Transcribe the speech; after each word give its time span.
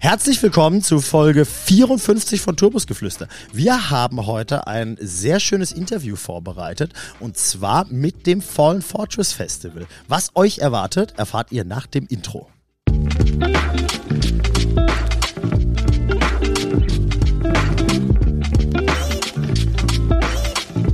Herzlich 0.00 0.40
willkommen 0.44 0.80
zu 0.80 1.00
Folge 1.00 1.44
54 1.44 2.40
von 2.40 2.56
Turbusgeflüster. 2.56 3.26
Wir 3.52 3.90
haben 3.90 4.26
heute 4.26 4.68
ein 4.68 4.96
sehr 5.00 5.40
schönes 5.40 5.72
Interview 5.72 6.14
vorbereitet 6.14 6.92
und 7.18 7.36
zwar 7.36 7.84
mit 7.90 8.24
dem 8.28 8.40
Fallen 8.40 8.80
Fortress 8.80 9.32
Festival. 9.32 9.86
Was 10.06 10.30
euch 10.36 10.58
erwartet, 10.58 11.14
erfahrt 11.16 11.50
ihr 11.50 11.64
nach 11.64 11.88
dem 11.88 12.06
Intro. 12.06 12.48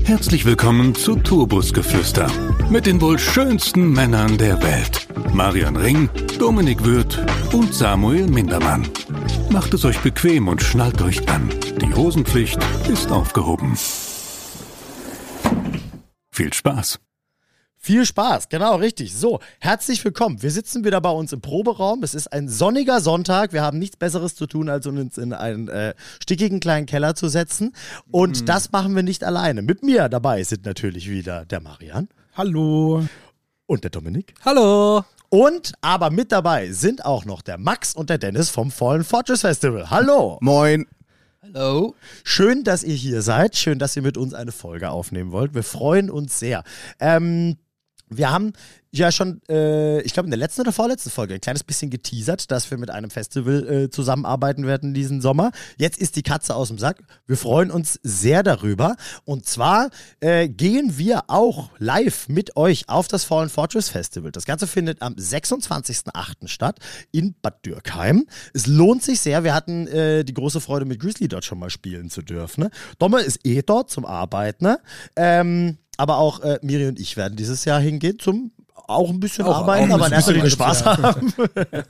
Herzlich 0.04 0.46
willkommen 0.46 0.94
zu 0.94 1.16
Turbusgeflüster 1.16 2.30
mit 2.70 2.86
den 2.86 3.02
wohl 3.02 3.18
schönsten 3.18 3.92
Männern 3.92 4.38
der 4.38 4.62
Welt. 4.62 5.06
Marian 5.34 5.76
Ring, 5.76 6.08
Dominik 6.38 6.84
Würth 6.84 7.18
und 7.54 7.72
Samuel 7.72 8.26
Mindermann. 8.26 8.88
Macht 9.50 9.74
es 9.74 9.84
euch 9.84 10.00
bequem 10.00 10.48
und 10.48 10.60
schnallt 10.60 11.00
euch 11.02 11.28
an. 11.28 11.48
Die 11.80 11.94
Hosenpflicht 11.94 12.58
ist 12.88 13.12
aufgehoben. 13.12 13.78
Viel 16.32 16.52
Spaß. 16.52 16.98
Viel 17.78 18.06
Spaß, 18.06 18.48
genau, 18.48 18.74
richtig. 18.76 19.14
So, 19.14 19.38
herzlich 19.60 20.04
willkommen. 20.04 20.42
Wir 20.42 20.50
sitzen 20.50 20.84
wieder 20.84 21.00
bei 21.00 21.10
uns 21.10 21.32
im 21.32 21.42
Proberaum. 21.42 22.02
Es 22.02 22.14
ist 22.14 22.32
ein 22.32 22.48
sonniger 22.48 23.00
Sonntag. 23.00 23.52
Wir 23.52 23.62
haben 23.62 23.78
nichts 23.78 23.96
Besseres 23.96 24.34
zu 24.34 24.46
tun, 24.46 24.68
als 24.68 24.86
uns 24.88 25.16
in 25.16 25.32
einen 25.32 25.68
äh, 25.68 25.94
stickigen 26.20 26.58
kleinen 26.58 26.86
Keller 26.86 27.14
zu 27.14 27.28
setzen. 27.28 27.72
Und 28.10 28.40
mhm. 28.40 28.46
das 28.46 28.72
machen 28.72 28.96
wir 28.96 29.04
nicht 29.04 29.22
alleine. 29.22 29.62
Mit 29.62 29.84
mir 29.84 30.08
dabei 30.08 30.42
sind 30.42 30.64
natürlich 30.64 31.08
wieder 31.08 31.44
der 31.44 31.60
Marian. 31.60 32.08
Hallo. 32.36 33.04
Und 33.66 33.84
der 33.84 33.90
Dominik. 33.90 34.34
Hallo. 34.44 35.04
Und 35.28 35.72
aber 35.80 36.10
mit 36.10 36.32
dabei 36.32 36.70
sind 36.72 37.04
auch 37.04 37.24
noch 37.24 37.42
der 37.42 37.58
Max 37.58 37.94
und 37.94 38.10
der 38.10 38.18
Dennis 38.18 38.50
vom 38.50 38.70
Fallen 38.70 39.04
Fortress 39.04 39.40
Festival. 39.40 39.90
Hallo. 39.90 40.38
Moin. 40.40 40.86
Hallo. 41.42 41.94
Schön, 42.22 42.64
dass 42.64 42.82
ihr 42.84 42.94
hier 42.94 43.20
seid. 43.20 43.56
Schön, 43.56 43.78
dass 43.78 43.96
ihr 43.96 44.02
mit 44.02 44.16
uns 44.16 44.32
eine 44.32 44.52
Folge 44.52 44.90
aufnehmen 44.90 45.32
wollt. 45.32 45.54
Wir 45.54 45.62
freuen 45.62 46.10
uns 46.10 46.38
sehr. 46.38 46.64
Ähm, 47.00 47.56
wir 48.16 48.30
haben 48.30 48.52
ja 48.94 49.10
schon, 49.10 49.40
äh, 49.48 50.00
ich 50.02 50.12
glaube 50.12 50.28
in 50.28 50.30
der 50.30 50.38
letzten 50.38 50.60
oder 50.60 50.72
vorletzten 50.72 51.10
Folge 51.10 51.34
ein 51.34 51.40
kleines 51.40 51.64
bisschen 51.64 51.90
geteasert, 51.90 52.50
dass 52.50 52.70
wir 52.70 52.78
mit 52.78 52.90
einem 52.90 53.10
Festival 53.10 53.68
äh, 53.68 53.90
zusammenarbeiten 53.90 54.66
werden 54.66 54.94
diesen 54.94 55.20
Sommer. 55.20 55.50
Jetzt 55.76 55.98
ist 55.98 56.16
die 56.16 56.22
Katze 56.22 56.54
aus 56.54 56.68
dem 56.68 56.78
Sack. 56.78 57.02
Wir 57.26 57.36
freuen 57.36 57.70
uns 57.70 57.98
sehr 58.02 58.42
darüber. 58.42 58.96
Und 59.24 59.46
zwar 59.46 59.90
äh, 60.20 60.48
gehen 60.48 60.96
wir 60.96 61.24
auch 61.26 61.70
live 61.78 62.28
mit 62.28 62.56
euch 62.56 62.88
auf 62.88 63.08
das 63.08 63.24
Fallen 63.24 63.48
Fortress 63.48 63.88
Festival. 63.88 64.30
Das 64.30 64.44
Ganze 64.44 64.66
findet 64.66 65.02
am 65.02 65.14
26.08. 65.14 66.46
statt 66.46 66.78
in 67.10 67.34
Bad 67.42 67.66
Dürkheim. 67.66 68.26
Es 68.52 68.66
lohnt 68.66 69.02
sich 69.02 69.20
sehr. 69.20 69.42
Wir 69.42 69.54
hatten 69.54 69.88
äh, 69.88 70.24
die 70.24 70.34
große 70.34 70.60
Freude, 70.60 70.84
mit 70.84 71.00
Grizzly 71.00 71.26
dort 71.26 71.44
schon 71.44 71.58
mal 71.58 71.70
spielen 71.70 72.10
zu 72.10 72.22
dürfen. 72.22 72.64
Ne? 72.64 72.70
Domme 72.98 73.20
ist 73.20 73.40
eh 73.44 73.62
dort 73.62 73.90
zum 73.90 74.04
Arbeiten. 74.04 74.64
Ne? 74.64 74.78
Ähm, 75.16 75.78
aber 75.96 76.18
auch 76.18 76.40
äh, 76.40 76.58
Miri 76.62 76.86
und 76.86 76.98
ich 76.98 77.16
werden 77.16 77.36
dieses 77.36 77.64
Jahr 77.64 77.80
hingehen 77.80 78.18
zum 78.18 78.50
auch 78.86 79.10
ein 79.10 79.20
bisschen 79.20 79.44
auch, 79.44 79.56
arbeiten, 79.56 79.90
auch 79.92 79.96
aber 79.96 80.06
in 80.08 80.12
erster 80.12 80.32
Linie 80.32 80.50
Spaß 80.50 80.84
haben. 80.84 81.32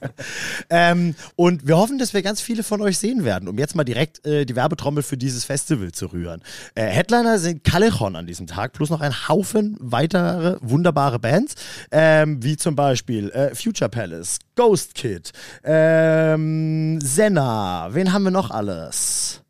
ähm, 0.71 1.15
und 1.37 1.67
wir 1.67 1.77
hoffen, 1.77 1.99
dass 1.99 2.15
wir 2.15 2.23
ganz 2.23 2.41
viele 2.41 2.63
von 2.63 2.81
euch 2.81 2.99
sehen 2.99 3.25
werden, 3.25 3.49
um 3.49 3.59
jetzt 3.59 3.75
mal 3.75 3.85
direkt 3.85 4.25
äh, 4.27 4.45
die 4.45 4.55
Werbetrommel 4.55 5.03
für 5.03 5.17
dieses 5.17 5.45
Festival 5.45 5.93
zu 5.93 6.07
rühren. 6.07 6.43
Äh, 6.75 6.87
Headliner 6.87 7.39
sind 7.39 7.65
Callejon 7.65 8.17
an 8.17 8.27
diesem 8.27 8.47
Tag, 8.47 8.73
plus 8.73 8.91
noch 8.91 9.01
ein 9.01 9.29
Haufen 9.29 9.77
weitere 9.81 10.57
wunderbare 10.61 11.19
Bands, 11.19 11.55
ähm, 11.91 12.43
wie 12.43 12.57
zum 12.57 12.77
Beispiel 12.77 13.31
äh, 13.31 13.55
Future 13.55 13.91
Palace, 13.91 14.39
Ghost 14.55 14.95
Kid, 14.95 15.33
ähm, 15.65 17.01
Senna, 17.01 17.89
wen 17.93 18.13
haben 18.13 18.25
wir 18.25 18.31
noch 18.31 18.51
alles? 18.51 19.41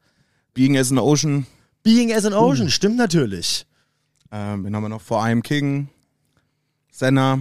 Being 0.55 0.79
as 0.79 0.91
an 0.91 0.99
Ocean. 0.99 1.47
Being 1.83 2.13
as 2.13 2.25
an 2.25 2.33
Ocean, 2.33 2.69
uh. 2.69 2.71
stimmt 2.71 2.97
natürlich. 2.97 3.67
Ähm, 4.37 4.65
wen 4.65 4.75
haben 4.75 4.83
wir 4.83 4.89
noch? 4.89 5.01
I 5.13 5.31
Am 5.31 5.45
King. 5.45 5.91
Senna. 6.91 7.41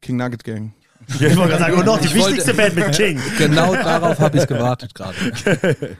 King 0.00 0.16
Nugget 0.16 0.44
Gang. 0.44 0.72
Ich 1.14 1.36
wollte 1.36 1.50
gerade 1.50 1.58
sagen, 1.58 1.78
und 1.78 1.86
noch 1.86 2.00
die 2.00 2.14
wichtigste 2.14 2.54
Band 2.54 2.74
mit 2.74 2.92
King. 2.92 3.20
Genau 3.38 3.74
darauf 3.74 4.18
habe 4.18 4.38
ich 4.38 4.46
gewartet 4.46 4.94
gerade. 4.94 5.16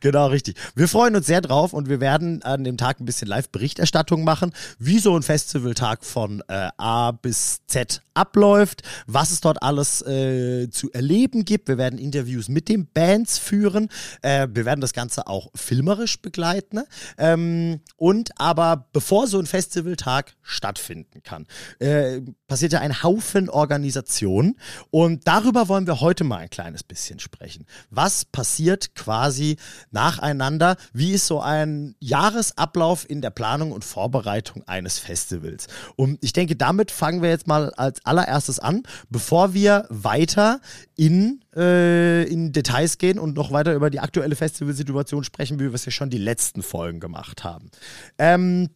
genau, 0.00 0.26
richtig. 0.26 0.56
Wir 0.74 0.88
freuen 0.88 1.16
uns 1.16 1.26
sehr 1.26 1.40
drauf 1.40 1.72
und 1.72 1.88
wir 1.88 2.00
werden 2.00 2.42
an 2.42 2.64
dem 2.64 2.76
Tag 2.76 3.00
ein 3.00 3.04
bisschen 3.04 3.28
Live-Berichterstattung 3.28 4.24
machen, 4.24 4.52
wie 4.78 4.98
so 4.98 5.16
ein 5.16 5.22
Festivaltag 5.22 6.04
von 6.04 6.42
äh, 6.48 6.68
A 6.76 7.12
bis 7.12 7.60
Z 7.66 8.02
abläuft, 8.14 8.82
was 9.06 9.30
es 9.30 9.40
dort 9.40 9.62
alles 9.62 10.02
äh, 10.02 10.68
zu 10.70 10.90
erleben 10.92 11.44
gibt. 11.44 11.68
Wir 11.68 11.78
werden 11.78 11.98
Interviews 11.98 12.48
mit 12.48 12.68
den 12.68 12.86
Bands 12.86 13.38
führen. 13.38 13.88
Äh, 14.20 14.48
wir 14.52 14.64
werden 14.64 14.80
das 14.80 14.92
Ganze 14.92 15.26
auch 15.26 15.50
filmerisch 15.54 16.20
begleiten. 16.20 16.82
Ähm, 17.18 17.80
und 17.96 18.30
aber 18.38 18.88
bevor 18.92 19.26
so 19.26 19.38
ein 19.38 19.46
Festivaltag 19.46 20.34
stattfinden 20.42 21.22
kann, 21.22 21.46
äh, 21.78 22.20
passiert 22.46 22.72
ja 22.72 22.80
ein 22.80 23.02
Haufen 23.02 23.48
Organisation 23.48 24.51
Und 24.90 25.26
darüber 25.26 25.68
wollen 25.68 25.86
wir 25.86 26.00
heute 26.00 26.24
mal 26.24 26.38
ein 26.38 26.50
kleines 26.50 26.82
bisschen 26.82 27.18
sprechen. 27.18 27.66
Was 27.90 28.24
passiert 28.24 28.94
quasi 28.94 29.56
nacheinander? 29.90 30.76
Wie 30.92 31.12
ist 31.12 31.26
so 31.26 31.40
ein 31.40 31.94
Jahresablauf 32.00 33.08
in 33.08 33.20
der 33.20 33.30
Planung 33.30 33.72
und 33.72 33.84
Vorbereitung 33.84 34.62
eines 34.66 34.98
Festivals? 34.98 35.66
Und 35.96 36.18
ich 36.22 36.32
denke, 36.32 36.56
damit 36.56 36.90
fangen 36.90 37.22
wir 37.22 37.30
jetzt 37.30 37.46
mal 37.46 37.72
als 37.74 38.04
allererstes 38.04 38.58
an, 38.58 38.82
bevor 39.10 39.54
wir 39.54 39.86
weiter 39.88 40.60
in, 40.96 41.40
äh, 41.54 42.24
in 42.24 42.52
Details 42.52 42.98
gehen 42.98 43.18
und 43.18 43.34
noch 43.34 43.52
weiter 43.52 43.74
über 43.74 43.90
die 43.90 44.00
aktuelle 44.00 44.36
Festivalsituation 44.36 45.24
sprechen, 45.24 45.58
wie 45.58 45.64
wir 45.64 45.74
es 45.74 45.84
ja 45.84 45.92
schon 45.92 46.10
die 46.10 46.18
letzten 46.18 46.62
Folgen 46.62 47.00
gemacht 47.00 47.44
haben. 47.44 47.70
Ähm, 48.18 48.68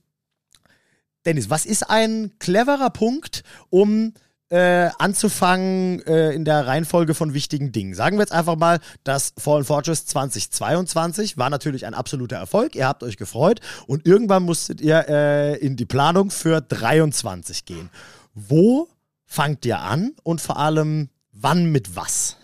Dennis, 1.26 1.50
was 1.50 1.66
ist 1.66 1.90
ein 1.90 2.32
cleverer 2.38 2.90
Punkt, 2.90 3.42
um 3.68 4.14
äh, 4.48 4.90
anzufangen 4.98 6.00
äh, 6.06 6.30
in 6.32 6.44
der 6.44 6.66
Reihenfolge 6.66 7.14
von 7.14 7.34
wichtigen 7.34 7.72
Dingen. 7.72 7.94
Sagen 7.94 8.16
wir 8.16 8.22
jetzt 8.22 8.32
einfach 8.32 8.56
mal, 8.56 8.78
das 9.02 9.34
Fallen 9.38 9.64
Fortress 9.64 10.06
2022 10.06 11.36
war 11.36 11.50
natürlich 11.50 11.84
ein 11.84 11.94
absoluter 11.94 12.36
Erfolg. 12.36 12.76
Ihr 12.76 12.86
habt 12.86 13.02
euch 13.02 13.16
gefreut 13.16 13.60
und 13.86 14.06
irgendwann 14.06 14.44
musstet 14.44 14.80
ihr 14.80 15.08
äh, 15.08 15.56
in 15.58 15.76
die 15.76 15.84
Planung 15.84 16.30
für 16.30 16.60
23 16.60 17.64
gehen. 17.64 17.90
Wo 18.34 18.88
fangt 19.24 19.66
ihr 19.66 19.80
an 19.80 20.14
und 20.22 20.40
vor 20.40 20.58
allem 20.58 21.08
wann 21.32 21.72
mit 21.72 21.96
was? 21.96 22.36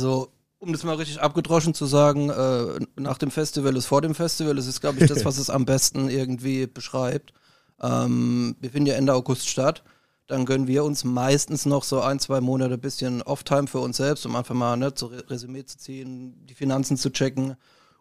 Also 0.00 0.32
um 0.58 0.72
das 0.72 0.82
mal 0.82 0.96
richtig 0.96 1.20
abgedroschen 1.20 1.74
zu 1.74 1.86
sagen, 1.86 2.28
äh, 2.28 2.84
nach 3.00 3.18
dem 3.18 3.30
Festival 3.30 3.76
ist 3.76 3.86
vor 3.86 4.02
dem 4.02 4.14
Festival. 4.14 4.56
Das 4.56 4.66
ist, 4.66 4.80
glaube 4.80 4.98
ich, 4.98 5.06
das, 5.06 5.24
was 5.24 5.38
es 5.38 5.48
am 5.48 5.64
besten 5.64 6.10
irgendwie 6.10 6.66
beschreibt. 6.66 7.32
Ähm, 7.80 8.56
wir 8.60 8.70
finden 8.70 8.88
ja 8.88 8.94
Ende 8.94 9.14
August 9.14 9.48
statt 9.48 9.82
dann 10.30 10.44
gönnen 10.44 10.68
wir 10.68 10.84
uns 10.84 11.02
meistens 11.02 11.66
noch 11.66 11.82
so 11.82 12.00
ein, 12.00 12.20
zwei 12.20 12.40
Monate 12.40 12.74
ein 12.74 12.80
bisschen 12.80 13.20
Off-Time 13.22 13.66
für 13.66 13.80
uns 13.80 13.96
selbst, 13.96 14.24
um 14.26 14.36
einfach 14.36 14.54
mal 14.54 14.76
ne, 14.76 14.94
zu 14.94 15.06
Resümee 15.06 15.64
zu 15.64 15.76
ziehen, 15.76 16.46
die 16.46 16.54
Finanzen 16.54 16.96
zu 16.96 17.10
checken 17.10 17.56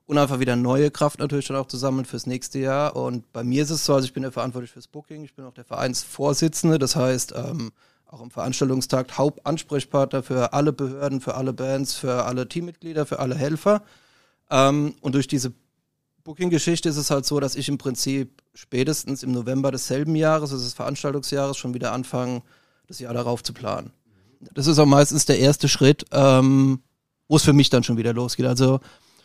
und 0.06 0.18
einfach 0.20 0.40
wieder 0.40 0.56
neue 0.56 0.92
Kraft 0.92 1.18
natürlich 1.18 1.48
dann 1.48 1.58
auch 1.58 1.66
zu 1.66 1.78
sammeln 1.78 2.06
fürs 2.06 2.28
nächste 2.28 2.60
Jahr. 2.60 2.96
Und 2.96 3.32
bei 3.34 3.44
mir 3.44 3.64
ist 3.64 3.72
es 3.72 3.84
so, 3.84 3.96
also 3.96 4.06
ich 4.06 4.14
bin 4.14 4.22
ja 4.22 4.30
verantwortlich 4.30 4.72
fürs 4.72 4.88
Booking, 4.88 5.24
ich 5.24 5.34
bin 5.34 5.44
auch 5.44 5.56
der 5.56 5.66
Vereinsvorsitzende, 5.66 6.78
das 6.78 6.96
heißt 6.96 7.34
ähm, 7.36 7.72
auch 8.06 8.22
am 8.22 8.30
Veranstaltungstag 8.30 9.18
Hauptansprechpartner 9.18 10.22
für 10.22 10.54
alle 10.54 10.72
Behörden, 10.72 11.22
für 11.22 11.34
alle 11.34 11.52
Bands, 11.54 11.96
für 11.96 12.26
alle 12.26 12.48
Teammitglieder, 12.48 13.08
für 13.08 13.18
alle 13.18 13.34
Helfer. 13.34 13.82
Ähm, 14.52 14.94
und 15.02 15.16
durch 15.16 15.28
diese 15.28 15.52
Booking-Geschichte 16.30 16.88
ist 16.88 16.98
es 16.98 17.10
halt 17.10 17.26
so, 17.26 17.40
dass 17.40 17.56
ich 17.56 17.70
im 17.70 17.80
Prinzip 17.80 18.44
spätestens 18.54 19.24
im 19.24 19.32
November 19.32 19.72
desselben 19.72 20.16
Jahres, 20.16 20.52
also 20.52 20.64
des 20.64 20.76
Veranstaltungsjahres, 20.76 21.58
schon 21.58 21.74
wieder 21.74 21.92
anfange, 21.92 22.44
das 22.86 23.00
Jahr 23.00 23.16
darauf 23.16 23.42
zu 23.42 23.52
planen. 23.52 23.94
Das 24.54 24.68
ist 24.68 24.78
auch 24.78 24.86
meistens 24.86 25.26
der 25.26 25.40
erste 25.40 25.68
Schritt, 25.68 26.06
ähm, 26.12 26.84
wo 27.28 27.38
es 27.38 27.44
für 27.44 27.54
mich 27.54 27.72
dann 27.72 27.82
schon 27.82 27.98
wieder 27.98 28.14
losgeht. 28.14 28.46
Also 28.46 28.80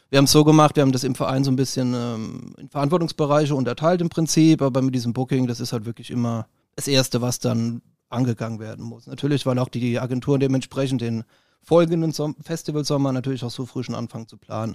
wir 0.09 0.17
haben 0.17 0.25
es 0.25 0.33
so 0.33 0.45
gemacht, 0.45 0.77
wir 0.77 0.83
haben 0.83 0.93
das 0.93 1.05
im 1.05 1.15
Verein 1.15 1.45
so 1.45 1.51
ein 1.51 1.57
bisschen 1.57 1.93
ähm, 1.93 2.55
in 2.57 2.71
Verantwortungsbereiche 2.71 3.55
unterteilt 3.55 4.01
im 4.01 4.09
Prinzip, 4.09 4.63
aber 4.63 4.81
mit 4.81 4.95
diesem 4.95 5.13
Booking, 5.13 5.47
das 5.47 5.61
ist 5.61 5.75
halt 5.75 5.85
wirklich 5.85 6.11
immer 6.11 6.47
das 6.75 6.89
Erste, 6.89 7.21
was 7.21 7.39
dann 7.39 7.83
angegangen 8.09 8.61
werden 8.61 8.83
muss. 8.83 9.07
Natürlich, 9.07 9.45
weil 9.45 9.59
auch 9.59 9.69
die 9.69 10.01
Agenturen 10.01 10.41
dementsprechend 10.41 11.03
den 11.03 11.25
folgenden 11.61 12.13
Som 12.13 12.35
Festivalsommer 12.43 13.13
natürlich 13.13 13.45
auch 13.45 13.51
so 13.51 13.67
früh 13.67 13.83
schon 13.83 13.95
anfangen 13.95 14.27
zu 14.27 14.39
planen. 14.39 14.75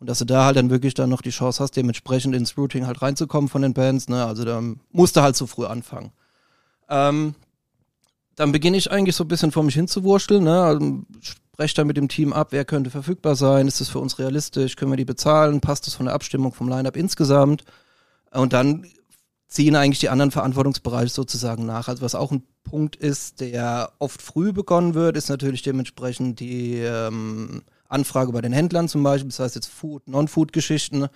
Und 0.00 0.08
dass 0.08 0.18
du 0.18 0.24
da 0.24 0.46
halt 0.46 0.56
dann 0.56 0.70
wirklich 0.70 0.94
dann 0.94 1.10
noch 1.10 1.20
die 1.20 1.30
Chance 1.30 1.62
hast, 1.62 1.76
dementsprechend 1.76 2.34
ins 2.34 2.56
Routing 2.56 2.86
halt 2.86 3.02
reinzukommen 3.02 3.48
von 3.48 3.62
den 3.62 3.74
Bands, 3.74 4.08
ne? 4.08 4.24
Also 4.24 4.44
da 4.44 4.62
musst 4.90 5.16
du 5.16 5.20
halt 5.20 5.36
so 5.36 5.46
früh 5.46 5.66
anfangen. 5.66 6.12
Ähm, 6.88 7.34
dann 8.34 8.52
beginne 8.52 8.78
ich 8.78 8.90
eigentlich 8.90 9.14
so 9.14 9.24
ein 9.24 9.28
bisschen 9.28 9.52
vor 9.52 9.62
mich 9.62 9.74
hinzuwurschteln, 9.74 10.42
ne? 10.42 10.62
Also, 10.62 11.02
spreche 11.20 11.74
dann 11.74 11.86
mit 11.86 11.98
dem 11.98 12.08
Team 12.08 12.32
ab, 12.32 12.48
wer 12.50 12.64
könnte 12.64 12.88
verfügbar 12.88 13.36
sein, 13.36 13.68
ist 13.68 13.82
das 13.82 13.90
für 13.90 13.98
uns 13.98 14.18
realistisch, 14.18 14.76
können 14.76 14.92
wir 14.92 14.96
die 14.96 15.04
bezahlen, 15.04 15.60
passt 15.60 15.86
das 15.86 15.94
von 15.94 16.06
der 16.06 16.14
Abstimmung 16.14 16.54
vom 16.54 16.70
Line-Up 16.70 16.96
insgesamt? 16.96 17.64
Und 18.30 18.54
dann 18.54 18.86
ziehen 19.48 19.76
eigentlich 19.76 19.98
die 19.98 20.08
anderen 20.08 20.30
Verantwortungsbereiche 20.30 21.12
sozusagen 21.12 21.66
nach. 21.66 21.88
Also 21.88 22.00
was 22.00 22.14
auch 22.14 22.32
ein 22.32 22.44
Punkt 22.64 22.96
ist, 22.96 23.40
der 23.40 23.92
oft 23.98 24.22
früh 24.22 24.52
begonnen 24.52 24.94
wird, 24.94 25.18
ist 25.18 25.28
natürlich 25.28 25.60
dementsprechend 25.60 26.40
die 26.40 26.76
ähm, 26.76 27.62
Anfrage 27.90 28.32
bei 28.32 28.40
den 28.40 28.52
Händlern 28.52 28.88
zum 28.88 29.02
Beispiel, 29.02 29.30
das 29.30 29.40
heißt 29.40 29.54
jetzt 29.56 29.68
Food, 29.68 30.08
Non-Food-Geschichten. 30.08 31.08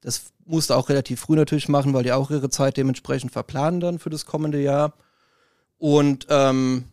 Das 0.00 0.32
musste 0.44 0.76
auch 0.76 0.88
relativ 0.88 1.20
früh 1.20 1.34
natürlich 1.34 1.68
machen, 1.68 1.92
weil 1.92 2.04
die 2.04 2.12
auch 2.12 2.30
ihre 2.30 2.50
Zeit 2.50 2.76
dementsprechend 2.76 3.32
verplanen 3.32 3.80
dann 3.80 3.98
für 3.98 4.10
das 4.10 4.26
kommende 4.26 4.60
Jahr. 4.60 4.94
Und 5.78 6.26
ähm, 6.28 6.84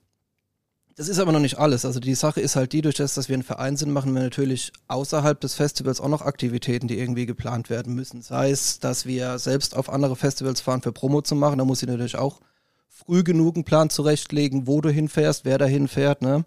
das 0.96 1.10
ist 1.10 1.20
aber 1.20 1.34
noch 1.34 1.40
nicht 1.40 1.58
alles. 1.58 1.84
Also 1.84 2.00
die 2.00 2.16
Sache 2.16 2.40
ist 2.40 2.56
halt 2.56 2.72
die, 2.72 2.82
durch 2.82 2.96
das, 2.96 3.16
dass 3.16 3.28
wir 3.28 3.38
ein 3.38 3.44
Verein 3.44 3.76
sind, 3.76 3.92
machen 3.92 4.14
wir 4.14 4.22
natürlich 4.22 4.72
außerhalb 4.88 5.40
des 5.40 5.54
Festivals 5.56 6.00
auch 6.00 6.08
noch 6.08 6.22
Aktivitäten, 6.22 6.88
die 6.88 6.98
irgendwie 6.98 7.26
geplant 7.26 7.70
werden 7.70 7.94
müssen. 7.96 8.22
Sei 8.22 8.50
es, 8.50 8.80
dass 8.80 9.06
wir 9.06 9.38
selbst 9.38 9.76
auf 9.76 9.90
andere 9.90 10.16
Festivals 10.16 10.62
fahren 10.62 10.82
für 10.82 10.94
Promo 10.94 11.22
zu 11.22 11.36
machen, 11.36 11.58
da 11.58 11.66
muss 11.66 11.82
ich 11.82 11.90
natürlich 11.90 12.18
auch 12.18 12.40
früh 12.88 13.24
genug 13.24 13.56
einen 13.56 13.66
Plan 13.66 13.90
zurechtlegen, 13.90 14.68
wo 14.68 14.80
du 14.80 14.90
hinfährst, 14.90 15.44
wer 15.44 15.58
da 15.58 15.66
hinfährt, 15.66 16.22
ne? 16.22 16.46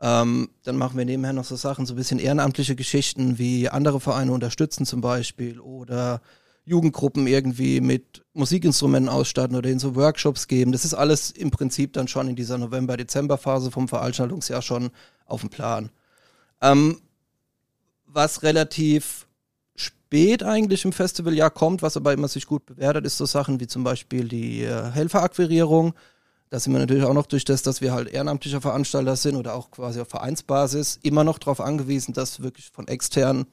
Ähm, 0.00 0.50
dann 0.64 0.76
machen 0.76 0.98
wir 0.98 1.04
nebenher 1.04 1.32
noch 1.32 1.44
so 1.44 1.56
Sachen, 1.56 1.86
so 1.86 1.94
ein 1.94 1.96
bisschen 1.96 2.18
ehrenamtliche 2.18 2.76
Geschichten, 2.76 3.38
wie 3.38 3.68
andere 3.68 4.00
Vereine 4.00 4.32
unterstützen 4.32 4.84
zum 4.84 5.00
Beispiel 5.00 5.58
oder 5.58 6.20
Jugendgruppen 6.66 7.26
irgendwie 7.26 7.80
mit 7.80 8.24
Musikinstrumenten 8.34 9.08
ausstatten 9.08 9.56
oder 9.56 9.70
ihnen 9.70 9.78
so 9.78 9.94
Workshops 9.94 10.48
geben. 10.48 10.72
Das 10.72 10.84
ist 10.84 10.94
alles 10.94 11.30
im 11.30 11.50
Prinzip 11.50 11.92
dann 11.92 12.08
schon 12.08 12.28
in 12.28 12.36
dieser 12.36 12.58
November-Dezember-Phase 12.58 13.70
vom 13.70 13.88
Veranstaltungsjahr 13.88 14.62
schon 14.62 14.90
auf 15.24 15.40
dem 15.40 15.50
Plan. 15.50 15.90
Ähm, 16.60 17.00
was 18.06 18.42
relativ 18.42 19.26
spät 19.76 20.42
eigentlich 20.42 20.84
im 20.84 20.92
Festivaljahr 20.92 21.50
kommt, 21.50 21.82
was 21.82 21.96
aber 21.96 22.12
immer 22.12 22.28
sich 22.28 22.46
gut 22.46 22.66
bewertet, 22.66 23.06
ist 23.06 23.16
so 23.16 23.26
Sachen 23.26 23.60
wie 23.60 23.66
zum 23.66 23.84
Beispiel 23.84 24.28
die 24.28 24.62
äh, 24.62 24.90
Helferakquirierung. 24.90 25.94
Da 26.50 26.60
sind 26.60 26.72
wir 26.72 26.78
natürlich 26.78 27.04
auch 27.04 27.14
noch 27.14 27.26
durch 27.26 27.44
das, 27.44 27.62
dass 27.62 27.80
wir 27.80 27.92
halt 27.92 28.08
ehrenamtlicher 28.08 28.60
Veranstalter 28.60 29.16
sind 29.16 29.36
oder 29.36 29.54
auch 29.54 29.70
quasi 29.70 30.00
auf 30.00 30.08
Vereinsbasis 30.08 31.00
immer 31.02 31.24
noch 31.24 31.38
darauf 31.38 31.60
angewiesen, 31.60 32.14
dass 32.14 32.42
wirklich 32.42 32.70
von 32.70 32.86
externen 32.86 33.46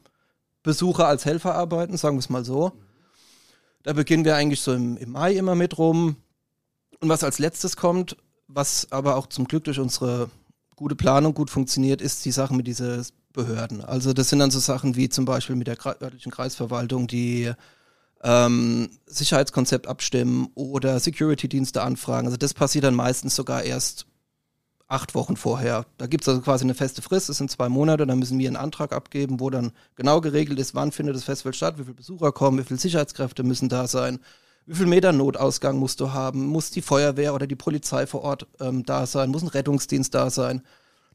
Besucher 0.62 1.08
als 1.08 1.26
Helfer 1.26 1.56
arbeiten, 1.56 1.98
sagen 1.98 2.16
wir 2.16 2.20
es 2.20 2.30
mal 2.30 2.46
so. 2.46 2.72
Da 3.84 3.94
beginnen 3.94 4.26
wir 4.26 4.36
eigentlich 4.36 4.62
so 4.62 4.74
im, 4.74 4.96
im 4.98 5.12
Mai 5.12 5.34
immer 5.34 5.56
mit 5.56 5.78
rum. 5.78 6.16
Und 7.00 7.10
was 7.10 7.24
als 7.24 7.40
letztes 7.40 7.76
kommt, 7.76 8.16
was 8.48 8.92
aber 8.92 9.18
auch 9.18 9.28
zum 9.28 9.46
Glück 9.46 9.66
durch 9.66 9.80
unsere 9.80 10.30
gute 10.76 10.96
Planung 10.96 11.34
gut 11.34 11.50
funktioniert, 11.50 12.02
ist 12.02 12.24
die 12.24 12.32
Sache 12.32 12.54
mit 12.54 12.68
diesen 12.68 13.06
Behörden. 13.34 13.84
Also 13.84 14.14
das 14.14 14.30
sind 14.30 14.40
dann 14.40 14.52
so 14.52 14.60
Sachen 14.60 14.96
wie 14.96 15.10
zum 15.10 15.26
Beispiel 15.26 15.56
mit 15.56 15.68
der 15.68 15.78
örtlichen 15.86 16.32
Kreisverwaltung, 16.32 17.08
die 17.08 17.52
ähm, 18.24 18.90
Sicherheitskonzept 19.06 19.88
abstimmen 19.88 20.48
oder 20.56 21.00
Security-Dienste 21.00 21.82
anfragen. 21.82 22.28
Also 22.28 22.38
das 22.38 22.54
passiert 22.54 22.86
dann 22.86 22.96
meistens 22.96 23.36
sogar 23.36 23.64
erst 23.64 24.06
acht 24.88 25.16
Wochen 25.16 25.36
vorher. 25.36 25.86
Da 25.98 26.08
gibt 26.08 26.24
es 26.24 26.30
also 26.30 26.42
quasi 26.42 26.64
eine 26.64 26.76
feste 26.76 27.02
Frist, 27.02 27.28
das 27.28 27.38
sind 27.38 27.52
zwei 27.52 27.68
Monate, 27.68 28.06
dann 28.06 28.20
müssen 28.20 28.38
wir 28.40 28.48
einen 28.48 28.56
Antrag 28.56 28.94
abgeben, 28.94 29.40
wo 29.40 29.50
dann 29.50 29.72
genau 29.96 30.22
geregelt 30.22 30.60
ist, 30.60 30.76
wann 30.76 30.92
findet 30.92 31.16
das 31.16 31.24
Festival 31.24 31.54
statt, 31.54 31.78
wie 31.78 31.84
viele 31.84 31.96
Besucher 31.96 32.32
kommen, 32.32 32.60
wie 32.60 32.64
viele 32.64 32.80
Sicherheitskräfte 32.80 33.44
müssen 33.44 33.70
da 33.70 33.88
sein, 33.88 34.20
wie 34.66 34.76
viel 34.76 34.86
Meter 34.86 35.12
Notausgang 35.12 35.78
musst 35.78 36.00
du 36.00 36.14
haben, 36.14 36.46
muss 36.46 36.72
die 36.72 36.82
Feuerwehr 36.82 37.34
oder 37.34 37.48
die 37.48 37.56
Polizei 37.56 38.08
vor 38.08 38.22
Ort 38.22 38.48
ähm, 38.60 38.86
da 38.86 39.06
sein, 39.06 39.30
muss 39.30 39.42
ein 39.42 39.50
Rettungsdienst 39.50 40.14
da 40.14 40.30
sein. 40.30 40.62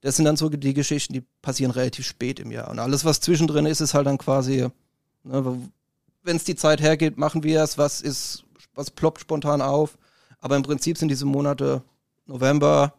Das 0.00 0.16
sind 0.16 0.26
dann 0.26 0.37
so 0.37 0.49
die 0.49 0.75
Geschichten, 0.75 1.12
die 1.12 1.25
passieren 1.43 1.70
relativ 1.70 2.06
spät 2.06 2.40
im 2.40 2.50
Jahr. 2.50 2.70
Und 2.70 2.78
alles, 2.78 3.04
was 3.04 3.20
zwischendrin 3.20 3.66
ist, 3.66 3.81
ist 3.81 3.94
halt 3.94 4.06
dann 4.06 4.19
quasi, 4.19 4.69
ne, 5.25 5.70
wenn 6.28 6.36
es 6.36 6.44
die 6.44 6.54
Zeit 6.54 6.80
hergeht, 6.80 7.19
machen 7.19 7.42
wir 7.42 7.62
es, 7.62 7.78
was 7.78 8.00
ist, 8.00 8.44
was 8.75 8.90
ploppt 8.92 9.22
spontan 9.22 9.60
auf. 9.60 9.98
Aber 10.38 10.54
im 10.54 10.62
Prinzip 10.62 10.96
sind 10.98 11.08
diese 11.08 11.25
Monate 11.25 11.82
November, 12.26 12.94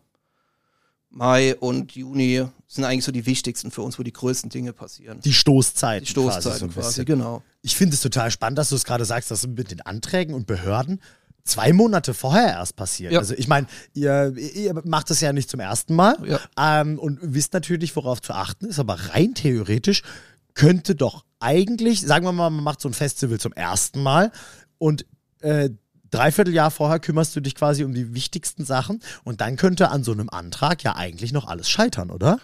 Mai 1.11 1.55
und 1.55 1.93
Juni 1.93 2.45
sind 2.67 2.83
eigentlich 2.83 3.05
so 3.05 3.11
die 3.11 3.25
wichtigsten 3.25 3.71
für 3.71 3.81
uns, 3.81 3.97
wo 3.97 4.03
die 4.03 4.13
größten 4.13 4.49
Dinge 4.49 4.73
passieren. 4.73 5.21
Die 5.21 5.33
Stoßzeiten. 5.33 6.05
Die 6.05 6.11
Stoßzeiten 6.11 6.69
quasi, 6.69 6.73
so 6.73 6.81
quasi 6.81 7.05
genau. 7.05 7.41
Ich 7.61 7.75
finde 7.75 7.95
es 7.95 8.01
total 8.01 8.29
spannend, 8.29 8.57
dass 8.57 8.69
du 8.69 8.75
es 8.75 8.83
gerade 8.83 9.05
sagst, 9.05 9.31
dass 9.31 9.47
mit 9.47 9.71
den 9.71 9.81
Anträgen 9.81 10.35
und 10.35 10.45
Behörden 10.45 11.01
zwei 11.43 11.73
Monate 11.73 12.13
vorher 12.13 12.49
erst 12.49 12.75
passiert. 12.75 13.11
Ja. 13.11 13.19
Also 13.19 13.33
ich 13.35 13.47
meine, 13.47 13.67
ihr, 13.93 14.35
ihr, 14.37 14.79
macht 14.85 15.09
das 15.09 15.21
ja 15.21 15.33
nicht 15.33 15.49
zum 15.49 15.59
ersten 15.59 15.95
Mal 15.95 16.15
ja. 16.25 16.39
ähm, 16.57 16.99
und 16.99 17.19
wisst 17.21 17.53
natürlich, 17.53 17.95
worauf 17.95 18.21
zu 18.21 18.33
achten 18.33 18.65
ist, 18.65 18.79
aber 18.79 18.95
rein 19.13 19.33
theoretisch 19.33 20.03
könnte 20.59 20.93
doch 20.93 21.23
eigentlich, 21.39 22.01
sagen 22.01 22.25
wir 22.25 22.33
mal, 22.33 22.49
man 22.49 22.65
macht 22.65 22.81
so 22.81 22.89
ein 22.89 22.93
Festival 22.93 23.39
zum 23.39 23.53
ersten 23.53 24.03
Mal 24.03 24.33
und 24.77 25.05
äh, 25.39 25.69
Dreivierteljahr 26.11 26.69
vorher 26.69 26.99
kümmerst 26.99 27.33
du 27.33 27.39
dich 27.39 27.55
quasi 27.55 27.85
um 27.85 27.93
die 27.93 28.13
wichtigsten 28.13 28.65
Sachen 28.65 29.01
und 29.23 29.39
dann 29.39 29.55
könnte 29.55 29.89
an 29.89 30.03
so 30.03 30.11
einem 30.11 30.29
Antrag 30.29 30.83
ja 30.83 30.97
eigentlich 30.97 31.31
noch 31.31 31.47
alles 31.47 31.69
scheitern, 31.69 32.11
oder? 32.11 32.39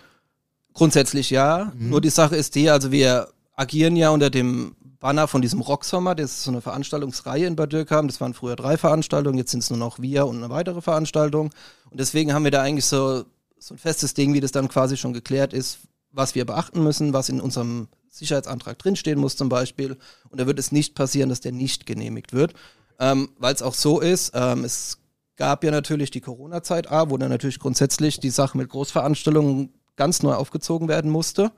Grundsätzlich 0.74 1.30
ja. 1.30 1.74
Mhm. 1.76 1.90
Nur 1.90 2.00
die 2.00 2.10
Sache 2.10 2.38
ist 2.38 2.56
die, 2.56 2.70
also 2.70 2.90
wir 2.94 3.28
agieren 3.54 3.98
ja 3.98 4.12
unter 4.12 4.30
dem 4.30 4.78
Banner 5.02 5.28
von 5.28 5.42
diesem 5.42 5.60
Rocksommer, 5.60 6.16
das 6.16 6.32
ist 6.32 6.44
so 6.44 6.52
eine 6.52 6.62
Veranstaltungsreihe 6.62 7.46
in 7.46 7.58
Bad 7.58 7.74
Dürkheim. 7.74 8.08
Das 8.08 8.22
waren 8.22 8.34
früher 8.34 8.56
drei 8.56 8.78
Veranstaltungen, 8.78 9.38
jetzt 9.38 9.52
sind 9.52 9.62
es 9.62 9.70
nur 9.70 9.80
noch 9.80 10.00
wir 10.00 10.26
und 10.26 10.38
eine 10.38 10.50
weitere 10.50 10.82
Veranstaltung. 10.82 11.52
Und 11.90 12.00
deswegen 12.00 12.34
haben 12.34 12.46
wir 12.46 12.52
da 12.52 12.62
eigentlich 12.62 12.86
so, 12.86 13.26
so 13.60 13.74
ein 13.74 13.78
festes 13.78 14.14
Ding, 14.14 14.34
wie 14.34 14.40
das 14.40 14.54
dann 14.54 14.70
quasi 14.70 14.96
schon 14.96 15.12
geklärt 15.12 15.52
ist, 15.52 15.80
was 16.14 16.34
wir 16.34 16.46
beachten 16.46 16.82
müssen, 16.82 17.12
was 17.12 17.28
in 17.28 17.42
unserem 17.42 17.90
Sicherheitsantrag 18.18 18.78
drinstehen 18.80 19.20
muss 19.20 19.36
zum 19.36 19.50
Beispiel. 19.50 19.98
Und 20.30 20.40
da 20.40 20.48
wird 20.48 20.60
es 20.60 20.72
nicht 20.72 20.96
passieren, 20.96 21.30
dass 21.30 21.42
der 21.42 21.52
nicht 21.52 21.86
genehmigt 21.86 22.34
wird 22.34 22.54
ähm, 23.00 23.30
weil 23.38 23.54
es 23.54 23.62
auch 23.62 23.74
so 23.74 24.00
ist, 24.00 24.32
ähm, 24.36 24.64
es 24.64 25.00
gab 25.36 25.64
ja 25.64 25.72
natürlich 25.72 26.12
die 26.12 26.22
Corona-Zeit 26.22 26.92
A, 26.92 27.10
wo 27.10 27.18
dann 27.18 27.30
natürlich 27.30 27.60
grundsätzlich 27.60 28.20
die 28.20 28.30
Sache 28.30 28.58
mit 28.58 28.70
Großveranstaltungen 28.70 29.74
ganz 29.96 30.24
neu 30.24 30.34
aufgezogen 30.34 30.88
werden 30.88 31.12
musste. 31.12 31.52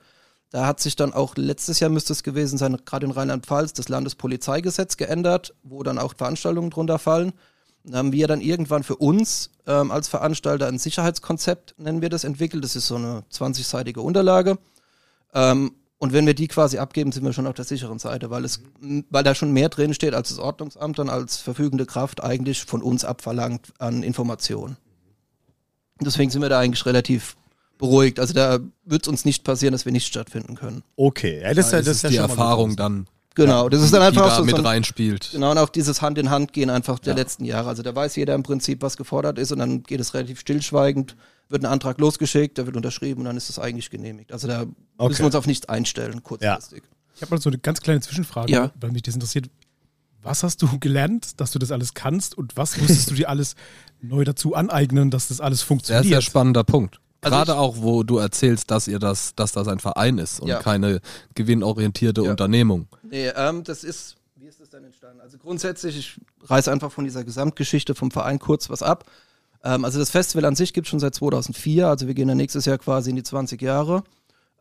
Da 0.50 0.65
hat 0.65 0.80
sich 0.80 0.95
dann 0.95 1.13
auch 1.13 1.36
letztes 1.36 1.80
Jahr 1.80 1.89
müsste 1.89 2.13
es 2.13 2.24
gewesen 2.24 2.57
sein, 2.57 2.77
gerade 2.86 3.06
in 3.06 3.12
Rheinland-Pfalz, 3.12 3.74
das 3.74 3.89
Landespolizeigesetz 3.89 4.98
geändert, 4.98 5.53
wo 5.63 5.83
dann 5.83 6.00
auch 6.00 6.15
Veranstaltungen 6.15 6.69
drunter 6.69 7.00
fallen. 7.00 7.33
Da 7.83 8.00
haben 8.00 8.12
wir 8.12 8.27
dann 8.27 8.42
irgendwann 8.42 8.83
für 8.83 8.95
uns 8.95 9.51
ähm, 9.65 9.92
als 9.92 10.07
Veranstalter 10.07 10.68
ein 10.68 10.80
Sicherheitskonzept, 10.80 11.75
nennen 11.77 12.01
wir 12.01 12.10
das, 12.10 12.24
entwickelt. 12.24 12.63
Das 12.63 12.75
ist 12.75 12.88
so 12.88 12.95
eine 12.95 13.24
20-seitige 13.31 14.00
Unterlage. 14.00 14.57
Ähm, 15.33 15.74
und 15.99 16.13
wenn 16.13 16.27
wir 16.27 16.35
die 16.35 16.47
quasi 16.47 16.77
abgeben, 16.77 17.11
sind 17.11 17.23
wir 17.23 17.33
schon 17.33 17.47
auf 17.47 17.55
der 17.55 17.65
sicheren 17.65 17.97
Seite, 17.97 18.29
weil 18.29 18.45
es, 18.45 18.61
weil 19.09 19.23
da 19.23 19.33
schon 19.33 19.51
mehr 19.51 19.69
drin 19.69 19.94
steht, 19.94 20.13
als 20.13 20.29
das 20.29 20.38
Ordnungsamt 20.38 20.99
dann 20.99 21.09
als 21.09 21.38
verfügende 21.38 21.85
Kraft 21.85 22.23
eigentlich 22.23 22.63
von 22.65 22.83
uns 22.83 23.03
abverlangt 23.03 23.73
an 23.79 24.03
Informationen. 24.03 24.77
Deswegen 25.99 26.29
sind 26.29 26.44
wir 26.44 26.49
da 26.49 26.59
eigentlich 26.59 26.85
relativ 26.85 27.35
beruhigt. 27.79 28.19
Also 28.19 28.33
da 28.33 28.59
wird 28.85 29.03
es 29.03 29.07
uns 29.07 29.25
nicht 29.25 29.43
passieren, 29.43 29.72
dass 29.72 29.86
wir 29.86 29.91
nicht 29.91 30.05
stattfinden 30.05 30.55
können. 30.55 30.83
Okay, 30.95 31.41
ja, 31.41 31.53
das, 31.53 31.72
ja, 31.72 31.77
das, 31.77 31.86
das 31.86 31.95
ist 31.98 32.03
ja 32.03 32.10
die 32.10 32.17
Erfahrung 32.17 32.75
dann. 32.75 33.07
Genau, 33.38 33.70
das 33.70 33.82
ist 33.82 33.94
dann 33.94 34.01
einfach 34.01 34.24
die 34.24 34.29
da 34.29 34.36
so, 34.36 34.44
mit 34.44 34.65
reinspielt. 34.65 35.29
Genau, 35.32 35.51
und 35.51 35.58
auch 35.58 35.70
dieses 35.70 36.01
Hand 36.01 36.17
in 36.17 36.29
Hand 36.29 36.53
gehen 36.53 36.70
einfach 36.70 37.00
der 37.00 37.13
letzten 37.13 37.46
Jahre. 37.46 37.70
Also 37.70 37.84
da 37.84 37.96
weiß 37.96 38.15
jeder 38.15 38.34
im 38.34 38.44
Prinzip, 38.44 38.82
was 38.82 38.98
gefordert 38.98 39.38
ist 39.38 39.51
und 39.51 39.60
dann 39.60 39.84
geht 39.84 40.00
es 40.00 40.13
relativ 40.13 40.39
stillschweigend 40.39 41.15
wird 41.50 41.63
ein 41.63 41.72
Antrag 41.72 42.00
losgeschickt, 42.00 42.58
der 42.58 42.65
wird 42.65 42.75
unterschrieben 42.75 43.22
und 43.22 43.25
dann 43.25 43.38
ist 43.38 43.50
es 43.50 43.60
eigentlich 43.60 43.89
genehmigt. 43.89 44.32
Also 44.32 44.48
da 44.48 44.62
okay. 44.62 45.08
müssen 45.08 45.22
wir 45.22 45.27
uns 45.27 45.36
auf 45.36 45.48
nichts 45.48 45.70
einstellen, 45.70 46.24
kurzfristig. 46.24 46.84
Ja. 46.84 46.89
Ich 47.15 47.22
habe 47.22 47.36
mal 47.36 47.41
so 47.41 47.50
eine 47.50 47.58
ganz 47.58 47.82
kleine 47.82 48.01
Zwischenfrage, 48.01 48.51
ja. 48.51 48.72
weil 48.79 48.91
mich 48.91 49.03
das 49.03 49.15
interessiert. 49.15 49.50
Was 50.22 50.44
hast 50.44 50.62
du 50.62 50.79
gelernt, 50.79 51.39
dass 51.39 51.51
du 51.51 51.60
das 51.60 51.72
alles 51.72 51.94
kannst 51.94 52.38
und 52.38 52.58
was 52.58 52.77
musstest 52.77 53.12
du 53.12 53.15
dir 53.15 53.29
alles 53.29 53.56
neu 54.01 54.24
dazu 54.24 54.56
aneignen, 54.56 55.10
dass 55.10 55.29
das 55.29 55.39
alles 55.39 55.62
funktioniert? 55.62 56.03
Sehr, 56.03 56.15
sehr 56.15 56.22
spannender 56.22 56.63
Punkt. 56.63 57.00
Also 57.21 57.36
Gerade 57.36 57.57
auch, 57.57 57.77
wo 57.79 58.03
du 58.03 58.17
erzählst, 58.17 58.69
dass 58.69 58.88
ihr 58.88 59.00
das, 59.00 59.33
dass 59.36 59.51
das 59.51 59.67
ein 59.67 59.79
Verein 59.79 60.17
ist 60.17 60.39
und 60.39 60.50
ja. 60.50 60.59
keine 60.59 61.01
gewinnorientierte 61.36 62.21
ja. 62.21 62.29
Unternehmung. 62.29 62.88
Nee, 63.03 63.29
ähm, 63.36 63.63
das 63.63 63.83
ist, 63.83 64.17
wie 64.36 64.45
ist 64.45 64.62
das 64.62 64.69
denn 64.69 64.83
entstanden? 64.83 65.21
Also 65.21 65.38
grundsätzlich, 65.38 65.97
ich 65.97 66.21
reiße 66.43 66.71
einfach 66.71 66.91
von 66.91 67.05
dieser 67.05 67.24
Gesamtgeschichte 67.24 67.95
vom 67.95 68.12
Verein 68.12 68.38
kurz 68.38 68.69
was 68.69 68.83
ab. 68.83 69.05
Ähm, 69.63 69.83
also 69.83 70.00
das 70.00 70.12
Festival 70.12 70.45
an 70.45 70.55
sich 70.55 70.74
gibt 70.74 70.86
es 70.86 70.91
schon 70.91 71.00
seit 71.00 71.15
2004, 71.15 71.88
also 71.88 72.07
wir 72.07 72.13
gehen 72.13 72.27
dann 72.27 72.38
nächstes 72.38 72.65
Jahr 72.65 72.77
quasi 72.77 73.09
in 73.09 73.15
die 73.15 73.24
20 73.24 73.62
Jahre. 73.62 74.03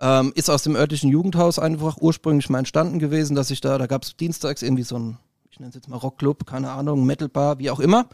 Ähm, 0.00 0.32
ist 0.34 0.50
aus 0.50 0.62
dem 0.62 0.76
örtlichen 0.76 1.10
Jugendhaus 1.10 1.58
einfach 1.58 1.96
ursprünglich 1.98 2.50
mal 2.50 2.58
entstanden 2.58 2.98
gewesen, 2.98 3.34
dass 3.34 3.50
ich 3.50 3.60
da, 3.60 3.78
da 3.78 3.86
gab 3.86 4.04
es 4.04 4.16
dienstags 4.16 4.62
irgendwie 4.62 4.82
so 4.82 4.98
ein, 4.98 5.18
ich 5.50 5.58
nenne 5.58 5.70
es 5.70 5.74
jetzt 5.74 5.88
mal 5.88 5.96
Rockclub, 5.96 6.46
keine 6.46 6.70
Ahnung, 6.70 7.06
Metalbar, 7.06 7.58
wie 7.58 7.70
auch 7.70 7.80
immer. 7.80 8.06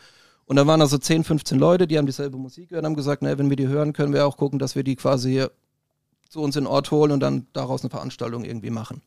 Und 0.53 0.57
da 0.57 0.67
waren 0.67 0.81
da 0.81 0.87
so 0.87 0.99
10, 0.99 1.25
15 1.25 1.59
Leute, 1.59 1.87
die 1.87 1.97
haben 1.97 2.05
dieselbe 2.05 2.37
Musik 2.37 2.69
gehört, 2.69 2.85
haben 2.85 2.95
gesagt, 2.95 3.23
naja, 3.23 3.39
wenn 3.39 3.49
wir 3.49 3.57
die 3.57 3.69
hören, 3.69 3.95
können 3.95 4.13
wir 4.13 4.27
auch 4.27 4.37
gucken, 4.37 4.59
dass 4.59 4.77
wir 4.77 4.85
die 4.85 4.97
quasi 4.97 5.47
zu 6.29 6.43
uns 6.43 6.57
in 6.57 6.65
den 6.65 6.71
Ort 6.71 6.91
holen 6.91 7.11
und 7.11 7.21
dann 7.21 7.47
daraus 7.55 7.81
eine 7.81 7.89
Veranstaltung 7.89 8.45
irgendwie 8.45 8.69
machen. 8.69 9.01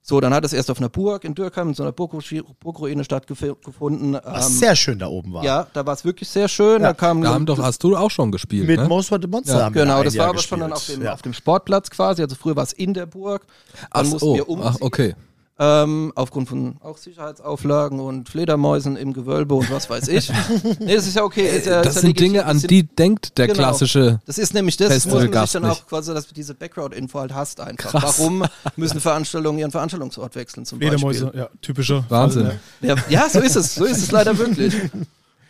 So, 0.00 0.22
dann 0.22 0.32
hat 0.32 0.46
es 0.46 0.54
erst 0.54 0.70
auf 0.70 0.78
einer 0.78 0.88
Burg 0.88 1.24
in 1.24 1.34
Dürkheim, 1.34 1.68
in 1.68 1.74
so 1.74 1.82
einer 1.82 1.92
Burgruine 1.92 3.04
stattgefunden. 3.04 4.14
Was 4.24 4.48
ähm, 4.48 4.54
sehr 4.54 4.74
schön 4.74 4.98
da 4.98 5.08
oben 5.08 5.34
war. 5.34 5.44
Ja, 5.44 5.66
da 5.74 5.84
war 5.84 5.92
es 5.92 6.06
wirklich 6.06 6.30
sehr 6.30 6.48
schön. 6.48 6.80
Ja. 6.80 6.88
Da, 6.88 6.94
kam 6.94 7.20
da 7.20 7.34
haben 7.34 7.44
doch, 7.44 7.58
hast 7.58 7.84
du 7.84 7.94
auch 7.94 8.10
schon 8.10 8.32
gespielt. 8.32 8.66
Mit 8.66 8.80
ne? 8.80 8.88
Most 8.88 9.12
Wanted 9.12 9.30
Monster 9.30 9.58
ja. 9.58 9.64
haben 9.66 9.74
Genau, 9.74 10.02
das 10.02 10.16
war 10.16 10.28
aber 10.28 10.36
gespielt. 10.36 10.48
schon 10.48 10.60
dann 10.60 10.72
auf 10.72 10.86
dem, 10.86 11.02
ja. 11.02 11.12
auf 11.12 11.20
dem 11.20 11.34
Sportplatz 11.34 11.90
quasi. 11.90 12.22
Also 12.22 12.36
früher 12.36 12.56
war 12.56 12.62
es 12.62 12.72
in 12.72 12.94
der 12.94 13.04
Burg. 13.04 13.42
Dann 13.74 13.88
Ach, 13.90 14.04
mussten 14.04 14.28
oh. 14.28 14.34
wir 14.34 14.48
um. 14.48 14.62
Ach, 14.62 14.76
okay. 14.80 15.14
Ähm, 15.60 16.12
aufgrund 16.14 16.48
von 16.48 16.76
auch 16.80 16.98
Sicherheitsauflagen 16.98 17.98
und 17.98 18.28
Fledermäusen 18.28 18.96
im 18.96 19.12
Gewölbe 19.12 19.54
und 19.54 19.70
was 19.72 19.90
weiß 19.90 20.06
ich. 20.08 20.30
nee, 20.78 20.94
das 20.94 21.06
ist 21.06 21.16
ja 21.16 21.24
okay. 21.24 21.48
Ist 21.48 21.66
ja, 21.66 21.82
das 21.82 21.96
ist 21.96 22.02
sind 22.02 22.18
Dinge, 22.20 22.44
an 22.44 22.60
die 22.60 22.84
denkt 22.84 23.36
der 23.38 23.48
genau. 23.48 23.58
klassische. 23.58 24.20
Das 24.26 24.38
ist 24.38 24.54
nämlich 24.54 24.76
das, 24.76 25.04
muss 25.06 25.14
man 25.14 25.32
sich 25.32 25.52
dann 25.52 25.64
auch 25.64 25.84
quasi, 25.86 26.14
dass 26.14 26.28
du 26.28 26.34
diese 26.34 26.54
Background-Info 26.54 27.18
halt 27.18 27.34
hast 27.34 27.60
einfach. 27.60 27.90
Krass. 27.90 28.18
Warum 28.18 28.44
müssen 28.76 29.00
Veranstaltungen 29.00 29.58
ihren 29.58 29.72
Veranstaltungsort 29.72 30.36
wechseln 30.36 30.64
zum 30.64 30.78
Fledermäuse, 30.78 31.24
Beispiel? 31.24 31.40
ja, 31.40 31.48
typischer. 31.60 32.04
Wahnsinn. 32.08 32.52
Ja, 32.80 32.94
ja, 33.08 33.28
so 33.28 33.40
ist 33.40 33.56
es. 33.56 33.74
So 33.74 33.84
ist 33.84 33.98
es 33.98 34.12
leider 34.12 34.38
wirklich. 34.38 34.74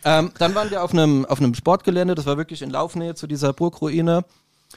Ähm, 0.05 0.31
dann 0.37 0.55
waren 0.55 0.71
wir 0.71 0.81
auf 0.81 0.93
einem, 0.93 1.25
auf 1.25 1.39
einem 1.39 1.53
Sportgelände, 1.53 2.15
das 2.15 2.25
war 2.25 2.37
wirklich 2.37 2.61
in 2.61 2.69
Laufnähe 2.69 3.15
zu 3.15 3.27
dieser 3.27 3.51
Burgruine. 3.51 4.23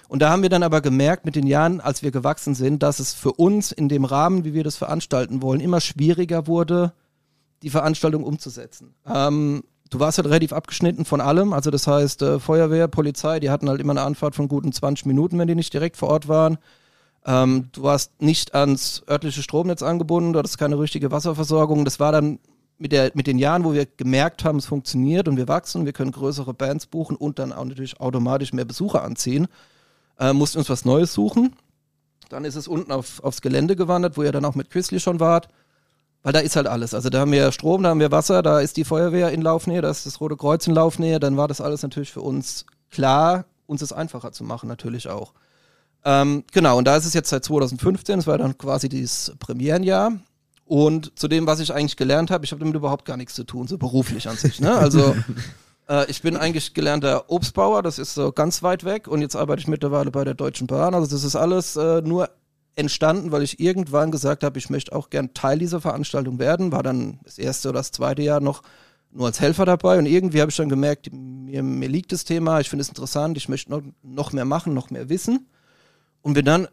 Und 0.08 0.20
da 0.20 0.30
haben 0.30 0.42
wir 0.42 0.48
dann 0.48 0.62
aber 0.62 0.80
gemerkt 0.80 1.24
mit 1.24 1.36
den 1.36 1.46
Jahren, 1.46 1.80
als 1.80 2.02
wir 2.02 2.10
gewachsen 2.10 2.54
sind, 2.54 2.82
dass 2.82 2.98
es 2.98 3.12
für 3.12 3.32
uns 3.32 3.72
in 3.72 3.88
dem 3.88 4.04
Rahmen, 4.04 4.44
wie 4.44 4.54
wir 4.54 4.64
das 4.64 4.76
veranstalten 4.76 5.42
wollen, 5.42 5.60
immer 5.60 5.80
schwieriger 5.80 6.46
wurde, 6.46 6.92
die 7.62 7.70
Veranstaltung 7.70 8.24
umzusetzen. 8.24 8.94
Ähm, 9.06 9.64
du 9.90 10.00
warst 10.00 10.18
halt 10.18 10.26
relativ 10.28 10.52
abgeschnitten 10.52 11.04
von 11.04 11.20
allem. 11.20 11.52
Also 11.52 11.70
das 11.70 11.86
heißt, 11.86 12.22
äh, 12.22 12.40
Feuerwehr, 12.40 12.88
Polizei, 12.88 13.38
die 13.40 13.50
hatten 13.50 13.68
halt 13.68 13.80
immer 13.80 13.92
eine 13.92 14.02
Anfahrt 14.02 14.34
von 14.34 14.48
guten 14.48 14.72
20 14.72 15.06
Minuten, 15.06 15.38
wenn 15.38 15.48
die 15.48 15.54
nicht 15.54 15.72
direkt 15.72 15.96
vor 15.96 16.08
Ort 16.08 16.26
waren. 16.26 16.58
Ähm, 17.24 17.68
du 17.72 17.82
warst 17.82 18.20
nicht 18.20 18.54
ans 18.54 19.02
örtliche 19.08 19.42
Stromnetz 19.42 19.82
angebunden, 19.82 20.32
du 20.32 20.38
hattest 20.38 20.58
keine 20.58 20.78
richtige 20.78 21.10
Wasserversorgung. 21.10 21.84
Das 21.84 22.00
war 22.00 22.12
dann 22.12 22.40
mit, 22.78 22.92
der, 22.92 23.12
mit 23.14 23.26
den 23.26 23.38
Jahren, 23.38 23.64
wo 23.64 23.74
wir 23.74 23.86
gemerkt 23.86 24.44
haben, 24.44 24.58
es 24.58 24.66
funktioniert 24.66 25.28
und 25.28 25.36
wir 25.36 25.46
wachsen, 25.46 25.84
wir 25.84 25.92
können 25.92 26.10
größere 26.10 26.52
Bands 26.54 26.86
buchen 26.86 27.14
und 27.14 27.38
dann 27.38 27.52
auch 27.52 27.64
natürlich 27.64 28.00
automatisch 28.00 28.52
mehr 28.52 28.64
Besucher 28.64 29.04
anziehen 29.04 29.46
äh, 30.22 30.32
mussten 30.32 30.58
uns 30.58 30.70
was 30.70 30.84
Neues 30.84 31.12
suchen. 31.12 31.54
Dann 32.28 32.44
ist 32.44 32.54
es 32.54 32.68
unten 32.68 32.92
auf, 32.92 33.22
aufs 33.24 33.42
Gelände 33.42 33.76
gewandert, 33.76 34.16
wo 34.16 34.22
ihr 34.22 34.32
dann 34.32 34.44
auch 34.44 34.54
mit 34.54 34.70
Chrisley 34.70 35.00
schon 35.00 35.20
wart. 35.20 35.48
Weil 36.22 36.32
da 36.32 36.38
ist 36.38 36.54
halt 36.54 36.68
alles. 36.68 36.94
Also 36.94 37.10
da 37.10 37.20
haben 37.20 37.32
wir 37.32 37.50
Strom, 37.50 37.82
da 37.82 37.90
haben 37.90 38.00
wir 38.00 38.12
Wasser, 38.12 38.42
da 38.42 38.60
ist 38.60 38.76
die 38.76 38.84
Feuerwehr 38.84 39.32
in 39.32 39.42
Laufnähe, 39.42 39.82
da 39.82 39.90
ist 39.90 40.06
das 40.06 40.20
Rote 40.20 40.36
Kreuz 40.36 40.66
in 40.68 40.74
Laufnähe. 40.74 41.18
Dann 41.18 41.36
war 41.36 41.48
das 41.48 41.60
alles 41.60 41.82
natürlich 41.82 42.12
für 42.12 42.20
uns 42.20 42.64
klar, 42.90 43.44
uns 43.66 43.82
es 43.82 43.92
einfacher 43.92 44.30
zu 44.30 44.44
machen, 44.44 44.68
natürlich 44.68 45.08
auch. 45.08 45.32
Ähm, 46.04 46.44
genau, 46.52 46.78
und 46.78 46.84
da 46.84 46.96
ist 46.96 47.06
es 47.06 47.14
jetzt 47.14 47.30
seit 47.30 47.44
2015, 47.44 48.16
das 48.16 48.26
war 48.26 48.38
dann 48.38 48.56
quasi 48.56 48.88
dieses 48.88 49.32
Premierenjahr. 49.40 50.12
Und 50.64 51.18
zu 51.18 51.26
dem, 51.26 51.46
was 51.46 51.60
ich 51.60 51.74
eigentlich 51.74 51.96
gelernt 51.96 52.30
habe, 52.30 52.44
ich 52.44 52.52
habe 52.52 52.60
damit 52.60 52.76
überhaupt 52.76 53.04
gar 53.04 53.16
nichts 53.16 53.34
zu 53.34 53.44
tun, 53.44 53.66
so 53.66 53.76
beruflich 53.76 54.28
an 54.28 54.36
sich. 54.36 54.60
Ne? 54.60 54.72
Also 54.72 55.16
Äh, 55.88 56.10
ich 56.10 56.22
bin 56.22 56.36
eigentlich 56.36 56.74
gelernter 56.74 57.30
Obstbauer, 57.30 57.82
das 57.82 57.98
ist 57.98 58.14
so 58.14 58.32
ganz 58.32 58.62
weit 58.62 58.84
weg 58.84 59.08
und 59.08 59.20
jetzt 59.20 59.36
arbeite 59.36 59.60
ich 59.60 59.68
mittlerweile 59.68 60.10
bei 60.10 60.24
der 60.24 60.34
Deutschen 60.34 60.66
Bahn. 60.66 60.94
Also 60.94 61.14
das 61.14 61.24
ist 61.24 61.36
alles 61.36 61.76
äh, 61.76 62.02
nur 62.02 62.30
entstanden, 62.74 63.32
weil 63.32 63.42
ich 63.42 63.60
irgendwann 63.60 64.10
gesagt 64.10 64.44
habe, 64.44 64.58
ich 64.58 64.70
möchte 64.70 64.94
auch 64.94 65.10
gern 65.10 65.34
Teil 65.34 65.58
dieser 65.58 65.80
Veranstaltung 65.80 66.38
werden. 66.38 66.72
War 66.72 66.82
dann 66.82 67.20
das 67.24 67.38
erste 67.38 67.68
oder 67.68 67.80
das 67.80 67.92
zweite 67.92 68.22
Jahr 68.22 68.40
noch 68.40 68.62
nur 69.10 69.26
als 69.26 69.40
Helfer 69.40 69.66
dabei 69.66 69.98
und 69.98 70.06
irgendwie 70.06 70.40
habe 70.40 70.50
ich 70.50 70.56
dann 70.56 70.70
gemerkt, 70.70 71.10
mir, 71.12 71.62
mir 71.62 71.88
liegt 71.88 72.12
das 72.12 72.24
Thema, 72.24 72.60
ich 72.60 72.70
finde 72.70 72.82
es 72.82 72.88
interessant, 72.88 73.36
ich 73.36 73.48
möchte 73.48 73.70
noch, 73.70 73.82
noch 74.02 74.32
mehr 74.32 74.46
machen, 74.46 74.72
noch 74.72 74.88
mehr 74.88 75.10
wissen 75.10 75.48
und 76.22 76.32
bin 76.32 76.46
dann 76.46 76.66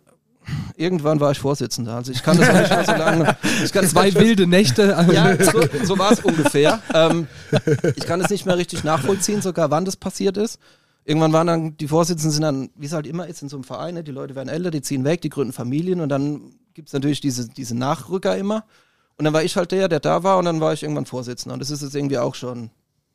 irgendwann 0.76 1.20
war 1.20 1.32
ich 1.32 1.40
Vorsitzender. 1.40 1.96
Also 1.96 2.12
ich 2.12 2.24
kann 2.24 2.38
das 2.38 2.48
nicht 2.48 2.70
mehr 2.70 2.86
so 2.86 2.92
lange. 2.92 3.38
Zwei 3.88 4.14
wilde 4.16 4.48
Nächte. 4.48 4.96
Ja, 5.12 5.44
so, 5.44 5.62
so 5.84 5.98
war 5.98 6.12
es 6.12 6.20
ungefähr. 6.20 6.82
Ähm, 6.94 7.28
ich 7.96 8.06
kann 8.06 8.22
es 8.22 8.30
nicht 8.30 8.46
mehr 8.46 8.58
richtig 8.58 8.84
nachvollziehen, 8.84 9.42
sogar 9.42 9.72
wann 9.72 9.86
das 9.86 9.96
passiert 9.96 10.38
ist. 10.38 10.60
Irgendwann 11.06 11.34
waren 11.34 11.48
dann, 11.48 11.78
die 11.78 11.88
Vorsitzenden 11.88 12.32
sind 12.32 12.44
dann, 12.44 12.70
wie 12.76 12.86
es 12.86 12.94
halt 12.94 13.08
immer 13.08 13.28
ist 13.28 13.42
in 13.42 13.50
so 13.50 13.58
einem 13.58 13.64
Verein, 13.64 13.96
ne, 13.96 14.04
die 14.04 14.12
Leute 14.12 14.36
werden 14.36 14.50
älter, 14.50 14.70
die 14.70 14.82
ziehen 14.82 15.04
weg, 15.04 15.22
die 15.22 15.30
gründen 15.30 15.54
Familien 15.54 16.02
und 16.02 16.10
dann 16.10 16.54
gibt 16.74 16.90
es 16.90 16.94
natürlich 16.94 17.20
diese, 17.20 17.50
diese 17.50 17.76
Nachrücker 17.76 18.38
immer. 18.38 18.64
Und 19.18 19.26
dann 19.26 19.34
war 19.34 19.44
ich 19.44 19.58
halt 19.58 19.72
der, 19.72 19.90
der 19.90 20.00
da 20.00 20.24
war 20.24 20.38
und 20.38 20.46
dann 20.46 20.62
war 20.62 20.72
ich 20.72 20.84
irgendwann 20.84 21.06
Vorsitzender. 21.06 21.54
Und 21.54 21.60
das 21.60 21.72
ist 21.72 21.82
jetzt 21.82 21.96
irgendwie 21.96 22.20
auch 22.20 22.36
schon 22.36 22.70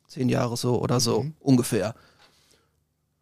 zehn 0.07 0.29
Jahre 0.29 0.55
so 0.55 0.79
oder 0.79 0.99
so 0.99 1.23
mhm. 1.23 1.33
ungefähr. 1.39 1.95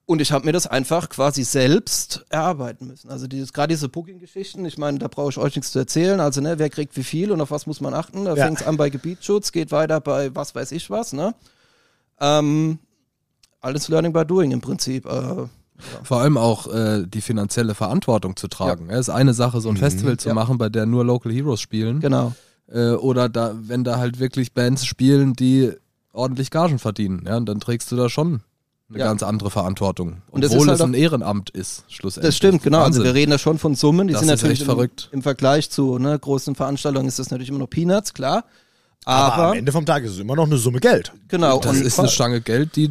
Und 0.05 0.21
ich 0.21 0.33
habe 0.33 0.45
mir 0.45 0.51
das 0.51 0.67
einfach 0.67 1.07
quasi 1.07 1.43
selbst 1.43 2.25
erarbeiten 2.29 2.87
müssen. 2.87 3.09
Also 3.09 3.25
dieses, 3.27 3.53
gerade 3.53 3.73
diese 3.73 3.87
Booking-Geschichten, 3.87 4.65
ich 4.65 4.77
meine, 4.77 4.99
da 4.99 5.07
brauche 5.07 5.29
ich 5.29 5.37
euch 5.37 5.55
nichts 5.55 5.71
zu 5.71 5.79
erzählen. 5.79 6.19
Also, 6.19 6.41
ne, 6.41 6.59
wer 6.59 6.69
kriegt 6.69 6.97
wie 6.97 7.03
viel 7.03 7.31
und 7.31 7.39
auf 7.39 7.51
was 7.51 7.67
muss 7.67 7.79
man 7.79 7.93
achten? 7.93 8.25
Da 8.25 8.35
ja. 8.35 8.45
fängt 8.45 8.59
es 8.59 8.67
an 8.67 8.75
bei 8.75 8.89
Gebietsschutz, 8.89 9.53
geht 9.53 9.71
weiter 9.71 10.01
bei 10.01 10.35
was 10.35 10.55
weiß 10.55 10.73
ich 10.73 10.89
was, 10.89 11.13
ne? 11.13 11.33
Ähm, 12.19 12.79
alles 13.61 13.87
Learning 13.87 14.11
by 14.11 14.25
Doing 14.25 14.51
im 14.51 14.59
Prinzip. 14.59 15.05
Äh, 15.05 15.09
ja. 15.09 15.49
Vor 16.03 16.19
allem 16.19 16.37
auch 16.37 16.67
äh, 16.67 17.05
die 17.07 17.21
finanzielle 17.21 17.73
Verantwortung 17.73 18.35
zu 18.35 18.49
tragen. 18.49 18.87
Es 18.89 18.93
ja. 18.93 18.99
ist 18.99 19.09
eine 19.09 19.33
Sache, 19.33 19.61
so 19.61 19.69
ein 19.69 19.75
mhm. 19.75 19.79
Festival 19.79 20.17
zu 20.17 20.33
machen, 20.33 20.57
bei 20.57 20.67
der 20.67 20.85
nur 20.85 21.05
Local 21.05 21.31
Heroes 21.31 21.61
spielen. 21.61 22.01
Genau. 22.01 22.33
Äh, 22.67 22.91
oder 22.91 23.29
da, 23.29 23.55
wenn 23.55 23.85
da 23.85 23.97
halt 23.97 24.19
wirklich 24.19 24.53
Bands 24.53 24.85
spielen, 24.85 25.33
die 25.33 25.71
ordentlich 26.11 26.51
Gagen 26.51 26.77
verdienen. 26.77 27.23
Ja, 27.25 27.37
und 27.37 27.45
dann 27.45 27.61
trägst 27.61 27.89
du 27.91 27.95
da 27.95 28.09
schon 28.09 28.41
eine 28.89 28.99
ja. 28.99 29.05
ganz 29.05 29.23
andere 29.23 29.49
Verantwortung. 29.49 30.21
Und 30.29 30.45
Obwohl 30.45 30.67
halt 30.67 30.79
es 30.79 30.81
ein 30.81 30.93
Ehrenamt 30.93 31.49
ist, 31.49 31.85
schlussendlich. 31.87 32.29
Das 32.29 32.37
stimmt, 32.37 32.63
genau. 32.63 32.83
Also 32.83 33.03
wir 33.03 33.13
reden 33.13 33.31
da 33.31 33.37
schon 33.37 33.57
von 33.57 33.75
Summen, 33.75 34.07
die 34.07 34.13
das 34.13 34.21
sind 34.21 34.29
natürlich 34.29 34.61
im, 34.61 34.65
verrückt. 34.65 35.09
im 35.11 35.21
Vergleich 35.21 35.69
zu 35.69 35.97
ne, 35.97 36.17
großen 36.17 36.55
Veranstaltungen 36.55 37.07
ist 37.07 37.19
das 37.19 37.31
natürlich 37.31 37.49
immer 37.49 37.59
noch 37.59 37.69
Peanuts, 37.69 38.13
klar. 38.13 38.45
Aber, 39.05 39.33
Aber, 39.33 39.47
am 39.49 39.57
Ende 39.57 39.71
vom 39.71 39.85
Tag 39.85 40.03
ist 40.03 40.11
es 40.11 40.19
immer 40.19 40.35
noch 40.35 40.45
eine 40.45 40.57
Summe 40.57 40.79
Geld. 40.79 41.11
Genau. 41.27 41.59
Das 41.59 41.77
ist 41.77 41.99
eine 41.99 42.09
Stange 42.09 42.41
Geld, 42.41 42.75
die 42.75 42.89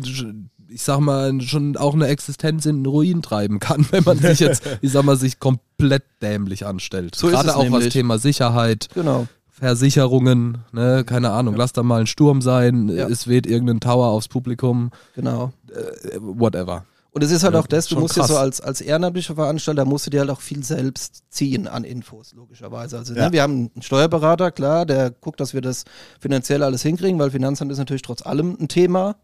ich 0.73 0.83
sag 0.83 1.01
mal, 1.01 1.39
schon 1.43 1.77
auch 1.77 1.95
eine 1.95 2.07
Existenz 2.07 2.67
in 2.67 2.83
den 2.83 2.87
Ruin 2.87 3.23
treiben 3.23 3.61
kann, 3.61 3.87
wenn 3.91 4.05
man 4.05 4.19
sich 4.19 4.41
jetzt, 4.41 4.63
ich 4.81 4.93
sag 4.93 5.05
mal, 5.05 5.17
sich 5.17 5.39
komplett 5.39 6.05
dämlich 6.23 6.67
anstellt. 6.67 7.15
So 7.15 7.29
Gerade 7.29 7.55
auch 7.57 7.63
nämlich. 7.65 7.87
was 7.87 7.93
Thema 7.93 8.19
Sicherheit. 8.19 8.89
Genau. 8.95 9.27
Versicherungen, 9.62 10.59
ne, 10.73 11.04
keine 11.07 11.31
Ahnung, 11.31 11.54
ja. 11.54 11.59
lass 11.59 11.73
da 11.73 11.85
mal 11.85 12.00
ein 12.00 12.09
Sturm 12.09 12.42
sein, 12.42 12.88
ja. 12.88 13.07
es 13.07 13.28
weht 13.28 13.47
irgendein 13.47 13.78
Tower 13.78 14.09
aufs 14.09 14.26
Publikum. 14.26 14.90
Genau. 15.14 15.52
Äh, 15.71 16.19
whatever. 16.19 16.85
Und 17.12 17.23
es 17.23 17.31
ist 17.31 17.45
halt 17.45 17.54
ja, 17.54 17.61
auch 17.61 17.69
das, 17.69 17.87
du 17.87 18.00
musst 18.00 18.16
ja 18.16 18.26
so 18.26 18.37
als, 18.37 18.61
als 18.61 18.81
ehrenamtlicher 18.81 19.37
Veranstalter, 19.37 19.85
musst 19.85 20.07
du 20.07 20.11
dir 20.11 20.19
halt 20.19 20.31
auch 20.31 20.40
viel 20.40 20.64
selbst 20.64 21.23
ziehen 21.31 21.69
an 21.69 21.85
Infos, 21.85 22.35
logischerweise. 22.35 22.99
Also 22.99 23.14
ne, 23.14 23.31
wir 23.31 23.40
haben 23.40 23.71
einen 23.73 23.83
Steuerberater, 23.83 24.50
klar, 24.50 24.85
der 24.85 25.12
guckt, 25.12 25.38
dass 25.38 25.54
wir 25.54 25.61
das 25.61 25.85
finanziell 26.19 26.64
alles 26.64 26.83
hinkriegen, 26.83 27.21
weil 27.21 27.31
Finanzamt 27.31 27.71
ist 27.71 27.78
natürlich 27.78 28.02
trotz 28.02 28.26
allem 28.26 28.57
ein 28.59 28.66
Thema, 28.66 29.14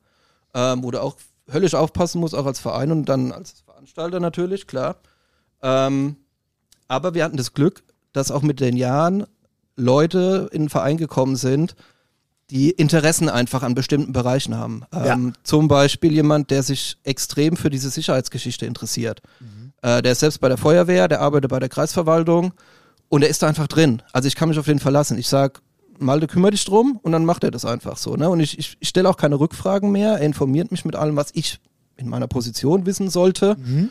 ähm, 0.54 0.84
wo 0.84 0.92
du 0.92 1.02
auch 1.02 1.16
höllisch 1.50 1.74
aufpassen 1.74 2.20
musst, 2.20 2.36
auch 2.36 2.46
als 2.46 2.60
Verein 2.60 2.92
und 2.92 3.06
dann 3.06 3.32
als 3.32 3.62
Veranstalter 3.64 4.20
natürlich, 4.20 4.68
klar. 4.68 4.98
Ähm, 5.62 6.14
aber 6.86 7.14
wir 7.14 7.24
hatten 7.24 7.38
das 7.38 7.54
Glück, 7.54 7.82
dass 8.12 8.30
auch 8.30 8.42
mit 8.42 8.60
den 8.60 8.76
Jahren 8.76 9.26
Leute 9.78 10.48
in 10.52 10.62
den 10.62 10.68
Verein 10.68 10.96
gekommen 10.96 11.36
sind, 11.36 11.74
die 12.50 12.70
Interessen 12.70 13.28
einfach 13.28 13.62
an 13.62 13.74
bestimmten 13.74 14.12
Bereichen 14.12 14.56
haben. 14.56 14.82
Ja. 14.92 15.14
Ähm, 15.14 15.34
zum 15.42 15.68
Beispiel 15.68 16.12
jemand, 16.12 16.50
der 16.50 16.62
sich 16.62 16.96
extrem 17.04 17.56
für 17.56 17.70
diese 17.70 17.90
Sicherheitsgeschichte 17.90 18.64
interessiert. 18.66 19.20
Mhm. 19.40 19.72
Äh, 19.82 20.02
der 20.02 20.12
ist 20.12 20.20
selbst 20.20 20.40
bei 20.40 20.48
der 20.48 20.56
Feuerwehr, 20.56 21.08
der 21.08 21.20
arbeitet 21.20 21.50
bei 21.50 21.58
der 21.58 21.68
Kreisverwaltung 21.68 22.52
und 23.08 23.20
der 23.20 23.30
ist 23.30 23.42
da 23.42 23.48
einfach 23.48 23.66
drin. 23.66 24.02
Also 24.12 24.28
ich 24.28 24.34
kann 24.34 24.48
mich 24.48 24.58
auf 24.58 24.64
den 24.66 24.78
verlassen. 24.78 25.18
Ich 25.18 25.28
sage, 25.28 25.60
Malte, 25.98 26.26
kümmere 26.26 26.52
dich 26.52 26.64
drum 26.64 26.98
und 27.02 27.12
dann 27.12 27.24
macht 27.24 27.44
er 27.44 27.50
das 27.50 27.64
einfach 27.64 27.96
so. 27.96 28.16
Ne? 28.16 28.30
Und 28.30 28.40
ich, 28.40 28.58
ich, 28.58 28.76
ich 28.80 28.88
stelle 28.88 29.08
auch 29.08 29.16
keine 29.16 29.38
Rückfragen 29.38 29.90
mehr. 29.90 30.12
Er 30.12 30.26
informiert 30.26 30.70
mich 30.70 30.84
mit 30.84 30.96
allem, 30.96 31.16
was 31.16 31.30
ich 31.34 31.60
in 31.96 32.08
meiner 32.08 32.28
Position 32.28 32.86
wissen 32.86 33.10
sollte. 33.10 33.56
Mhm. 33.58 33.90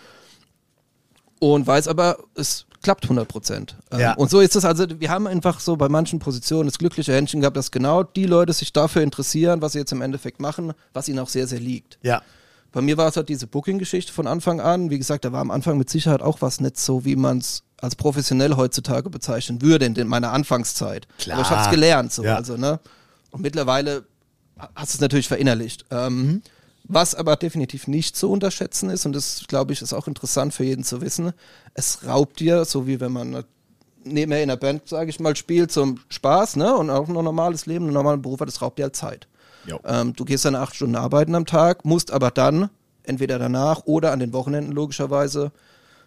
Und 1.39 1.67
weiß 1.67 1.87
aber, 1.87 2.17
es 2.33 2.65
klappt 2.81 3.05
100 3.05 3.27
Prozent. 3.27 3.75
Ähm, 3.91 3.99
ja. 3.99 4.13
Und 4.13 4.29
so 4.29 4.39
ist 4.39 4.55
es 4.55 4.65
also, 4.65 4.85
wir 4.99 5.09
haben 5.09 5.27
einfach 5.27 5.59
so 5.59 5.75
bei 5.75 5.89
manchen 5.89 6.19
Positionen 6.19 6.67
das 6.67 6.77
glückliche 6.77 7.13
Händchen 7.13 7.41
gehabt, 7.41 7.57
dass 7.57 7.71
genau 7.71 8.03
die 8.03 8.25
Leute 8.25 8.53
sich 8.53 8.73
dafür 8.73 9.01
interessieren, 9.01 9.61
was 9.61 9.73
sie 9.73 9.79
jetzt 9.79 9.91
im 9.91 10.01
Endeffekt 10.01 10.39
machen, 10.39 10.73
was 10.93 11.07
ihnen 11.09 11.19
auch 11.19 11.29
sehr, 11.29 11.47
sehr 11.47 11.59
liegt. 11.59 11.97
Ja. 12.01 12.21
Bei 12.71 12.81
mir 12.81 12.97
war 12.97 13.07
es 13.07 13.17
halt 13.17 13.29
diese 13.29 13.47
Booking-Geschichte 13.47 14.11
von 14.13 14.27
Anfang 14.27 14.61
an. 14.61 14.89
Wie 14.89 14.97
gesagt, 14.97 15.25
da 15.25 15.31
war 15.31 15.41
am 15.41 15.51
Anfang 15.51 15.77
mit 15.77 15.89
Sicherheit 15.89 16.21
auch 16.21 16.41
was 16.41 16.59
nicht 16.59 16.77
so, 16.77 17.05
wie 17.05 17.15
man 17.15 17.39
es 17.39 17.63
als 17.81 17.95
professionell 17.95 18.55
heutzutage 18.55 19.09
bezeichnen 19.09 19.61
würde 19.61 19.85
in 19.85 20.07
meiner 20.07 20.31
Anfangszeit. 20.33 21.07
Klar. 21.19 21.37
Aber 21.37 21.45
ich 21.45 21.51
habe 21.51 21.61
es 21.63 21.69
gelernt. 21.69 22.11
So, 22.11 22.23
ja. 22.23 22.35
also, 22.35 22.57
ne? 22.57 22.79
Und 23.31 23.41
mittlerweile 23.41 24.05
hast 24.75 24.93
du 24.93 24.97
es 24.97 25.01
natürlich 25.01 25.27
verinnerlicht. 25.27 25.85
Ähm, 25.91 26.17
mhm. 26.17 26.41
Was 26.89 27.15
aber 27.15 27.35
definitiv 27.35 27.87
nicht 27.87 28.15
zu 28.15 28.31
unterschätzen 28.31 28.89
ist, 28.89 29.05
und 29.05 29.13
das 29.13 29.43
glaube 29.47 29.73
ich 29.73 29.81
ist 29.81 29.93
auch 29.93 30.07
interessant 30.07 30.53
für 30.53 30.63
jeden 30.63 30.83
zu 30.83 31.01
wissen, 31.01 31.33
es 31.73 32.05
raubt 32.05 32.39
dir, 32.39 32.63
so 32.65 32.87
wie 32.87 32.99
wenn 32.99 33.11
man 33.11 33.43
nebenher 34.03 34.41
in 34.41 34.49
der 34.49 34.55
Band, 34.55 34.87
sage 34.87 35.09
ich 35.09 35.19
mal, 35.19 35.35
spielt 35.35 35.71
zum 35.71 35.99
Spaß, 36.09 36.55
ne? 36.55 36.75
Und 36.75 36.89
auch 36.89 37.07
ein 37.07 37.13
normales 37.13 37.65
Leben, 37.65 37.85
einen 37.85 37.93
normalen 37.93 38.21
Beruf 38.21 38.39
hat, 38.39 38.47
das 38.47 38.61
raubt 38.61 38.79
dir 38.79 38.83
halt 38.83 38.95
Zeit. 38.95 39.27
Ähm, 39.85 40.13
du 40.15 40.23
gehst 40.23 40.45
dann 40.45 40.55
acht 40.55 40.75
Stunden 40.75 40.95
arbeiten 40.95 41.35
am 41.35 41.45
Tag, 41.45 41.83
musst 41.83 42.11
aber 42.11 42.31
dann, 42.31 42.69
entweder 43.03 43.37
danach 43.37 43.81
oder 43.85 44.11
an 44.13 44.19
den 44.19 44.31
Wochenenden 44.31 44.71
logischerweise, 44.71 45.51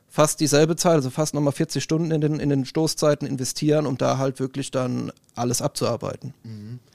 fast 0.09 0.41
dieselbe 0.41 0.77
Zeit, 0.77 0.95
also 0.95 1.11
fast 1.11 1.35
nochmal 1.35 1.53
40 1.53 1.83
Stunden 1.83 2.11
in 2.11 2.21
den, 2.21 2.41
in 2.41 2.49
den 2.49 2.65
Stoßzeiten 2.65 3.29
investieren, 3.29 3.87
um 3.87 3.97
da 3.97 4.19
halt 4.19 4.41
wirklich 4.41 4.71
dann 4.71 5.13
alles 5.35 5.63
abzuarbeiten. 5.63 6.35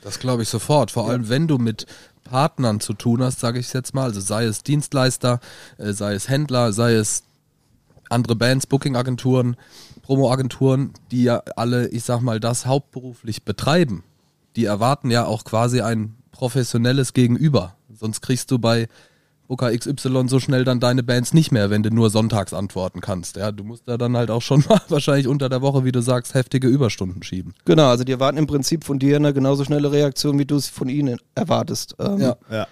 Das 0.01 0.19
glaube 0.19 0.43
ich 0.43 0.49
sofort. 0.49 0.91
Vor 0.91 1.09
allem, 1.09 1.29
wenn 1.29 1.47
du 1.47 1.57
mit 1.57 1.85
Partnern 2.25 2.82
zu 2.82 2.94
tun 2.94 3.24
hast, 3.24 3.39
sage 3.39 3.60
ich 3.60 3.72
jetzt 3.72 3.94
mal, 3.94 4.03
also 4.03 4.20
sei 4.20 4.44
es 4.46 4.63
Dienstleister, 4.63 5.39
äh, 5.77 5.94
sei 5.94 6.13
es 6.13 6.27
Händler, 6.27 6.74
sei 6.74 6.96
es 6.96 7.24
andere 8.10 8.36
Bands, 8.36 8.67
Booking-Agenturen, 8.67 9.55
Promo-Agenturen, 10.01 10.94
die 11.12 11.24
ja 11.24 11.41
alle, 11.55 11.88
ich 11.88 12.03
sag 12.03 12.22
mal, 12.22 12.39
das 12.39 12.65
hauptberuflich 12.65 13.44
betreiben, 13.44 14.03
die 14.55 14.65
erwarten 14.65 15.10
ja 15.10 15.25
auch 15.25 15.46
quasi 15.46 15.82
ein 15.82 16.15
professionelles 16.32 17.13
Gegenüber. 17.13 17.75
Sonst 17.94 18.22
kriegst 18.22 18.51
du 18.51 18.60
bei 18.60 18.88
Booker 19.47 19.75
XY 19.75 20.27
so 20.27 20.39
schnell 20.39 20.63
dann 20.63 20.79
deine 20.79 21.03
Bands 21.03 21.33
nicht 21.33 21.51
mehr, 21.51 21.69
wenn 21.69 21.83
du 21.83 21.89
nur 21.89 22.09
sonntags 22.09 22.53
antworten 22.53 23.01
kannst. 23.01 23.37
Ja, 23.37 23.51
du 23.51 23.63
musst 23.63 23.87
da 23.87 23.97
dann 23.97 24.17
halt 24.17 24.31
auch 24.31 24.41
schon 24.41 24.63
mal 24.69 24.81
wahrscheinlich 24.89 25.27
unter 25.27 25.49
der 25.49 25.61
Woche, 25.61 25.83
wie 25.85 25.91
du 25.91 26.01
sagst, 26.01 26.33
heftige 26.33 26.67
Überstunden 26.67 27.23
schieben. 27.23 27.53
Genau, 27.65 27.87
also 27.87 28.03
die 28.03 28.11
erwarten 28.11 28.37
im 28.37 28.47
Prinzip 28.47 28.83
von 28.83 28.99
dir 28.99 29.15
eine 29.17 29.33
genauso 29.33 29.63
schnelle 29.63 29.91
Reaktion, 29.91 30.39
wie 30.39 30.45
du 30.45 30.55
es 30.55 30.67
von 30.67 30.89
ihnen 30.89 31.19
erwartest. 31.35 31.95
Ähm, 31.99 32.19
ja. 32.19 32.35
ja. 32.51 32.67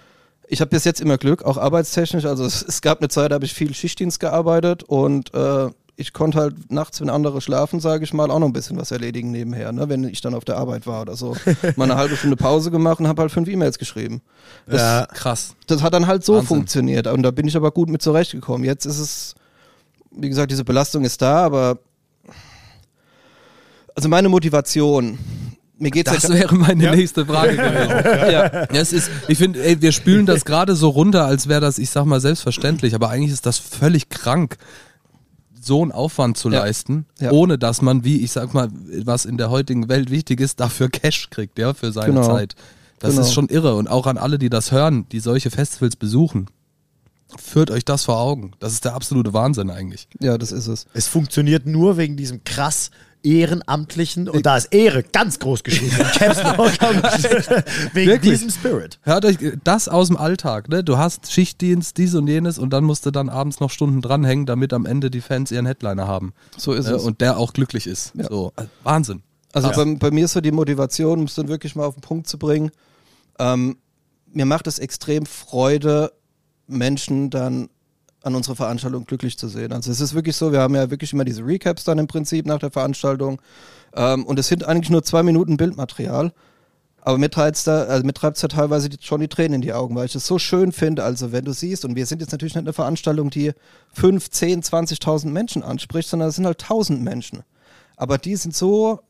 Ich 0.46 0.60
habe 0.60 0.70
bis 0.70 0.84
jetzt 0.84 1.00
immer 1.00 1.18
Glück, 1.18 1.42
auch 1.42 1.56
arbeitstechnisch. 1.56 2.26
Also 2.26 2.44
es, 2.44 2.62
es 2.62 2.82
gab 2.82 3.00
eine 3.00 3.08
Zeit, 3.08 3.30
da 3.30 3.36
habe 3.36 3.44
ich 3.44 3.54
viel 3.54 3.74
Schichtdienst 3.74 4.20
gearbeitet 4.20 4.82
und 4.82 5.32
äh, 5.34 5.70
ich 5.96 6.12
konnte 6.12 6.38
halt 6.38 6.72
nachts, 6.72 7.00
wenn 7.00 7.08
andere 7.08 7.40
schlafen, 7.40 7.78
sage 7.78 8.04
ich 8.04 8.12
mal, 8.12 8.30
auch 8.30 8.38
noch 8.38 8.48
ein 8.48 8.52
bisschen 8.52 8.76
was 8.76 8.90
erledigen 8.90 9.30
nebenher, 9.30 9.70
ne? 9.72 9.88
wenn 9.88 10.04
ich 10.04 10.20
dann 10.20 10.34
auf 10.34 10.44
der 10.44 10.56
Arbeit 10.56 10.86
war 10.86 11.02
oder 11.02 11.16
so. 11.16 11.36
mal 11.76 11.84
eine 11.84 11.96
halbe 11.96 12.16
Stunde 12.16 12.36
Pause 12.36 12.70
gemacht 12.70 12.98
und 12.98 13.06
habe 13.06 13.22
halt 13.22 13.30
fünf 13.30 13.48
E-Mails 13.48 13.78
geschrieben. 13.78 14.20
Das, 14.66 14.80
ja, 14.80 15.06
krass. 15.06 15.54
Das 15.66 15.82
hat 15.82 15.94
dann 15.94 16.06
halt 16.06 16.24
so 16.24 16.34
Wahnsinn. 16.34 16.48
funktioniert 16.48 17.06
und 17.06 17.22
da 17.22 17.30
bin 17.30 17.46
ich 17.46 17.56
aber 17.56 17.70
gut 17.70 17.88
mit 17.88 18.02
zurechtgekommen. 18.02 18.64
Jetzt 18.64 18.86
ist 18.86 18.98
es, 18.98 19.34
wie 20.10 20.28
gesagt, 20.28 20.50
diese 20.50 20.64
Belastung 20.64 21.04
ist 21.04 21.22
da, 21.22 21.44
aber 21.44 21.78
also 23.94 24.08
meine 24.08 24.28
Motivation, 24.28 25.18
mir 25.78 25.92
geht's 25.92 26.12
das 26.12 26.24
ja 26.24 26.30
wäre 26.30 26.54
meine 26.56 26.82
ja. 26.82 26.94
nächste 26.94 27.24
Frage 27.24 27.56
gewesen. 27.56 28.32
ja. 28.32 28.52
ja. 28.52 28.66
Es 28.70 28.92
ist, 28.92 29.10
ich 29.28 29.38
finde, 29.38 29.80
wir 29.80 29.92
spülen 29.92 30.26
das 30.26 30.44
gerade 30.44 30.74
so 30.74 30.88
runter, 30.88 31.24
als 31.24 31.48
wäre 31.48 31.60
das, 31.60 31.78
ich 31.78 31.90
sag 31.90 32.04
mal, 32.04 32.20
selbstverständlich, 32.20 32.96
aber 32.96 33.10
eigentlich 33.10 33.32
ist 33.32 33.46
das 33.46 33.58
völlig 33.58 34.08
krank 34.08 34.56
so 35.64 35.82
einen 35.82 35.92
Aufwand 35.92 36.36
zu 36.36 36.50
ja. 36.50 36.60
leisten, 36.60 37.06
ja. 37.18 37.30
ohne 37.30 37.58
dass 37.58 37.82
man, 37.82 38.04
wie 38.04 38.20
ich 38.20 38.32
sag 38.32 38.54
mal, 38.54 38.68
was 39.04 39.24
in 39.24 39.36
der 39.36 39.50
heutigen 39.50 39.88
Welt 39.88 40.10
wichtig 40.10 40.40
ist, 40.40 40.60
dafür 40.60 40.88
Cash 40.88 41.30
kriegt, 41.30 41.58
ja, 41.58 41.74
für 41.74 41.92
seine 41.92 42.14
genau. 42.14 42.26
Zeit. 42.26 42.54
Das 42.98 43.12
genau. 43.12 43.26
ist 43.26 43.34
schon 43.34 43.48
irre. 43.48 43.74
Und 43.76 43.88
auch 43.88 44.06
an 44.06 44.18
alle, 44.18 44.38
die 44.38 44.48
das 44.48 44.72
hören, 44.72 45.06
die 45.10 45.20
solche 45.20 45.50
Festivals 45.50 45.96
besuchen. 45.96 46.46
Führt 47.36 47.70
euch 47.70 47.84
das 47.84 48.04
vor 48.04 48.18
Augen. 48.18 48.52
Das 48.60 48.72
ist 48.72 48.84
der 48.84 48.94
absolute 48.94 49.32
Wahnsinn 49.32 49.70
eigentlich. 49.70 50.08
Ja, 50.20 50.38
das 50.38 50.52
ist 50.52 50.68
es. 50.68 50.86
Es 50.94 51.08
funktioniert 51.08 51.66
nur 51.66 51.96
wegen 51.96 52.16
diesem 52.16 52.44
krass 52.44 52.90
Ehrenamtlichen 53.24 54.28
und 54.28 54.44
da 54.46 54.56
ist 54.56 54.72
Ehre 54.72 55.02
ganz 55.02 55.38
groß 55.38 55.64
geschrieben. 55.64 55.92
Wegen 57.92 58.10
Wirklich? 58.10 58.32
diesem 58.32 58.50
Spirit. 58.50 58.98
Hört 59.02 59.24
euch 59.24 59.38
das 59.64 59.88
aus 59.88 60.08
dem 60.08 60.16
Alltag. 60.16 60.68
Ne? 60.68 60.84
Du 60.84 60.98
hast 60.98 61.32
Schichtdienst, 61.32 61.96
dies 61.96 62.14
und 62.14 62.28
jenes 62.28 62.58
und 62.58 62.70
dann 62.70 62.84
musst 62.84 63.06
du 63.06 63.10
dann 63.10 63.28
abends 63.28 63.60
noch 63.60 63.70
Stunden 63.70 64.02
dranhängen, 64.02 64.46
damit 64.46 64.72
am 64.72 64.86
Ende 64.86 65.10
die 65.10 65.22
Fans 65.22 65.50
ihren 65.50 65.66
Headliner 65.66 66.06
haben. 66.06 66.34
So 66.56 66.72
ist 66.72 66.86
äh, 66.86 66.94
es. 66.94 67.02
Und 67.02 67.20
der 67.20 67.38
auch 67.38 67.52
glücklich 67.54 67.86
ist. 67.86 68.12
Ja. 68.14 68.28
So, 68.28 68.52
Wahnsinn. 68.82 69.22
Also 69.54 69.70
bei, 69.70 69.94
bei, 69.94 70.10
mir 70.10 70.26
ist 70.26 70.32
so 70.32 70.40
die 70.40 70.52
Motivation, 70.52 71.20
um 71.20 71.24
es 71.26 71.34
dann 71.34 71.48
wirklich 71.48 71.76
mal 71.76 71.86
auf 71.86 71.94
den 71.94 72.00
Punkt 72.00 72.28
zu 72.28 72.38
bringen. 72.38 72.70
Ähm, 73.38 73.78
mir 74.32 74.46
macht 74.46 74.66
es 74.66 74.78
extrem 74.78 75.26
Freude, 75.26 76.12
Menschen 76.66 77.30
dann 77.30 77.68
an 78.24 78.34
unserer 78.34 78.56
Veranstaltung 78.56 79.04
glücklich 79.04 79.38
zu 79.38 79.48
sehen. 79.48 79.72
Also 79.72 79.90
es 79.90 80.00
ist 80.00 80.14
wirklich 80.14 80.36
so, 80.36 80.52
wir 80.52 80.60
haben 80.60 80.74
ja 80.74 80.90
wirklich 80.90 81.12
immer 81.12 81.24
diese 81.24 81.44
Recaps 81.44 81.84
dann 81.84 81.98
im 81.98 82.06
Prinzip 82.06 82.46
nach 82.46 82.58
der 82.58 82.70
Veranstaltung 82.70 83.40
ähm, 83.94 84.24
und 84.24 84.38
es 84.38 84.48
sind 84.48 84.64
eigentlich 84.64 84.90
nur 84.90 85.02
zwei 85.02 85.22
Minuten 85.22 85.56
Bildmaterial. 85.56 86.32
Aber 87.02 87.18
mir 87.18 87.28
treibt 87.28 87.58
es 87.58 87.64
da, 87.64 87.82
also 87.82 88.02
mir 88.02 88.14
da 88.14 88.30
teilweise 88.32 88.88
schon 88.98 89.20
die 89.20 89.28
Tränen 89.28 89.56
in 89.56 89.60
die 89.60 89.74
Augen, 89.74 89.94
weil 89.94 90.06
ich 90.06 90.14
es 90.14 90.26
so 90.26 90.38
schön 90.38 90.72
finde. 90.72 91.04
Also 91.04 91.32
wenn 91.32 91.44
du 91.44 91.52
siehst, 91.52 91.84
und 91.84 91.96
wir 91.96 92.06
sind 92.06 92.22
jetzt 92.22 92.32
natürlich 92.32 92.54
nicht 92.54 92.64
eine 92.64 92.72
Veranstaltung, 92.72 93.28
die 93.28 93.52
5, 93.92 94.30
10, 94.30 94.62
20.000 94.62 95.28
Menschen 95.28 95.62
anspricht, 95.62 96.08
sondern 96.08 96.30
es 96.30 96.36
sind 96.36 96.46
halt 96.46 96.62
1000 96.62 97.02
Menschen. 97.02 97.42
Aber 97.96 98.16
die 98.16 98.36
sind 98.36 98.56
so 98.56 99.00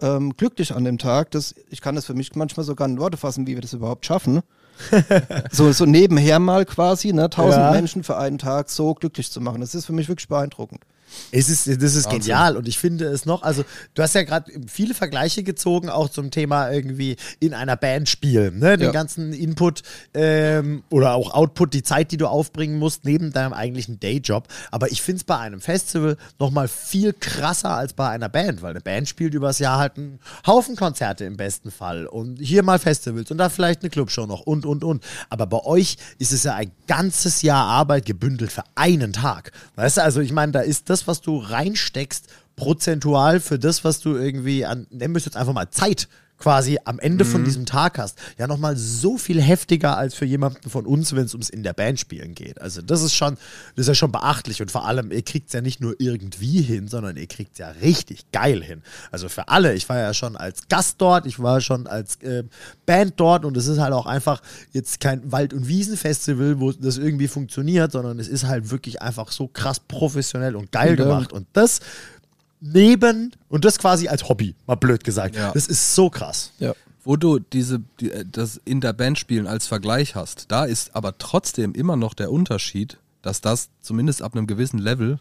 ähm, 0.00 0.34
glücklich 0.38 0.74
an 0.74 0.84
dem 0.84 0.96
Tag, 0.96 1.32
dass 1.32 1.54
ich 1.68 1.82
kann 1.82 1.96
das 1.96 2.06
für 2.06 2.14
mich 2.14 2.34
manchmal 2.34 2.64
sogar 2.64 2.88
in 2.88 2.98
Worte 2.98 3.18
fassen, 3.18 3.46
wie 3.46 3.54
wir 3.56 3.60
das 3.62 3.74
überhaupt 3.74 4.06
schaffen 4.06 4.42
so, 5.50 5.72
so 5.72 5.84
nebenher 5.84 6.38
mal 6.38 6.64
quasi, 6.64 7.12
ne, 7.12 7.30
tausend 7.30 7.62
ja. 7.62 7.70
Menschen 7.70 8.02
für 8.02 8.16
einen 8.16 8.38
Tag 8.38 8.70
so 8.70 8.94
glücklich 8.94 9.30
zu 9.30 9.40
machen. 9.40 9.60
Das 9.60 9.74
ist 9.74 9.86
für 9.86 9.92
mich 9.92 10.08
wirklich 10.08 10.28
beeindruckend. 10.28 10.80
Es 11.30 11.48
ist, 11.48 11.66
das 11.82 11.94
ist 11.94 12.08
genial 12.10 12.56
und 12.56 12.68
ich 12.68 12.78
finde 12.78 13.06
es 13.06 13.26
noch, 13.26 13.42
also 13.42 13.64
du 13.94 14.02
hast 14.02 14.14
ja 14.14 14.22
gerade 14.22 14.52
viele 14.66 14.94
Vergleiche 14.94 15.42
gezogen, 15.42 15.88
auch 15.88 16.08
zum 16.08 16.30
Thema 16.30 16.70
irgendwie 16.70 17.16
in 17.40 17.54
einer 17.54 17.76
Band 17.76 18.08
spielen, 18.08 18.58
ne? 18.58 18.76
den 18.76 18.86
ja. 18.86 18.92
ganzen 18.92 19.32
Input 19.32 19.82
ähm, 20.14 20.84
oder 20.90 21.14
auch 21.14 21.32
Output, 21.32 21.74
die 21.74 21.82
Zeit, 21.82 22.12
die 22.12 22.16
du 22.16 22.26
aufbringen 22.26 22.78
musst, 22.78 23.04
neben 23.04 23.32
deinem 23.32 23.52
eigentlichen 23.52 24.00
Dayjob. 24.00 24.48
Aber 24.70 24.90
ich 24.90 25.02
finde 25.02 25.18
es 25.18 25.24
bei 25.24 25.38
einem 25.38 25.60
Festival 25.60 26.16
nochmal 26.38 26.68
viel 26.68 27.12
krasser 27.12 27.70
als 27.70 27.92
bei 27.92 28.08
einer 28.08 28.28
Band, 28.28 28.62
weil 28.62 28.70
eine 28.70 28.80
Band 28.80 29.08
spielt 29.08 29.34
übers 29.34 29.58
Jahr 29.58 29.78
halt 29.78 29.96
einen 29.96 30.20
Haufen 30.46 30.76
Konzerte 30.76 31.24
im 31.24 31.36
besten 31.36 31.70
Fall 31.70 32.06
und 32.06 32.38
hier 32.40 32.62
mal 32.62 32.78
Festivals 32.78 33.30
und 33.30 33.38
da 33.38 33.48
vielleicht 33.48 33.82
eine 33.82 33.90
Clubshow 33.90 34.26
noch 34.26 34.40
und, 34.40 34.66
und, 34.66 34.84
und. 34.84 35.04
Aber 35.30 35.46
bei 35.46 35.64
euch 35.64 35.96
ist 36.18 36.32
es 36.32 36.44
ja 36.44 36.54
ein 36.54 36.70
ganzes 36.86 37.42
Jahr 37.42 37.64
Arbeit 37.64 38.06
gebündelt 38.06 38.52
für 38.52 38.64
einen 38.74 39.12
Tag. 39.12 39.52
Weißt 39.76 39.96
du, 39.96 40.02
also 40.02 40.20
ich 40.20 40.32
meine, 40.32 40.52
da 40.52 40.60
ist 40.60 40.90
das, 40.90 41.03
was 41.06 41.20
du 41.20 41.38
reinsteckst, 41.38 42.28
prozentual 42.56 43.40
für 43.40 43.58
das, 43.58 43.84
was 43.84 44.00
du 44.00 44.16
irgendwie 44.16 44.64
an, 44.64 44.86
nennen 44.90 45.14
wir 45.14 45.18
es 45.18 45.24
jetzt 45.24 45.36
einfach 45.36 45.52
mal 45.52 45.70
Zeit 45.70 46.08
quasi 46.38 46.78
am 46.84 46.98
Ende 46.98 47.24
mhm. 47.24 47.28
von 47.28 47.44
diesem 47.44 47.66
Tag 47.66 47.98
hast, 47.98 48.18
ja 48.38 48.46
nochmal 48.46 48.76
so 48.76 49.16
viel 49.18 49.40
heftiger 49.40 49.96
als 49.96 50.14
für 50.14 50.24
jemanden 50.24 50.68
von 50.68 50.86
uns, 50.86 51.14
wenn 51.14 51.24
es 51.24 51.34
ums 51.34 51.48
in 51.48 51.62
der 51.62 51.72
Band 51.72 52.00
spielen 52.00 52.34
geht. 52.34 52.60
Also 52.60 52.82
das 52.82 53.02
ist 53.02 53.14
schon, 53.14 53.36
das 53.76 53.84
ist 53.84 53.88
ja 53.88 53.94
schon 53.94 54.12
beachtlich 54.12 54.60
und 54.60 54.70
vor 54.70 54.86
allem, 54.86 55.10
ihr 55.10 55.22
kriegt 55.22 55.48
es 55.48 55.52
ja 55.52 55.60
nicht 55.60 55.80
nur 55.80 55.94
irgendwie 55.98 56.60
hin, 56.60 56.88
sondern 56.88 57.16
ihr 57.16 57.26
kriegt 57.26 57.52
es 57.52 57.58
ja 57.58 57.68
richtig 57.68 58.30
geil 58.32 58.62
hin. 58.62 58.82
Also 59.10 59.28
für 59.28 59.48
alle, 59.48 59.74
ich 59.74 59.88
war 59.88 59.98
ja 59.98 60.12
schon 60.12 60.36
als 60.36 60.68
Gast 60.68 61.00
dort, 61.00 61.26
ich 61.26 61.40
war 61.40 61.60
schon 61.60 61.86
als 61.86 62.16
äh, 62.16 62.44
Band 62.84 63.14
dort 63.16 63.44
und 63.44 63.56
es 63.56 63.66
ist 63.66 63.78
halt 63.78 63.92
auch 63.92 64.06
einfach 64.06 64.42
jetzt 64.72 65.00
kein 65.00 65.30
Wald- 65.30 65.54
und 65.54 65.68
Wiesenfestival, 65.68 66.60
wo 66.60 66.72
das 66.72 66.98
irgendwie 66.98 67.28
funktioniert, 67.28 67.92
sondern 67.92 68.18
es 68.18 68.28
ist 68.28 68.44
halt 68.44 68.70
wirklich 68.70 69.00
einfach 69.00 69.30
so 69.30 69.48
krass 69.48 69.80
professionell 69.80 70.56
und 70.56 70.72
geil 70.72 70.96
ja. 70.98 71.04
gemacht 71.04 71.32
und 71.32 71.46
das 71.52 71.80
neben 72.60 73.32
und 73.48 73.64
das 73.64 73.78
quasi 73.78 74.08
als 74.08 74.28
Hobby, 74.28 74.54
mal 74.66 74.74
blöd 74.76 75.04
gesagt. 75.04 75.36
Ja. 75.36 75.52
Das 75.52 75.66
ist 75.66 75.94
so 75.94 76.10
krass. 76.10 76.52
Ja. 76.58 76.74
Wo 77.02 77.16
du 77.16 77.38
diese, 77.38 77.82
die, 78.00 78.10
äh, 78.10 78.24
das 78.30 78.60
in 78.64 78.80
der 78.80 78.92
Band 78.92 79.18
spielen 79.18 79.46
als 79.46 79.66
Vergleich 79.66 80.14
hast, 80.14 80.50
da 80.50 80.64
ist 80.64 80.94
aber 80.96 81.18
trotzdem 81.18 81.74
immer 81.74 81.96
noch 81.96 82.14
der 82.14 82.32
Unterschied, 82.32 82.98
dass 83.22 83.40
das 83.40 83.68
zumindest 83.80 84.22
ab 84.22 84.34
einem 84.34 84.46
gewissen 84.46 84.78
Level 84.78 85.18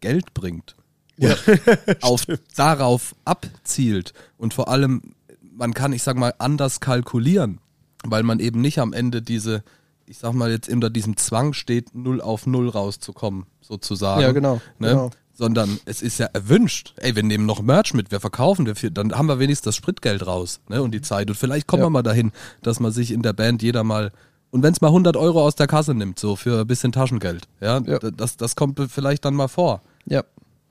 Geld 0.00 0.34
bringt. 0.34 0.76
Ja. 1.16 1.36
auf, 2.00 2.26
darauf 2.56 3.14
abzielt 3.24 4.12
und 4.38 4.54
vor 4.54 4.68
allem, 4.68 5.14
man 5.54 5.74
kann, 5.74 5.92
ich 5.92 6.02
sag 6.02 6.16
mal, 6.16 6.34
anders 6.38 6.80
kalkulieren, 6.80 7.60
weil 8.04 8.22
man 8.22 8.40
eben 8.40 8.60
nicht 8.60 8.78
am 8.78 8.92
Ende 8.92 9.22
diese, 9.22 9.62
ich 10.06 10.18
sag 10.18 10.32
mal 10.32 10.50
jetzt 10.50 10.68
unter 10.68 10.90
diesem 10.90 11.16
Zwang 11.16 11.52
steht, 11.52 11.94
null 11.94 12.20
auf 12.20 12.46
null 12.46 12.68
rauszukommen, 12.68 13.44
sozusagen. 13.60 14.22
Ja, 14.22 14.32
genau. 14.32 14.60
Ne? 14.78 14.88
genau 14.88 15.10
sondern 15.42 15.80
es 15.86 16.02
ist 16.02 16.18
ja 16.18 16.26
erwünscht. 16.26 16.94
Ey, 16.98 17.16
wir 17.16 17.24
nehmen 17.24 17.46
noch 17.46 17.62
Merch 17.62 17.94
mit, 17.94 18.12
wir 18.12 18.20
verkaufen, 18.20 18.64
wir, 18.64 18.90
dann 18.92 19.12
haben 19.12 19.26
wir 19.26 19.40
wenigstens 19.40 19.64
das 19.64 19.74
Spritgeld 19.76 20.24
raus 20.24 20.60
ne, 20.68 20.80
und 20.80 20.92
die 20.92 21.00
Zeit. 21.00 21.28
Und 21.28 21.34
vielleicht 21.34 21.66
kommen 21.66 21.82
ja. 21.82 21.86
wir 21.86 21.90
mal 21.90 22.04
dahin, 22.04 22.30
dass 22.62 22.78
man 22.78 22.92
sich 22.92 23.10
in 23.10 23.22
der 23.22 23.32
Band 23.32 23.60
jeder 23.60 23.82
mal, 23.82 24.12
und 24.52 24.62
wenn 24.62 24.72
es 24.72 24.80
mal 24.80 24.88
100 24.88 25.16
Euro 25.16 25.42
aus 25.42 25.56
der 25.56 25.66
Kasse 25.66 25.94
nimmt, 25.94 26.20
so 26.20 26.36
für 26.36 26.60
ein 26.60 26.66
bisschen 26.68 26.92
Taschengeld, 26.92 27.48
ja, 27.60 27.80
ja. 27.80 27.98
Das, 27.98 28.36
das 28.36 28.54
kommt 28.54 28.78
vielleicht 28.88 29.24
dann 29.24 29.34
mal 29.34 29.48
vor. 29.48 29.82
Ja. 30.06 30.22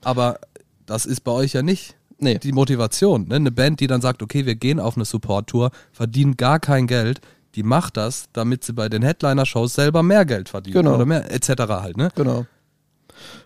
Aber 0.02 0.38
das 0.86 1.04
ist 1.04 1.20
bei 1.20 1.32
euch 1.32 1.52
ja 1.52 1.60
nicht 1.60 1.94
nee. 2.18 2.38
die 2.38 2.52
Motivation. 2.52 3.28
Ne? 3.28 3.34
Eine 3.34 3.52
Band, 3.52 3.80
die 3.80 3.88
dann 3.88 4.00
sagt, 4.00 4.22
okay, 4.22 4.46
wir 4.46 4.54
gehen 4.54 4.80
auf 4.80 4.96
eine 4.96 5.04
Support-Tour, 5.04 5.70
verdienen 5.92 6.38
gar 6.38 6.60
kein 6.60 6.86
Geld, 6.86 7.20
die 7.56 7.62
macht 7.62 7.98
das, 7.98 8.30
damit 8.32 8.64
sie 8.64 8.72
bei 8.72 8.88
den 8.88 9.02
Headliner-Shows 9.02 9.74
selber 9.74 10.02
mehr 10.02 10.24
Geld 10.24 10.48
verdienen 10.48 10.76
genau. 10.76 10.94
oder 10.94 11.04
mehr 11.04 11.30
etc. 11.30 11.50
halt, 11.68 11.98
ne? 11.98 12.08
Genau. 12.14 12.46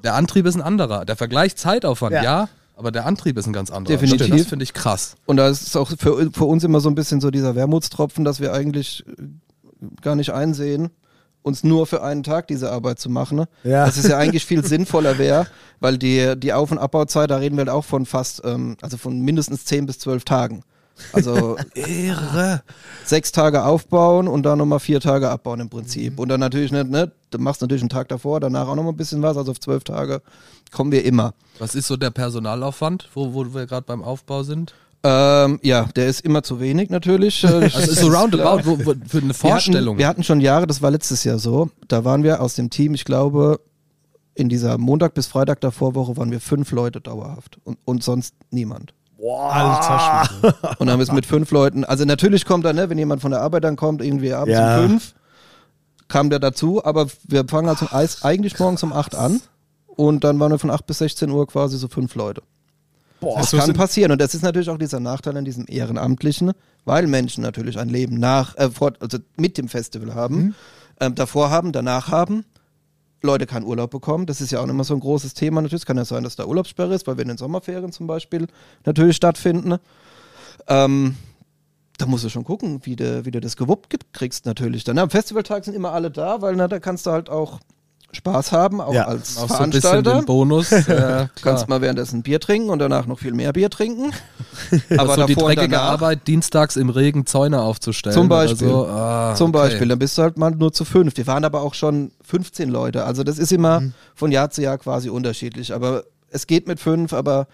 Der 0.04 0.14
Antrieb 0.14 0.46
ist 0.46 0.54
ein 0.54 0.62
anderer. 0.62 1.04
Der 1.04 1.16
Vergleich 1.16 1.56
Zeitaufwand, 1.56 2.14
ja, 2.14 2.22
ja 2.22 2.48
aber 2.76 2.92
der 2.92 3.06
Antrieb 3.06 3.38
ist 3.38 3.46
ein 3.46 3.54
ganz 3.54 3.70
anderer. 3.70 3.96
Definitiv. 3.96 4.36
Das 4.36 4.46
finde 4.46 4.62
ich 4.62 4.74
krass. 4.74 5.16
Und 5.24 5.38
da 5.38 5.48
ist 5.48 5.74
auch 5.76 5.90
für, 5.98 6.30
für 6.30 6.44
uns 6.44 6.62
immer 6.62 6.80
so 6.80 6.90
ein 6.90 6.94
bisschen 6.94 7.22
so 7.22 7.30
dieser 7.30 7.54
Wermutstropfen, 7.54 8.24
dass 8.24 8.38
wir 8.38 8.52
eigentlich 8.52 9.02
äh, 9.06 9.86
gar 10.02 10.14
nicht 10.14 10.30
einsehen, 10.30 10.90
uns 11.42 11.64
nur 11.64 11.86
für 11.86 12.02
einen 12.02 12.22
Tag 12.22 12.48
diese 12.48 12.70
Arbeit 12.70 12.98
zu 12.98 13.08
machen. 13.08 13.38
Ne? 13.38 13.48
Ja. 13.64 13.86
Das 13.86 13.96
ist 13.96 14.08
ja 14.08 14.18
eigentlich 14.18 14.44
viel 14.44 14.64
sinnvoller 14.66 15.16
wäre, 15.16 15.46
weil 15.80 15.96
die, 15.96 16.34
die 16.36 16.52
Auf- 16.52 16.70
und 16.70 16.78
Abbauzeit, 16.78 17.30
da 17.30 17.38
reden 17.38 17.56
wir 17.56 17.62
halt 17.62 17.70
auch 17.70 17.84
von 17.84 18.04
fast, 18.04 18.42
ähm, 18.44 18.76
also 18.82 18.98
von 18.98 19.20
mindestens 19.20 19.64
10 19.64 19.86
bis 19.86 19.98
12 20.00 20.24
Tagen. 20.24 20.62
Also 21.12 21.56
irre. 21.74 22.62
Sechs 23.04 23.32
Tage 23.32 23.64
aufbauen 23.64 24.28
und 24.28 24.42
dann 24.42 24.58
nochmal 24.58 24.80
vier 24.80 25.00
Tage 25.00 25.30
abbauen 25.30 25.60
im 25.60 25.68
Prinzip. 25.68 26.14
Mhm. 26.14 26.18
Und 26.18 26.28
dann 26.28 26.40
natürlich 26.40 26.72
nicht, 26.72 26.90
ne, 26.90 27.12
du 27.30 27.38
machst 27.38 27.60
natürlich 27.60 27.82
einen 27.82 27.90
Tag 27.90 28.08
davor, 28.08 28.40
danach 28.40 28.68
auch 28.68 28.74
nochmal 28.74 28.92
ein 28.92 28.96
bisschen 28.96 29.22
was, 29.22 29.36
also 29.36 29.50
auf 29.50 29.60
zwölf 29.60 29.84
Tage 29.84 30.22
kommen 30.72 30.92
wir 30.92 31.04
immer. 31.04 31.34
Was 31.58 31.74
ist 31.74 31.86
so 31.86 31.96
der 31.96 32.10
Personalaufwand, 32.10 33.08
wo, 33.14 33.34
wo 33.34 33.54
wir 33.54 33.66
gerade 33.66 33.86
beim 33.86 34.02
Aufbau 34.02 34.42
sind? 34.42 34.74
Ähm, 35.02 35.60
ja, 35.62 35.84
der 35.94 36.08
ist 36.08 36.22
immer 36.22 36.42
zu 36.42 36.58
wenig 36.58 36.90
natürlich. 36.90 37.44
also 37.46 37.68
ist 37.68 38.00
so 38.00 38.08
roundabout 38.08 38.66
wo, 38.66 38.86
wo, 38.86 38.94
für 39.06 39.18
eine 39.18 39.34
Vorstellung. 39.34 39.84
Wir 39.84 39.90
hatten, 39.90 39.98
wir 39.98 40.08
hatten 40.08 40.24
schon 40.24 40.40
Jahre, 40.40 40.66
das 40.66 40.82
war 40.82 40.90
letztes 40.90 41.24
Jahr 41.24 41.38
so, 41.38 41.70
da 41.88 42.04
waren 42.04 42.22
wir 42.22 42.40
aus 42.40 42.54
dem 42.54 42.70
Team, 42.70 42.94
ich 42.94 43.04
glaube, 43.04 43.60
in 44.34 44.48
dieser 44.48 44.78
Montag 44.78 45.14
bis 45.14 45.26
Freitag 45.26 45.60
davor 45.60 45.94
Woche 45.94 46.16
waren 46.16 46.30
wir 46.30 46.40
fünf 46.40 46.70
Leute 46.72 47.00
dauerhaft 47.00 47.58
und, 47.64 47.78
und 47.84 48.02
sonst 48.02 48.34
niemand. 48.50 48.92
Boah. 49.18 49.52
Alter 49.52 50.24
Schwede. 50.28 50.54
Und 50.78 50.80
dann 50.80 50.90
haben 50.90 50.98
wir 50.98 51.04
es 51.04 51.12
mit 51.12 51.26
fünf 51.26 51.50
Leuten. 51.50 51.84
Also 51.84 52.04
natürlich 52.04 52.44
kommt 52.44 52.64
dann, 52.64 52.76
ne, 52.76 52.90
wenn 52.90 52.98
jemand 52.98 53.22
von 53.22 53.30
der 53.30 53.40
Arbeit 53.40 53.64
dann 53.64 53.76
kommt, 53.76 54.02
irgendwie 54.02 54.32
abends 54.32 54.52
Ja. 54.52 54.78
um 54.80 54.88
fünf, 54.88 55.14
kam 56.08 56.30
der 56.30 56.38
dazu, 56.38 56.84
aber 56.84 57.06
wir 57.26 57.46
fangen 57.48 57.68
also 57.68 57.86
eis- 57.86 58.22
eigentlich 58.24 58.58
morgens 58.58 58.82
um 58.82 58.92
acht 58.92 59.14
an 59.14 59.40
und 59.86 60.22
dann 60.24 60.38
waren 60.38 60.52
wir 60.52 60.58
von 60.58 60.70
acht 60.70 60.86
bis 60.86 60.98
16 60.98 61.30
Uhr 61.30 61.46
quasi 61.46 61.78
so 61.78 61.88
fünf 61.88 62.14
Leute. 62.14 62.42
Boah, 63.20 63.38
Das 63.38 63.50
kann 63.52 63.72
passieren 63.72 64.12
und 64.12 64.20
das 64.20 64.34
ist 64.34 64.42
natürlich 64.42 64.68
auch 64.68 64.76
dieser 64.78 65.00
Nachteil 65.00 65.36
an 65.38 65.44
diesem 65.46 65.64
Ehrenamtlichen, 65.66 66.52
weil 66.84 67.06
Menschen 67.06 67.42
natürlich 67.42 67.78
ein 67.78 67.88
Leben 67.88 68.18
nach, 68.20 68.54
äh, 68.56 68.68
vor, 68.70 68.92
also 69.00 69.18
mit 69.36 69.56
dem 69.56 69.68
Festival 69.68 70.14
haben, 70.14 70.36
Mhm. 70.36 70.54
ähm, 71.00 71.14
davor 71.14 71.50
haben, 71.50 71.72
danach 71.72 72.08
haben. 72.12 72.44
Leute 73.22 73.46
keinen 73.46 73.64
Urlaub 73.64 73.90
bekommen. 73.90 74.26
Das 74.26 74.40
ist 74.40 74.52
ja 74.52 74.60
auch 74.60 74.68
immer 74.68 74.84
so 74.84 74.94
ein 74.94 75.00
großes 75.00 75.34
Thema. 75.34 75.62
Natürlich 75.62 75.86
kann 75.86 75.96
ja 75.96 76.04
sein, 76.04 76.22
dass 76.24 76.36
da 76.36 76.46
Urlaubssperre 76.46 76.94
ist, 76.94 77.06
weil 77.06 77.16
wir 77.16 77.22
in 77.22 77.28
den 77.28 77.38
Sommerferien 77.38 77.92
zum 77.92 78.06
Beispiel 78.06 78.46
natürlich 78.84 79.16
stattfinden. 79.16 79.76
Ähm, 80.68 81.16
da 81.98 82.06
musst 82.06 82.24
du 82.24 82.28
schon 82.28 82.44
gucken, 82.44 82.80
wie 82.84 82.94
du, 82.94 83.24
wie 83.24 83.30
du 83.30 83.40
das 83.40 83.56
gewuppt 83.56 83.90
ge- 83.90 84.00
kriegst 84.12 84.44
natürlich. 84.44 84.84
Dann 84.84 84.98
am 84.98 85.08
Festivaltag 85.10 85.64
sind 85.64 85.74
immer 85.74 85.92
alle 85.92 86.10
da, 86.10 86.42
weil 86.42 86.54
na, 86.56 86.68
da 86.68 86.78
kannst 86.78 87.06
du 87.06 87.10
halt 87.10 87.30
auch 87.30 87.60
Spaß 88.16 88.52
haben, 88.52 88.80
auch 88.80 88.92
Ja, 88.92 89.04
als 89.06 89.36
Auch 89.38 89.48
so 89.48 89.54
ein 89.56 89.70
bisschen 89.70 89.82
Veranstalter. 89.90 90.20
den 90.20 90.26
Bonus. 90.26 90.72
Äh, 90.88 91.26
Du 91.34 91.42
kannst 91.42 91.68
mal 91.68 91.80
währenddessen 91.80 92.22
Bier 92.22 92.40
trinken 92.40 92.70
und 92.70 92.78
danach 92.80 93.06
noch 93.06 93.18
viel 93.18 93.32
mehr 93.32 93.52
Bier 93.52 93.70
trinken. 93.70 94.12
Aber 94.98 95.14
so 95.14 95.26
die 95.26 95.34
dreckige 95.34 95.68
danach, 95.68 95.90
Arbeit, 95.92 96.26
dienstags 96.26 96.76
im 96.76 96.90
Regen 96.90 97.26
Zäune 97.26 97.60
aufzustellen. 97.60 98.14
Zum 98.14 98.28
Beispiel. 98.28 98.68
So. 98.68 98.86
ah, 98.88 99.34
zum 99.36 99.50
okay. 99.50 99.58
Beispiel, 99.58 99.88
dann 99.88 99.98
bist 99.98 100.18
du 100.18 100.22
halt 100.22 100.36
mal 100.38 100.50
nur 100.50 100.72
zu 100.72 100.84
fünf. 100.84 101.16
Wir 101.16 101.26
waren 101.26 101.44
aber 101.44 101.62
auch 101.62 101.74
schon 101.74 102.10
15 102.24 102.68
Leute. 102.68 103.04
Also 103.04 103.22
das 103.22 103.38
ist 103.38 103.52
immer 103.52 103.80
Mhm. 103.80 103.92
von 104.14 104.32
Jahr 104.32 104.50
zu 104.50 104.62
Jahr 104.62 104.78
quasi 104.78 105.08
unterschiedlich. 105.10 105.72
Aber 105.74 106.04
es 106.30 106.46
geht 106.46 106.66
mit 106.66 106.80
fünf, 106.80 107.12
aber 107.12 107.46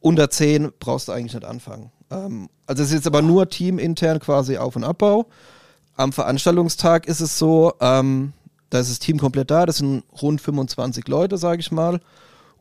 unter 0.00 0.30
zehn 0.30 0.70
brauchst 0.80 1.08
du 1.08 1.12
eigentlich 1.12 1.34
nicht 1.34 1.44
anfangen. 1.46 1.90
Ähm, 2.10 2.48
also 2.66 2.82
es 2.82 2.88
ist 2.90 2.94
jetzt 2.94 3.06
aber 3.06 3.22
nur 3.22 3.48
teamintern 3.48 4.18
quasi 4.20 4.56
Auf- 4.56 4.76
und 4.76 4.84
Abbau. 4.84 5.26
Am 5.96 6.12
Veranstaltungstag 6.12 7.06
ist 7.06 7.20
es 7.20 7.38
so, 7.38 7.72
ähm, 7.80 8.32
da 8.70 8.80
ist 8.80 8.90
das 8.90 8.98
Team 8.98 9.18
komplett 9.18 9.50
da. 9.50 9.66
Das 9.66 9.78
sind 9.78 10.02
rund 10.20 10.40
25 10.40 11.06
Leute, 11.08 11.38
sage 11.38 11.60
ich 11.60 11.70
mal. 11.72 12.00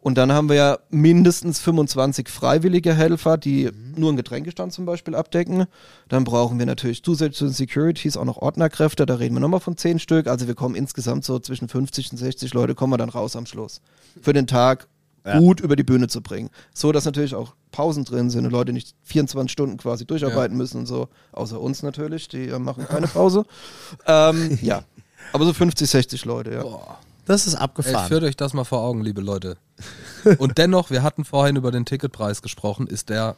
Und 0.01 0.19
dann 0.19 0.31
haben 0.31 0.49
wir 0.49 0.55
ja 0.55 0.77
mindestens 0.91 1.59
25 1.61 2.29
freiwillige 2.29 2.93
Helfer, 2.93 3.37
die 3.37 3.71
nur 3.95 4.09
einen 4.09 4.17
Getränkestand 4.17 4.71
zum 4.71 4.85
Beispiel 4.85 5.15
abdecken. 5.15 5.65
Dann 6.09 6.25
brauchen 6.25 6.59
wir 6.59 6.67
natürlich 6.67 7.01
zusätzlich 7.01 7.37
zu 7.37 7.45
den 7.45 7.53
Securities 7.53 8.15
auch 8.15 8.25
noch 8.25 8.37
Ordnerkräfte. 8.37 9.07
Da 9.07 9.15
reden 9.15 9.35
wir 9.35 9.39
nochmal 9.39 9.61
von 9.61 9.77
10 9.77 9.97
Stück. 9.97 10.27
Also 10.27 10.45
wir 10.45 10.53
kommen 10.53 10.75
insgesamt 10.75 11.25
so 11.25 11.39
zwischen 11.39 11.67
50 11.67 12.11
und 12.11 12.17
60 12.19 12.53
Leute, 12.53 12.75
kommen 12.75 12.93
wir 12.93 12.97
dann 12.97 13.09
raus 13.09 13.35
am 13.35 13.47
Schluss. 13.47 13.81
Für 14.21 14.33
den 14.33 14.45
Tag 14.45 14.87
Ja. 15.25 15.39
gut 15.39 15.59
über 15.59 15.75
die 15.75 15.83
Bühne 15.83 16.07
zu 16.07 16.21
bringen. 16.21 16.51
So, 16.71 16.91
dass 16.91 17.05
natürlich 17.05 17.33
auch 17.33 17.55
Pausen 17.71 18.05
drin 18.05 18.29
sind 18.29 18.45
und 18.45 18.51
Leute 18.51 18.73
nicht 18.73 18.93
24 19.05 19.51
Stunden 19.51 19.77
quasi 19.77 20.05
durcharbeiten 20.05 20.55
müssen 20.55 20.81
und 20.81 20.85
so. 20.85 21.07
Außer 21.31 21.59
uns 21.59 21.81
natürlich, 21.81 22.27
die 22.27 22.49
äh, 22.49 22.59
machen 22.59 22.85
keine 22.85 23.07
Pause. 23.07 23.43
ähm, 24.05 24.59
ja. 24.61 24.83
Aber 25.33 25.45
so 25.45 25.53
50, 25.53 25.89
60 25.89 26.25
Leute, 26.25 26.53
ja. 26.53 26.63
das 27.25 27.47
ist 27.47 27.55
Ey, 27.55 27.59
abgefahren. 27.59 28.07
führt 28.07 28.23
euch 28.23 28.37
das 28.37 28.53
mal 28.53 28.63
vor 28.63 28.79
Augen, 28.81 29.01
liebe 29.01 29.21
Leute. 29.21 29.57
Und 30.37 30.57
dennoch, 30.57 30.89
wir 30.89 31.03
hatten 31.03 31.25
vorhin 31.25 31.55
über 31.55 31.71
den 31.71 31.85
Ticketpreis 31.85 32.41
gesprochen, 32.41 32.87
ist 32.87 33.09
der 33.09 33.35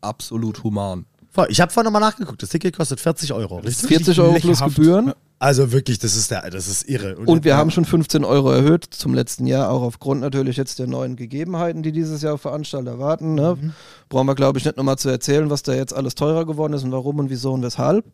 absolut 0.00 0.62
human. 0.62 1.06
Ich 1.48 1.60
habe 1.60 1.72
vorhin 1.72 1.92
nochmal 1.92 2.08
nachgeguckt. 2.08 2.42
Das 2.42 2.50
Ticket 2.50 2.76
kostet 2.76 3.00
40 3.00 3.32
Euro, 3.32 3.58
richtig? 3.58 3.88
40 3.88 4.20
Euro 4.20 4.34
plus. 4.34 4.60
Gebühren. 4.60 5.12
Also 5.40 5.72
wirklich, 5.72 5.98
das 5.98 6.16
ist 6.16 6.30
der, 6.30 6.48
das 6.48 6.68
ist 6.68 6.88
irre. 6.88 7.16
Und 7.16 7.44
wir 7.44 7.56
haben 7.56 7.70
schon 7.70 7.84
15 7.84 8.24
Euro 8.24 8.52
erhöht 8.52 8.84
zum 8.84 9.14
letzten 9.14 9.46
Jahr, 9.46 9.68
auch 9.68 9.82
aufgrund 9.82 10.20
natürlich 10.20 10.56
jetzt 10.56 10.78
der 10.78 10.86
neuen 10.86 11.16
Gegebenheiten, 11.16 11.82
die 11.82 11.92
dieses 11.92 12.22
Jahr 12.22 12.34
auf 12.34 12.42
Veranstalter 12.42 12.98
warten. 12.98 13.34
Ne? 13.34 13.74
Brauchen 14.08 14.26
wir, 14.26 14.36
glaube 14.36 14.58
ich, 14.58 14.64
nicht 14.64 14.76
nochmal 14.76 14.96
zu 14.96 15.08
erzählen, 15.08 15.50
was 15.50 15.64
da 15.64 15.74
jetzt 15.74 15.92
alles 15.92 16.14
teurer 16.14 16.46
geworden 16.46 16.72
ist 16.72 16.84
und 16.84 16.92
warum 16.92 17.18
und 17.18 17.30
wieso 17.30 17.52
und 17.52 17.62
weshalb. 17.62 18.06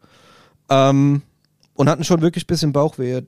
Ähm, 0.70 1.22
und 1.80 1.88
hatten 1.88 2.04
schon 2.04 2.20
wirklich 2.20 2.44
ein 2.44 2.46
bisschen 2.46 2.72
Bauchweh, 2.74 3.22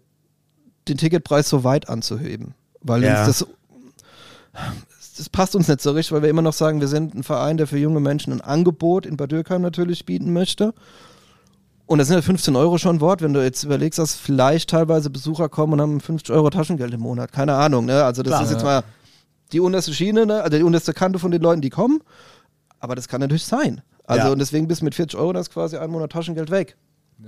den 0.86 0.98
Ticketpreis 0.98 1.48
so 1.48 1.64
weit 1.64 1.88
anzuheben. 1.88 2.54
Weil 2.82 3.02
Ja. 3.02 3.24
das, 3.26 3.46
das 5.16 5.28
passt 5.30 5.56
uns 5.56 5.68
nicht 5.68 5.80
so 5.80 5.92
richtig, 5.92 6.12
weil 6.12 6.20
wir 6.20 6.28
immer 6.28 6.42
noch 6.42 6.52
sagen, 6.52 6.78
wir 6.80 6.88
sind 6.88 7.14
ein 7.14 7.22
Verein, 7.22 7.56
der 7.56 7.66
für 7.66 7.78
junge 7.78 8.00
Menschen 8.00 8.30
ein 8.30 8.42
Angebot 8.42 9.06
in 9.06 9.16
Bad 9.16 9.32
Dürkheim 9.32 9.62
natürlich 9.62 10.04
bieten 10.04 10.34
möchte. 10.34 10.74
Und 11.86 11.96
das 11.98 12.08
sind 12.08 12.16
ja 12.16 12.22
15 12.22 12.54
Euro 12.54 12.76
schon 12.76 13.00
Wort, 13.00 13.22
wenn 13.22 13.32
du 13.32 13.42
jetzt 13.42 13.64
überlegst, 13.64 13.98
dass 13.98 14.14
vielleicht 14.14 14.68
teilweise 14.68 15.08
Besucher 15.08 15.48
kommen 15.48 15.72
und 15.74 15.80
haben 15.80 16.00
50 16.00 16.34
Euro 16.34 16.50
Taschengeld 16.50 16.92
im 16.92 17.00
Monat. 17.00 17.32
Keine 17.32 17.54
Ahnung, 17.54 17.86
ne? 17.86 18.04
Also 18.04 18.22
das 18.22 18.32
Klar, 18.32 18.42
ist 18.44 18.50
jetzt 18.50 18.60
ja. 18.60 18.64
mal 18.66 18.84
die 19.52 19.60
unterste 19.60 19.94
Schiene, 19.94 20.26
ne? 20.26 20.42
Also 20.42 20.58
die 20.58 20.62
unterste 20.62 20.92
Kante 20.92 21.18
von 21.18 21.30
den 21.30 21.40
Leuten, 21.40 21.62
die 21.62 21.70
kommen. 21.70 22.00
Aber 22.80 22.94
das 22.94 23.08
kann 23.08 23.20
natürlich 23.20 23.44
sein. 23.46 23.80
Also 24.04 24.26
Ja. 24.26 24.32
und 24.32 24.38
deswegen 24.40 24.68
bist 24.68 24.82
du 24.82 24.84
mit 24.84 24.94
40 24.94 25.18
Euro, 25.18 25.32
das 25.32 25.48
quasi 25.48 25.78
ein 25.78 25.90
Monat 25.90 26.12
Taschengeld 26.12 26.50
weg. 26.50 26.76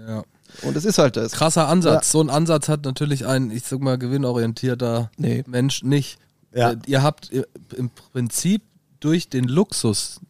Ja. 0.06 0.22
Und 0.62 0.76
das 0.76 0.84
ist 0.84 0.98
halt 0.98 1.16
das. 1.16 1.32
Krasser 1.32 1.68
Ansatz. 1.68 2.10
So 2.12 2.20
ein 2.20 2.30
Ansatz 2.30 2.68
hat 2.68 2.84
natürlich 2.84 3.26
ein, 3.26 3.50
ich 3.50 3.64
sag 3.64 3.80
mal, 3.80 3.98
gewinnorientierter 3.98 5.10
Nee. 5.16 5.42
Mensch 5.46 5.82
nicht. 5.82 6.18
Ja. 6.54 6.72
Äh, 6.72 6.76
Ihr 6.86 7.02
habt 7.02 7.30
im 7.76 7.90
Prinzip 8.12 8.62
durch 9.00 9.28
den 9.28 9.44
Luxus, 9.44 10.20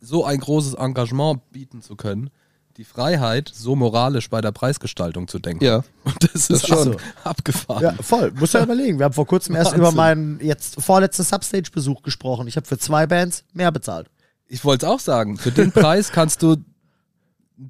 so 0.00 0.24
ein 0.24 0.38
großes 0.38 0.74
Engagement 0.74 1.40
bieten 1.50 1.82
zu 1.82 1.96
können, 1.96 2.30
die 2.76 2.84
Freiheit, 2.84 3.50
so 3.54 3.76
moralisch 3.76 4.28
bei 4.30 4.40
der 4.40 4.52
Preisgestaltung 4.52 5.28
zu 5.28 5.38
denken. 5.38 5.64
Ja. 5.64 5.76
Und 6.04 6.16
das, 6.22 6.48
Das 6.48 6.50
ist 6.50 6.66
schon. 6.68 6.92
ab- 6.94 7.00
abgefahren. 7.24 7.82
Ja, 7.82 7.92
voll. 8.00 8.32
Muss 8.32 8.52
ja 8.52 8.62
überlegen. 8.62 8.98
Wir 8.98 9.04
haben 9.06 9.12
vor 9.14 9.26
kurzem 9.26 9.54
erst 9.54 9.72
Wahnsinn. 9.72 9.80
über 9.80 9.92
meinen 9.92 10.40
jetzt 10.40 10.80
vorletzten 10.80 11.22
Substage-Besuch 11.22 12.02
gesprochen. 12.02 12.46
Ich 12.48 12.56
habe 12.56 12.66
für 12.66 12.78
zwei 12.78 13.06
Bands 13.06 13.44
mehr 13.52 13.70
bezahlt. 13.72 14.08
Ich 14.46 14.64
wollte 14.64 14.86
es 14.86 14.92
auch 14.92 15.00
sagen. 15.00 15.38
Für 15.38 15.52
den 15.52 15.72
Preis 15.72 16.10
kannst 16.12 16.42
du 16.42 16.56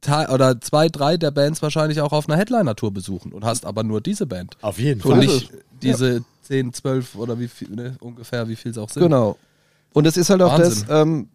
Teil- 0.00 0.30
oder 0.30 0.60
zwei, 0.60 0.88
drei 0.88 1.16
der 1.16 1.30
Bands 1.30 1.60
wahrscheinlich 1.62 2.00
auch 2.00 2.12
auf 2.12 2.28
einer 2.28 2.38
Headliner-Tour 2.38 2.92
besuchen 2.92 3.32
und 3.32 3.44
hast 3.44 3.66
aber 3.66 3.82
nur 3.82 4.00
diese 4.00 4.26
Band. 4.26 4.56
Auf 4.62 4.78
jeden 4.78 5.00
Und 5.02 5.10
Fall. 5.10 5.20
nicht 5.20 5.50
diese 5.82 6.24
10, 6.42 6.72
12 6.72 7.16
oder 7.16 7.38
wie 7.38 7.48
viel, 7.48 7.70
ne, 7.70 7.96
ungefähr, 8.00 8.48
wie 8.48 8.56
viel 8.56 8.70
es 8.70 8.78
auch 8.78 8.88
sind. 8.88 9.02
Genau. 9.02 9.36
Und 9.92 10.06
es 10.06 10.16
ist 10.16 10.30
halt 10.30 10.42
auch 10.42 10.58
Wahnsinn. 10.58 10.84
das, 10.88 11.02
ähm, 11.02 11.28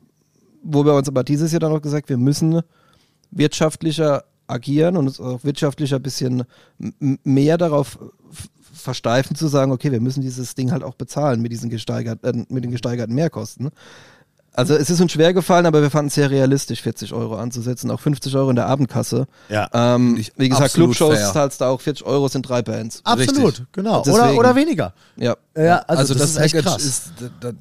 wo 0.63 0.83
wir 0.83 0.93
uns 0.93 1.07
aber 1.07 1.23
dieses 1.23 1.51
Jahr 1.51 1.59
dann 1.59 1.71
auch 1.71 1.81
gesagt, 1.81 2.09
wir 2.09 2.17
müssen 2.17 2.61
wirtschaftlicher 3.31 4.23
agieren 4.47 4.97
und 4.97 5.07
uns 5.07 5.19
auch 5.19 5.43
wirtschaftlicher 5.43 5.97
ein 5.97 6.01
bisschen 6.03 6.43
mehr 7.23 7.57
darauf 7.57 7.99
versteifen 8.73 9.35
zu 9.35 9.47
sagen, 9.47 9.71
okay, 9.71 9.91
wir 9.91 10.01
müssen 10.01 10.21
dieses 10.21 10.55
Ding 10.55 10.71
halt 10.71 10.83
auch 10.83 10.95
bezahlen 10.95 11.41
mit 11.41 11.51
diesen 11.51 11.69
gesteigerten, 11.69 12.47
mit 12.49 12.63
den 12.63 12.71
gesteigerten 12.71 13.13
Mehrkosten. 13.13 13.69
Also 14.53 14.75
es 14.75 14.89
ist 14.89 14.99
uns 14.99 15.11
schwer 15.11 15.33
gefallen, 15.33 15.65
aber 15.65 15.81
wir 15.81 15.89
fanden 15.89 16.07
es 16.07 16.15
sehr 16.15 16.29
realistisch, 16.29 16.81
40 16.81 17.13
Euro 17.13 17.35
anzusetzen, 17.35 17.91
auch 17.91 17.99
50 17.99 18.35
Euro 18.35 18.49
in 18.49 18.55
der 18.55 18.65
Abendkasse. 18.67 19.27
Ja. 19.47 19.69
Ähm, 19.73 20.23
wie 20.37 20.49
gesagt, 20.49 20.73
Clubshows 20.73 21.17
fair. 21.17 21.31
zahlst 21.33 21.61
du 21.61 21.65
auch 21.65 21.79
40 21.79 22.05
Euro, 22.05 22.27
sind 22.27 22.47
drei 22.49 22.61
Bands. 22.61 23.01
Absolut, 23.03 23.45
Richtig. 23.45 23.65
genau. 23.71 24.01
Deswegen- 24.05 24.23
Oder, 24.29 24.37
oder 24.37 24.55
weniger. 24.55 24.93
Ja. 25.15 25.35
Ja, 25.55 25.77
also, 25.87 25.99
Also, 26.01 26.13
das, 26.15 26.33
das, 26.33 26.47
ist 26.47 26.53
echt 26.53 26.65
krass. 26.65 26.83
ist, 26.83 27.11
da, 27.19 27.51
da, 27.51 27.57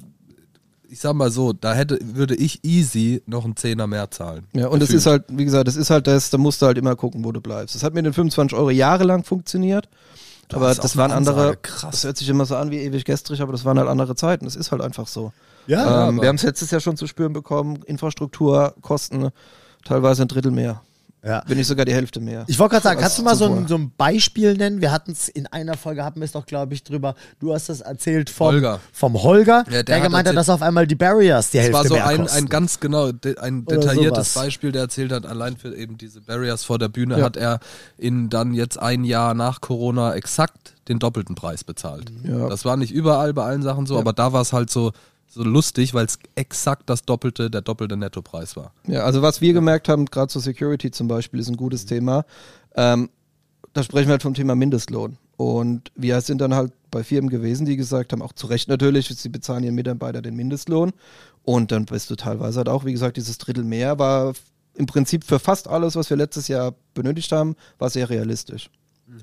ich 0.89 0.99
sag 0.99 1.13
mal 1.13 1.29
so, 1.31 1.53
da 1.53 1.73
hätte, 1.73 1.99
würde 2.01 2.35
ich 2.35 2.63
easy 2.63 3.21
noch 3.27 3.45
einen 3.45 3.55
Zehner 3.55 3.85
mehr 3.87 4.09
zahlen. 4.09 4.47
Ja, 4.53 4.67
und 4.67 4.81
es 4.81 4.89
ist 4.89 5.05
halt, 5.05 5.25
wie 5.29 5.45
gesagt, 5.45 5.67
das 5.67 5.75
ist 5.75 5.91
halt 5.91 6.07
das, 6.07 6.31
da 6.31 6.37
musst 6.37 6.61
du 6.61 6.65
halt 6.65 6.77
immer 6.79 6.95
gucken, 6.95 7.23
wo 7.23 7.31
du 7.31 7.39
bleibst. 7.39 7.75
Das 7.75 7.83
hat 7.83 7.93
mit 7.93 8.05
den 8.05 8.13
25 8.13 8.57
Euro 8.57 8.71
jahrelang 8.71 9.23
funktioniert, 9.23 9.87
aber 10.51 10.69
hast 10.69 10.83
das 10.83 10.97
waren 10.97 11.11
andere, 11.11 11.57
krass. 11.61 11.91
das 11.91 12.03
hört 12.03 12.17
sich 12.17 12.27
immer 12.27 12.45
so 12.45 12.55
an 12.55 12.71
wie 12.71 12.79
ewig 12.79 13.05
gestrig, 13.05 13.39
aber 13.41 13.51
das 13.51 13.63
waren 13.65 13.77
halt 13.77 13.87
andere 13.87 14.15
Zeiten. 14.15 14.45
Das 14.45 14.55
ist 14.55 14.71
halt 14.71 14.81
einfach 14.81 15.07
so. 15.07 15.31
Ja, 15.67 16.09
ähm, 16.09 16.21
wir 16.21 16.27
haben 16.27 16.35
es 16.35 16.43
letztes 16.43 16.71
Jahr 16.71 16.81
schon 16.81 16.97
zu 16.97 17.07
spüren 17.07 17.33
bekommen, 17.33 17.79
Infrastrukturkosten 17.85 19.29
teilweise 19.85 20.23
ein 20.23 20.27
Drittel 20.27 20.51
mehr, 20.51 20.81
ja. 21.23 21.41
wenn 21.47 21.57
nicht 21.57 21.67
sogar 21.67 21.85
die 21.85 21.93
Hälfte 21.93 22.19
mehr. 22.19 22.43
Ich 22.47 22.59
wollte 22.59 22.73
gerade 22.73 22.83
sagen, 22.83 22.99
kannst 22.99 23.17
du 23.17 23.23
mal 23.23 23.35
so 23.35 23.45
ein, 23.45 23.67
so 23.67 23.75
ein 23.75 23.91
Beispiel 23.97 24.55
nennen? 24.55 24.81
Wir 24.81 24.91
hatten 24.91 25.11
es 25.11 25.29
in 25.29 25.47
einer 25.47 25.77
Folge, 25.77 26.03
hatten 26.03 26.19
wir 26.19 26.25
es 26.25 26.33
doch, 26.33 26.45
glaube 26.45 26.73
ich, 26.73 26.83
drüber. 26.83 27.15
Du 27.39 27.53
hast 27.53 27.69
das 27.69 27.81
erzählt 27.81 28.29
vom 28.29 28.47
Holger. 28.47 28.79
vom 28.91 29.21
Holger 29.21 29.63
Ja, 29.67 29.71
der 29.71 29.83
der 29.83 29.95
hat 29.97 30.03
gemeint 30.03 30.27
hat, 30.27 30.35
dass 30.35 30.49
auf 30.49 30.61
einmal 30.61 30.85
die 30.85 30.95
Barriers 30.95 31.51
die 31.51 31.57
Das 31.57 31.65
Hälfte 31.67 31.77
war 31.77 31.87
so 31.87 31.93
mehr 31.95 32.07
ein, 32.07 32.17
kosten. 32.21 32.37
ein 32.37 32.45
ganz 32.49 32.79
genau, 32.79 33.11
de, 33.11 33.37
ein 33.37 33.63
Oder 33.65 33.77
detailliertes 33.77 34.33
sowas. 34.33 34.45
Beispiel, 34.45 34.71
der 34.71 34.81
erzählt 34.83 35.11
hat, 35.11 35.25
allein 35.25 35.55
für 35.57 35.73
eben 35.75 35.97
diese 35.97 36.21
Barriers 36.21 36.63
vor 36.65 36.77
der 36.77 36.89
Bühne 36.89 37.19
Ja. 37.19 37.25
hat 37.25 37.37
er 37.37 37.59
in 37.97 38.29
dann 38.29 38.53
jetzt 38.53 38.77
ein 38.79 39.03
Jahr 39.05 39.33
nach 39.33 39.61
Corona 39.61 40.13
exakt 40.15 40.75
den 40.89 40.99
doppelten 40.99 41.35
Preis 41.35 41.63
bezahlt. 41.63 42.11
Ja. 42.23 42.49
Das 42.49 42.65
war 42.65 42.75
nicht 42.75 42.91
überall 42.91 43.33
bei 43.33 43.43
allen 43.43 43.61
Sachen 43.61 43.85
so, 43.85 43.97
aber 43.99 44.11
da 44.11 44.33
war 44.33 44.41
es 44.41 44.53
halt 44.53 44.69
so, 44.71 44.91
so 45.29 45.43
lustig, 45.43 45.93
weil 45.93 46.05
es 46.05 46.19
exakt 46.35 46.89
das 46.89 47.03
doppelte, 47.03 47.49
der 47.49 47.61
doppelte 47.61 47.95
Nettopreis 47.95 48.55
war. 48.57 48.73
Ja, 48.87 49.03
also 49.03 49.21
was 49.21 49.41
wir 49.41 49.53
gemerkt 49.53 49.87
haben, 49.87 50.05
gerade 50.05 50.27
zur 50.27 50.41
Security 50.41 50.91
zum 50.91 51.07
Beispiel, 51.07 51.39
ist 51.39 51.49
ein 51.49 51.57
gutes 51.57 51.85
Thema. 51.85 52.25
Ähm, 52.75 53.09
da 53.73 53.83
sprechen 53.83 54.07
wir 54.07 54.13
halt 54.13 54.23
vom 54.23 54.33
Thema 54.33 54.55
Mindestlohn. 54.55 55.17
Und 55.37 55.91
wir 55.95 56.19
sind 56.21 56.41
dann 56.41 56.53
halt 56.53 56.73
bei 56.91 57.03
Firmen 57.03 57.29
gewesen, 57.29 57.65
die 57.65 57.77
gesagt 57.77 58.11
haben, 58.11 58.21
auch 58.21 58.33
zu 58.33 58.47
Recht 58.47 58.67
natürlich, 58.67 59.07
sie 59.07 59.29
bezahlen 59.29 59.63
ihren 59.63 59.75
Mitarbeiter 59.75 60.21
den 60.21 60.35
Mindestlohn. 60.35 60.91
Und 61.43 61.71
dann 61.71 61.85
bist 61.85 62.09
du 62.09 62.15
teilweise 62.15 62.57
halt 62.57 62.69
auch, 62.69 62.83
wie 62.83 62.91
gesagt, 62.91 63.15
dieses 63.17 63.37
Drittel 63.37 63.63
mehr 63.63 63.99
war 63.99 64.33
im 64.79 64.85
Prinzip 64.85 65.25
für 65.25 65.39
fast 65.39 65.67
alles, 65.67 65.95
was 65.95 66.09
wir 66.09 66.17
letztes 66.17 66.47
Jahr 66.47 66.73
benötigt 66.93 67.31
haben, 67.31 67.55
war 67.77 67.89
sehr 67.89 68.09
realistisch. 68.09 68.69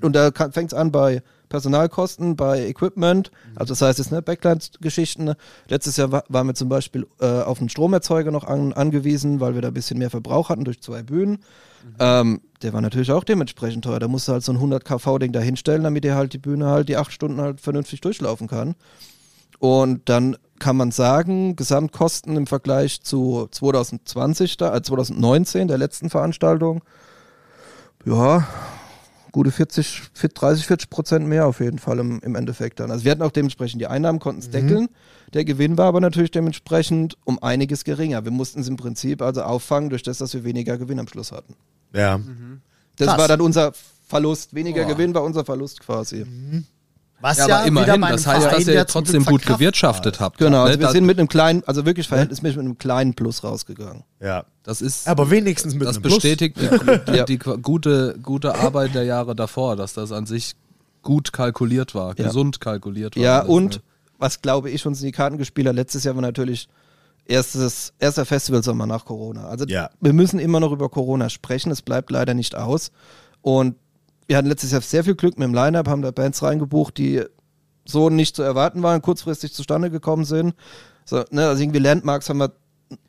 Und 0.03 0.15
da 0.15 0.31
fängt 0.31 0.73
es 0.73 0.75
an 0.75 0.93
bei 0.93 1.23
Personalkosten, 1.49 2.37
bei 2.37 2.67
Equipment, 2.67 3.31
also 3.55 3.73
das 3.73 3.83
heißt 3.83 3.99
jetzt 3.99 4.13
ne, 4.13 4.23
Backline-Geschichten. 4.23 5.35
Letztes 5.69 5.97
Jahr 5.97 6.13
wa 6.13 6.25
waren 6.29 6.47
wir 6.47 6.55
zum 6.55 6.69
Beispiel 6.69 7.07
äh, 7.21 7.27
auf 7.43 7.61
einen 7.61 7.69
Stromerzeuger 7.69 8.31
noch 8.31 8.45
an, 8.45 8.73
angewiesen, 8.73 9.41
weil 9.41 9.55
wir 9.55 9.63
da 9.63 9.69
ein 9.69 9.75
bisschen 9.75 9.99
mehr 9.99 10.11
Verbrauch 10.11 10.49
hatten 10.49 10.65
durch 10.65 10.81
zwei 10.81 11.03
Bühnen. 11.03 11.33
Mhm. 11.33 11.95
Ähm, 11.99 12.41
der 12.63 12.73
war 12.73 12.81
natürlich 12.81 13.13
auch 13.13 13.25
dementsprechend 13.25 13.85
teuer. 13.85 14.01
Da 14.01 14.09
musst 14.09 14.29
du 14.29 14.33
halt 14.33 14.43
so 14.43 14.53
ein 14.53 14.57
100 14.57 14.85
kV-Ding 14.85 15.33
da 15.33 15.41
hinstellen, 15.41 15.85
damit 15.85 16.05
der 16.05 16.17
halt 16.17 16.33
die 16.33 16.39
Bühne 16.39 16.67
halt 16.67 16.89
die 16.89 16.97
acht 16.97 17.13
Stunden 17.13 17.41
halt 17.41 17.61
vernünftig 17.61 18.01
durchlaufen 18.01 18.49
kann. 18.49 18.75
Und 19.59 20.09
dann 20.09 20.37
kann 20.59 20.77
man 20.77 20.91
sagen, 20.91 21.57
Gesamtkosten 21.57 22.37
im 22.37 22.47
Vergleich 22.47 23.03
zu 23.03 23.49
2020, 23.51 24.61
äh, 24.61 24.83
2019, 24.83 25.69
der 25.69 25.79
letzten 25.79 26.11
Veranstaltung, 26.11 26.83
ja, 28.05 28.47
gute 29.37 29.51
40, 29.51 30.03
30, 30.33 30.67
40 30.67 30.89
Prozent 30.89 31.27
mehr 31.27 31.47
auf 31.47 31.61
jeden 31.61 31.79
Fall 31.79 31.99
im, 31.99 32.21
im 32.21 32.35
Endeffekt 32.37 32.81
dann. 32.81 32.91
Also 32.91 33.05
wir 33.05 33.11
hatten 33.11 33.21
auch 33.21 33.31
dementsprechend 33.31 33.83
die 33.83 33.87
Einnahmen, 33.87 34.19
konnten 34.19 34.41
es 34.41 34.49
mhm. 34.49 34.53
deckeln. 34.53 34.89
Der 35.35 35.45
Gewinn 35.45 35.77
war 35.77 35.89
aber 35.89 36.01
natürlich 36.01 36.31
dementsprechend 36.31 37.19
um 37.25 37.43
einiges 37.43 37.85
geringer. 37.85 38.25
Wir 38.25 38.31
mussten 38.31 38.61
es 38.61 38.69
im 38.69 38.79
Prinzip 38.79 39.21
also 39.21 39.43
auffangen 39.43 39.91
durch 39.91 40.03
das, 40.03 40.17
dass 40.17 40.33
wir 40.33 40.43
weniger 40.43 40.79
Gewinn 40.79 40.99
am 40.99 41.07
Schluss 41.07 41.33
hatten. 41.33 41.55
Ja. 41.93 42.17
Mhm. 42.17 42.63
Das 42.97 43.09
Krass. 43.09 43.19
war 43.19 43.29
dann 43.29 43.43
unser 43.43 43.75
Verlust. 44.07 44.55
Weniger 44.55 44.87
oh. 44.87 44.89
Gewinn 44.89 45.15
war 45.15 45.23
unser 45.23 45.45
Verlust 45.45 45.81
quasi. 45.81 46.25
Mhm. 46.25 46.65
Was 47.21 47.39
ja, 47.39 47.49
ja 47.49 47.57
aber 47.59 47.67
immerhin, 47.67 48.01
das 48.03 48.27
heißt, 48.27 48.53
dass 48.53 48.67
ihr 48.69 48.87
trotzdem 48.87 49.25
gut 49.25 49.47
gewirtschaftet 49.47 50.21
habt. 50.21 50.39
Genau, 50.39 50.65
also 50.65 50.79
ne? 50.79 50.81
wir 50.81 50.91
sind 50.91 51.07
mit 51.07 51.19
einem 51.19 51.29
kleinen, 51.29 51.63
also 51.67 51.87
wirklich 51.87 52.09
verhältnismäßig 52.09 52.59
mit 52.59 52.67
einem 52.67 52.79
kleinen 52.79 53.15
Plus 53.15 53.43
rausgegangen. 53.43 54.05
Ja. 54.21 54.45
Das 54.63 54.83
ist. 54.83 55.09
Aber 55.09 55.31
wenigstens 55.31 55.75
mit 55.75 55.87
das 55.87 55.97
einem 55.97 56.03
Plus. 56.03 56.15
Das 56.17 56.23
bestätigt 56.23 56.59
die, 56.61 57.13
die, 57.13 57.25
die, 57.25 57.39
gute, 57.39 58.19
gute 58.23 58.55
Arbeit 58.57 58.95
der 58.95 59.05
Jahre 59.05 59.35
davor, 59.35 59.77
dass 59.77 59.95
das 59.95 60.13
an 60.13 60.27
sich 60.27 60.57
gut 61.03 61.33
kalkuliert 61.33 61.95
war, 61.95 62.19
ja. 62.19 62.27
gesund 62.27 62.61
kalkuliert 62.61 63.17
war. 63.17 63.23
Ja, 63.23 63.39
alles, 63.41 63.49
und 63.49 63.75
ne? 63.77 63.83
was 64.19 64.43
glaube 64.43 64.71
ich 64.71 64.85
uns 64.87 65.01
in 65.01 65.07
die 65.07 65.13
Karten 65.13 65.39
gespielt 65.39 65.69
hat, 65.69 65.75
letztes 65.75 66.05
Jahr 66.05 66.17
war 66.17 66.23
natürlich 66.23 66.69
erstes, 67.25 67.93
erster 67.99 68.25
Festivalsommer 68.25 68.87
nach 68.87 69.05
Corona. 69.05 69.47
Also 69.47 69.67
ja. 69.67 69.91
wir 70.01 70.13
müssen 70.13 70.39
immer 70.39 70.61
noch 70.61 70.73
über 70.73 70.89
Corona 70.89 71.31
sprechen, 71.31 71.71
es 71.71 71.83
bleibt 71.83 72.11
leider 72.11 72.35
nicht 72.35 72.55
aus. 72.55 72.91
Und 73.43 73.77
wir 74.27 74.37
hatten 74.37 74.49
letztes 74.49 74.73
Jahr 74.73 74.81
sehr 74.81 75.05
viel 75.05 75.15
Glück 75.15 75.39
mit 75.39 75.47
dem 75.47 75.55
Line-Up, 75.55 75.89
haben 75.89 76.03
da 76.03 76.11
Bands 76.11 76.43
reingebucht, 76.43 76.99
die 76.99 77.23
so 77.85 78.11
nicht 78.11 78.37
zu 78.37 78.43
erwarten 78.43 78.83
waren, 78.83 79.03
kurzfristig 79.03 79.53
zustande 79.53 79.91
gekommen 79.91 80.25
sind. 80.25 80.55
So, 81.05 81.25
ne, 81.31 81.47
also 81.49 81.63
irgendwie 81.63 81.79
Landmarks 81.79 82.29
haben 82.29 82.39
wir 82.39 82.53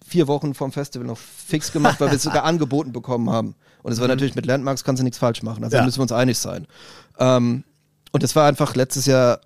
vier 0.06 0.28
Wochen 0.28 0.54
vom 0.54 0.72
Festival 0.72 1.08
noch 1.08 1.18
fix 1.18 1.72
gemacht, 1.72 2.00
weil 2.00 2.10
wir 2.10 2.18
es 2.18 2.24
sogar 2.24 2.44
angeboten 2.46 2.92
bekommen 2.92 3.30
haben. 3.30 3.56
Und 3.84 3.92
es 3.92 4.00
war 4.00 4.08
mhm. 4.08 4.14
natürlich 4.14 4.36
mit 4.36 4.46
Landmarks 4.46 4.84
kannst 4.84 5.00
du 5.00 5.04
nichts 5.04 5.18
falsch 5.18 5.44
machen. 5.44 5.64
Also 5.64 5.76
ja. 5.76 5.82
da 5.82 5.86
müssen 5.86 5.98
wir 5.98 6.04
uns 6.04 6.12
einig 6.12 6.38
sein. 6.38 6.68
Ähm, 7.20 7.64
und 8.12 8.24
es 8.24 8.36
war 8.36 8.48
einfach 8.48 8.76
letztes 8.76 9.06
Jahr 9.06 9.42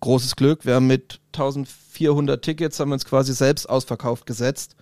großes 0.00 0.36
Glück. 0.36 0.64
Wir 0.66 0.74
haben 0.74 0.86
mit 0.86 1.20
1400 1.32 2.42
Tickets 2.42 2.78
haben 2.78 2.90
wir 2.90 2.94
uns 2.94 3.04
quasi 3.04 3.32
selbst 3.32 3.68
ausverkauft 3.68 4.26
gesetzt. 4.26 4.76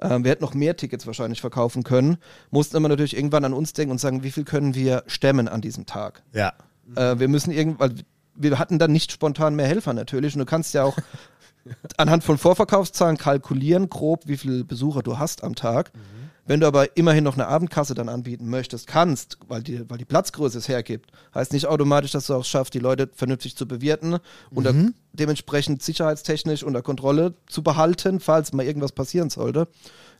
Ähm, 0.00 0.24
wir 0.24 0.30
hätten 0.30 0.44
noch 0.44 0.54
mehr 0.54 0.76
Tickets 0.76 1.06
wahrscheinlich 1.06 1.40
verkaufen 1.40 1.82
können. 1.82 2.18
Mussten 2.50 2.76
immer 2.76 2.88
natürlich 2.88 3.16
irgendwann 3.16 3.44
an 3.44 3.52
uns 3.52 3.72
denken 3.72 3.92
und 3.92 3.98
sagen, 3.98 4.22
wie 4.22 4.30
viel 4.30 4.44
können 4.44 4.74
wir 4.74 5.04
stemmen 5.06 5.48
an 5.48 5.60
diesem 5.60 5.86
Tag? 5.86 6.22
Ja. 6.32 6.52
Äh, 6.94 7.18
wir 7.18 7.28
müssen 7.28 7.50
irgendwann, 7.50 8.02
wir 8.34 8.58
hatten 8.58 8.78
dann 8.78 8.92
nicht 8.92 9.12
spontan 9.12 9.56
mehr 9.56 9.66
Helfer 9.66 9.92
natürlich. 9.92 10.34
Und 10.34 10.40
du 10.40 10.46
kannst 10.46 10.74
ja 10.74 10.84
auch 10.84 10.96
anhand 11.96 12.24
von 12.24 12.38
Vorverkaufszahlen 12.38 13.16
kalkulieren, 13.16 13.88
grob, 13.88 14.26
wie 14.26 14.36
viele 14.36 14.64
Besucher 14.64 15.02
du 15.02 15.18
hast 15.18 15.42
am 15.42 15.54
Tag. 15.54 15.92
Mhm. 15.94 16.25
Wenn 16.46 16.60
du 16.60 16.66
aber 16.66 16.96
immerhin 16.96 17.24
noch 17.24 17.34
eine 17.34 17.48
Abendkasse 17.48 17.94
dann 17.94 18.08
anbieten 18.08 18.48
möchtest, 18.48 18.86
kannst, 18.86 19.38
weil 19.48 19.62
die, 19.62 19.88
weil 19.90 19.98
die 19.98 20.04
Platzgröße 20.04 20.58
es 20.58 20.68
hergibt, 20.68 21.10
heißt 21.34 21.52
nicht 21.52 21.66
automatisch, 21.66 22.12
dass 22.12 22.28
du 22.28 22.34
auch 22.34 22.44
schaffst, 22.44 22.72
die 22.74 22.78
Leute 22.78 23.10
vernünftig 23.12 23.56
zu 23.56 23.66
bewirten 23.66 24.18
und 24.50 24.64
mhm. 24.64 24.94
dementsprechend 25.12 25.82
sicherheitstechnisch 25.82 26.62
unter 26.62 26.82
Kontrolle 26.82 27.34
zu 27.48 27.62
behalten, 27.62 28.20
falls 28.20 28.52
mal 28.52 28.64
irgendwas 28.64 28.92
passieren 28.92 29.28
sollte. 29.28 29.66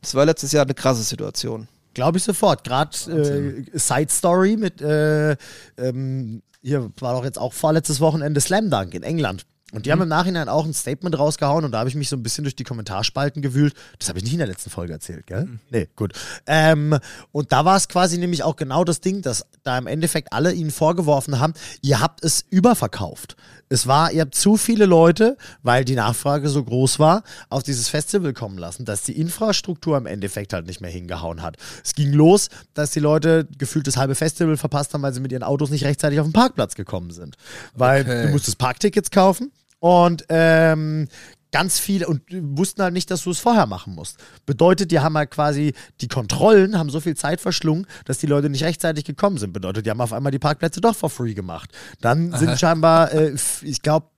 Das 0.00 0.14
war 0.16 0.26
letztes 0.26 0.50
Jahr 0.50 0.64
eine 0.64 0.74
krasse 0.74 1.02
Situation. 1.02 1.68
Glaube 1.94 2.18
ich 2.18 2.24
sofort. 2.24 2.64
Gerade 2.64 2.90
äh, 3.10 3.78
Side 3.78 4.10
Story 4.10 4.56
mit, 4.56 4.82
äh, 4.82 5.36
ähm, 5.78 6.42
hier 6.60 6.90
war 6.98 7.14
doch 7.14 7.24
jetzt 7.24 7.38
auch 7.38 7.52
vorletztes 7.52 8.00
Wochenende 8.00 8.40
Slam 8.40 8.68
Dunk 8.68 8.94
in 8.94 9.04
England. 9.04 9.46
Und 9.76 9.84
die 9.84 9.90
mhm. 9.90 9.92
haben 9.92 10.02
im 10.04 10.08
Nachhinein 10.08 10.48
auch 10.48 10.64
ein 10.64 10.72
Statement 10.72 11.18
rausgehauen 11.18 11.66
und 11.66 11.72
da 11.72 11.80
habe 11.80 11.90
ich 11.90 11.94
mich 11.94 12.08
so 12.08 12.16
ein 12.16 12.22
bisschen 12.22 12.44
durch 12.44 12.56
die 12.56 12.64
Kommentarspalten 12.64 13.42
gewühlt. 13.42 13.74
Das 13.98 14.08
habe 14.08 14.18
ich 14.18 14.24
nicht 14.24 14.32
in 14.32 14.38
der 14.38 14.48
letzten 14.48 14.70
Folge 14.70 14.94
erzählt, 14.94 15.26
gell? 15.26 15.44
Mhm. 15.44 15.60
Nee, 15.68 15.86
gut. 15.94 16.14
Ähm, 16.46 16.98
und 17.30 17.52
da 17.52 17.66
war 17.66 17.76
es 17.76 17.86
quasi 17.86 18.16
nämlich 18.16 18.42
auch 18.42 18.56
genau 18.56 18.84
das 18.84 19.02
Ding, 19.02 19.20
dass 19.20 19.44
da 19.64 19.76
im 19.76 19.86
Endeffekt 19.86 20.32
alle 20.32 20.54
ihnen 20.54 20.70
vorgeworfen 20.70 21.40
haben, 21.40 21.52
ihr 21.82 22.00
habt 22.00 22.24
es 22.24 22.46
überverkauft. 22.48 23.36
Es 23.68 23.86
war, 23.86 24.12
ihr 24.12 24.22
habt 24.22 24.34
zu 24.34 24.56
viele 24.56 24.86
Leute, 24.86 25.36
weil 25.62 25.84
die 25.84 25.96
Nachfrage 25.96 26.48
so 26.48 26.64
groß 26.64 26.98
war, 26.98 27.22
auf 27.50 27.62
dieses 27.62 27.90
Festival 27.90 28.32
kommen 28.32 28.56
lassen, 28.56 28.86
dass 28.86 29.02
die 29.02 29.20
Infrastruktur 29.20 29.98
im 29.98 30.06
Endeffekt 30.06 30.54
halt 30.54 30.66
nicht 30.66 30.80
mehr 30.80 30.90
hingehauen 30.90 31.42
hat. 31.42 31.58
Es 31.84 31.94
ging 31.94 32.12
los, 32.12 32.48
dass 32.72 32.92
die 32.92 33.00
Leute 33.00 33.46
gefühlt 33.58 33.86
das 33.86 33.98
halbe 33.98 34.14
Festival 34.14 34.56
verpasst 34.56 34.94
haben, 34.94 35.02
weil 35.02 35.12
sie 35.12 35.20
mit 35.20 35.32
ihren 35.32 35.42
Autos 35.42 35.68
nicht 35.68 35.84
rechtzeitig 35.84 36.18
auf 36.20 36.26
den 36.26 36.32
Parkplatz 36.32 36.76
gekommen 36.76 37.10
sind. 37.10 37.36
Weil 37.74 38.02
okay. 38.02 38.22
du 38.22 38.28
musstest 38.28 38.56
Parktickets 38.56 39.10
kaufen 39.10 39.50
und 39.80 40.24
ähm, 40.28 41.08
ganz 41.52 41.78
viele 41.78 42.06
und 42.06 42.22
wussten 42.30 42.82
halt 42.82 42.92
nicht, 42.92 43.10
dass 43.10 43.22
du 43.22 43.30
es 43.30 43.38
vorher 43.38 43.66
machen 43.66 43.94
musst. 43.94 44.18
Bedeutet, 44.44 44.90
die 44.90 45.00
haben 45.00 45.16
halt 45.16 45.30
quasi 45.30 45.72
die 46.00 46.08
Kontrollen, 46.08 46.78
haben 46.78 46.90
so 46.90 47.00
viel 47.00 47.16
Zeit 47.16 47.40
verschlungen, 47.40 47.86
dass 48.04 48.18
die 48.18 48.26
Leute 48.26 48.50
nicht 48.50 48.62
rechtzeitig 48.62 49.04
gekommen 49.04 49.38
sind. 49.38 49.52
Bedeutet, 49.52 49.86
die 49.86 49.90
haben 49.90 50.00
auf 50.00 50.12
einmal 50.12 50.32
die 50.32 50.38
Parkplätze 50.38 50.80
doch 50.80 50.94
for 50.94 51.08
free 51.08 51.34
gemacht. 51.34 51.70
Dann 52.00 52.32
Aha. 52.32 52.38
sind 52.38 52.58
scheinbar, 52.58 53.12
äh, 53.12 53.34
ich 53.62 53.80
glaube, 53.80 54.08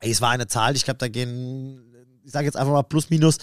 es 0.00 0.20
war 0.20 0.30
eine 0.30 0.46
Zahl, 0.46 0.76
ich 0.76 0.84
glaube, 0.84 0.98
da 0.98 1.08
gehen, 1.08 1.80
ich 2.22 2.32
sage 2.32 2.44
jetzt 2.44 2.56
einfach 2.56 2.72
mal 2.72 2.82
plus 2.82 3.08
minus 3.08 3.38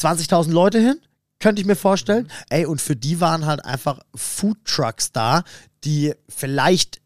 20.000 0.00 0.50
Leute 0.50 0.80
hin. 0.80 1.00
Könnte 1.40 1.60
ich 1.60 1.66
mir 1.66 1.76
vorstellen. 1.76 2.24
Mhm. 2.24 2.30
Ey, 2.50 2.66
und 2.66 2.80
für 2.80 2.96
die 2.96 3.20
waren 3.20 3.46
halt 3.46 3.64
einfach 3.64 4.00
Food 4.14 4.58
Trucks 4.64 5.12
da, 5.12 5.44
die 5.84 6.14
vielleicht 6.28 7.00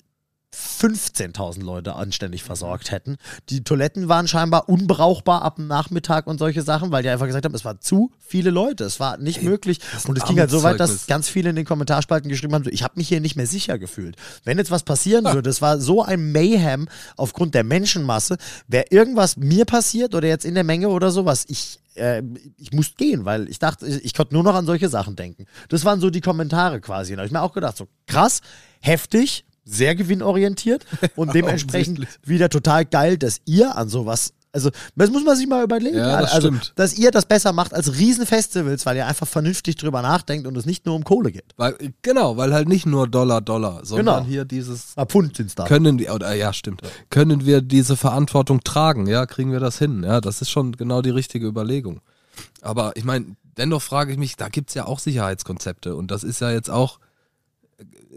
15.000 0.55 1.63
Leute 1.63 1.95
anständig 1.95 2.43
versorgt 2.43 2.91
hätten. 2.91 3.17
Die 3.49 3.65
Toiletten 3.65 4.09
waren 4.09 4.29
scheinbar 4.29 4.69
unbrauchbar 4.69 5.43
ab 5.43 5.57
dem 5.57 5.67
Nachmittag 5.67 6.27
und 6.27 6.39
solche 6.39 6.63
Sachen, 6.63 6.93
weil 6.93 7.03
die 7.03 7.09
einfach 7.09 7.27
gesagt 7.27 7.45
haben, 7.45 7.55
es 7.55 7.65
war 7.65 7.81
zu 7.81 8.11
viele 8.21 8.51
Leute, 8.51 8.85
es 8.85 9.01
war 9.01 9.17
nicht 9.17 9.39
Ey, 9.39 9.45
möglich. 9.45 9.81
Und 10.07 10.19
es 10.19 10.25
ging 10.25 10.39
halt 10.39 10.51
so 10.51 10.63
weit, 10.63 10.79
dass 10.79 11.07
ganz 11.07 11.29
viele 11.29 11.51
in 11.51 11.57
den 11.57 11.65
Kommentarspalten 11.65 12.29
geschrieben 12.29 12.55
haben, 12.55 12.65
ich 12.71 12.83
habe 12.83 12.95
mich 12.97 13.09
hier 13.09 13.21
nicht 13.21 13.37
mehr 13.37 13.47
sicher 13.47 13.79
gefühlt. 13.79 14.17
Wenn 14.45 14.59
jetzt 14.59 14.71
was 14.71 14.83
passieren 14.83 15.25
würde, 15.25 15.49
es 15.49 15.63
war 15.63 15.81
so 15.81 16.03
ein 16.03 16.33
Mayhem 16.33 16.89
aufgrund 17.17 17.55
der 17.55 17.65
Menschenmasse, 17.65 18.37
wäre 18.69 18.85
irgendwas 18.91 19.37
mir 19.37 19.65
passiert 19.65 20.15
oder 20.15 20.29
jetzt 20.29 20.45
in 20.45 20.55
der 20.55 20.65
Menge 20.65 20.89
oder 20.89 21.11
sowas, 21.11 21.47
ich 21.49 21.79
äh, 21.95 22.23
ich 22.57 22.73
musste 22.73 22.97
gehen, 22.97 23.25
weil 23.25 23.49
ich 23.49 23.59
dachte, 23.59 23.87
ich, 23.87 24.05
ich, 24.05 24.15
konnte 24.15 24.35
nur 24.35 24.43
noch 24.43 24.55
an 24.55 24.67
solche 24.67 24.89
Sachen 24.89 25.17
denken. 25.17 25.47
Das 25.69 25.85
waren 25.85 26.01
so 26.01 26.11
die 26.11 26.21
Kommentare 26.21 26.81
quasi. 26.81 27.13
Da 27.13 27.19
habe 27.19 27.27
ich 27.27 27.33
mir 27.33 27.43
auch 27.43 27.53
gedacht, 27.53 27.77
so 27.77 27.89
krass, 28.07 28.41
heftig, 28.81 29.45
sehr 29.65 29.95
gewinnorientiert 29.95 30.85
und 31.17 31.35
dementsprechend 31.35 32.07
wieder 32.25 32.49
total 32.49 32.85
geil, 32.85 33.19
dass 33.19 33.41
ihr 33.45 33.77
an 33.77 33.89
sowas 33.89 34.33
also, 34.55 34.71
das 34.97 35.11
muss 35.11 35.25
man 35.25 35.35
sich 35.35 35.47
mal 35.47 35.65
überlegen. 35.65 35.97
Ja, 35.97 36.21
das 36.21 36.33
also, 36.33 36.49
stimmt. 36.49 36.73
dass 36.77 36.97
ihr 36.99 37.11
das 37.11 37.25
besser 37.25 37.55
macht 37.55 37.73
als 37.73 37.97
Riesenfestivals, 37.97 38.85
weil 38.85 38.99
ihr 38.99 39.07
einfach 39.07 39.27
vernünftig 39.27 39.77
drüber 39.77 40.03
nachdenkt 40.03 40.47
und 40.47 40.55
es 40.59 40.67
nicht 40.67 40.85
nur 40.85 40.95
um 40.95 41.05
Kohle 41.05 41.33
geht. 41.33 41.55
Weil, 41.57 41.75
genau, 42.03 42.37
weil 42.37 42.53
halt 42.53 42.69
nicht 42.69 42.85
nur 42.85 43.09
Dollar, 43.09 43.41
Dollar, 43.41 43.81
sondern 43.85 44.17
genau. 44.17 44.27
hier 44.29 44.45
dieses. 44.45 44.93
Ah, 44.97 45.07
Pfund 45.07 45.37
sind's 45.37 45.55
da. 45.55 45.65
Können 45.65 45.99
wir, 45.99 46.15
oder, 46.15 46.35
ja, 46.35 46.53
stimmt. 46.53 46.83
Können 47.09 47.47
wir 47.47 47.63
diese 47.63 47.97
Verantwortung 47.97 48.63
tragen? 48.63 49.07
Ja, 49.07 49.25
kriegen 49.25 49.53
wir 49.53 49.61
das 49.61 49.79
hin? 49.79 50.03
Ja, 50.03 50.21
das 50.21 50.43
ist 50.43 50.51
schon 50.51 50.73
genau 50.73 51.01
die 51.01 51.11
richtige 51.11 51.47
Überlegung. 51.47 52.03
Aber 52.61 52.93
ich 52.95 53.05
meine, 53.05 53.37
dennoch 53.57 53.81
frage 53.81 54.13
ich 54.13 54.19
mich, 54.19 54.37
da 54.37 54.51
gibt's 54.51 54.75
ja 54.75 54.85
auch 54.85 54.99
Sicherheitskonzepte 54.99 55.97
und 55.97 56.11
das 56.11 56.25
ist 56.25 56.41
ja 56.41 56.51
jetzt 56.51 56.69
auch 56.69 56.99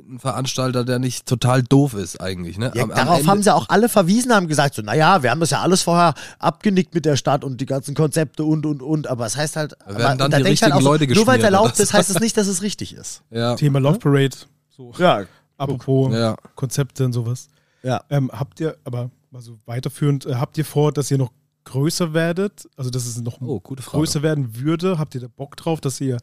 ein 0.08 0.20
Veranstalter, 0.20 0.84
der 0.84 1.00
nicht 1.00 1.26
total 1.26 1.64
doof 1.64 1.94
ist 1.94 2.22
eigentlich. 2.22 2.58
Ne? 2.58 2.72
Ja, 2.76 2.84
am, 2.84 2.90
darauf 2.90 3.20
am 3.22 3.28
haben 3.28 3.44
sie 3.44 3.54
auch 3.54 3.70
alle 3.70 3.90
verwiesen, 3.90 4.34
haben 4.34 4.48
gesagt, 4.48 4.76
so, 4.76 4.82
naja, 4.82 5.24
wir 5.24 5.32
haben 5.32 5.40
das 5.40 5.50
ja 5.50 5.62
alles 5.62 5.82
vorher 5.82 6.14
abgenickt 6.40 6.94
mit 6.94 7.06
der 7.06 7.16
Stadt 7.16 7.44
und 7.44 7.62
die 7.62 7.66
ganzen 7.66 7.96
Konzepte 7.96 8.44
und, 8.44 8.66
und, 8.66 8.82
und. 8.82 9.08
Aber 9.08 9.26
es 9.26 9.36
heißt 9.36 9.56
halt, 9.56 9.80
aber, 9.86 10.00
dann 10.00 10.18
da 10.18 10.38
die 10.38 10.44
richtigen 10.44 10.74
halt 10.74 10.84
so, 10.84 10.90
Leute 10.90 11.14
Nur 11.14 11.28
weil 11.28 11.40
es 11.40 11.46
erlaubt 11.46 11.80
ist, 11.80 11.94
heißt 11.94 12.10
es 12.10 12.20
nicht, 12.20 12.38
dass 12.38 12.48
es 12.48 12.62
richtig 12.62 12.94
ist. 12.94 13.22
Ja. 13.36 13.56
Thema 13.56 13.80
Love 13.80 14.00
Parade. 14.00 14.36
So. 14.70 14.94
Ja. 14.98 15.24
Apropos 15.58 16.14
ja. 16.14 16.36
Konzepte 16.56 17.04
und 17.04 17.12
sowas. 17.12 17.50
Ja. 17.84 18.02
Ähm, 18.10 18.32
habt 18.32 18.60
ihr, 18.62 18.78
aber 18.86 19.10
also 19.34 19.58
weiterführend, 19.66 20.26
äh, 20.26 20.36
habt 20.36 20.58
ihr 20.58 20.64
vor, 20.64 20.94
dass 20.94 21.12
ihr 21.12 21.18
noch 21.18 21.32
größer 21.66 22.14
werdet? 22.14 22.70
Also, 22.78 22.90
dass 22.90 23.06
es 23.06 23.20
noch 23.22 23.42
oh, 23.42 23.60
größer 23.60 24.22
werden 24.22 24.56
würde? 24.58 24.98
Habt 24.98 25.16
ihr 25.16 25.22
da 25.22 25.28
Bock 25.28 25.58
drauf, 25.58 25.82
dass 25.82 26.00
ihr 26.00 26.18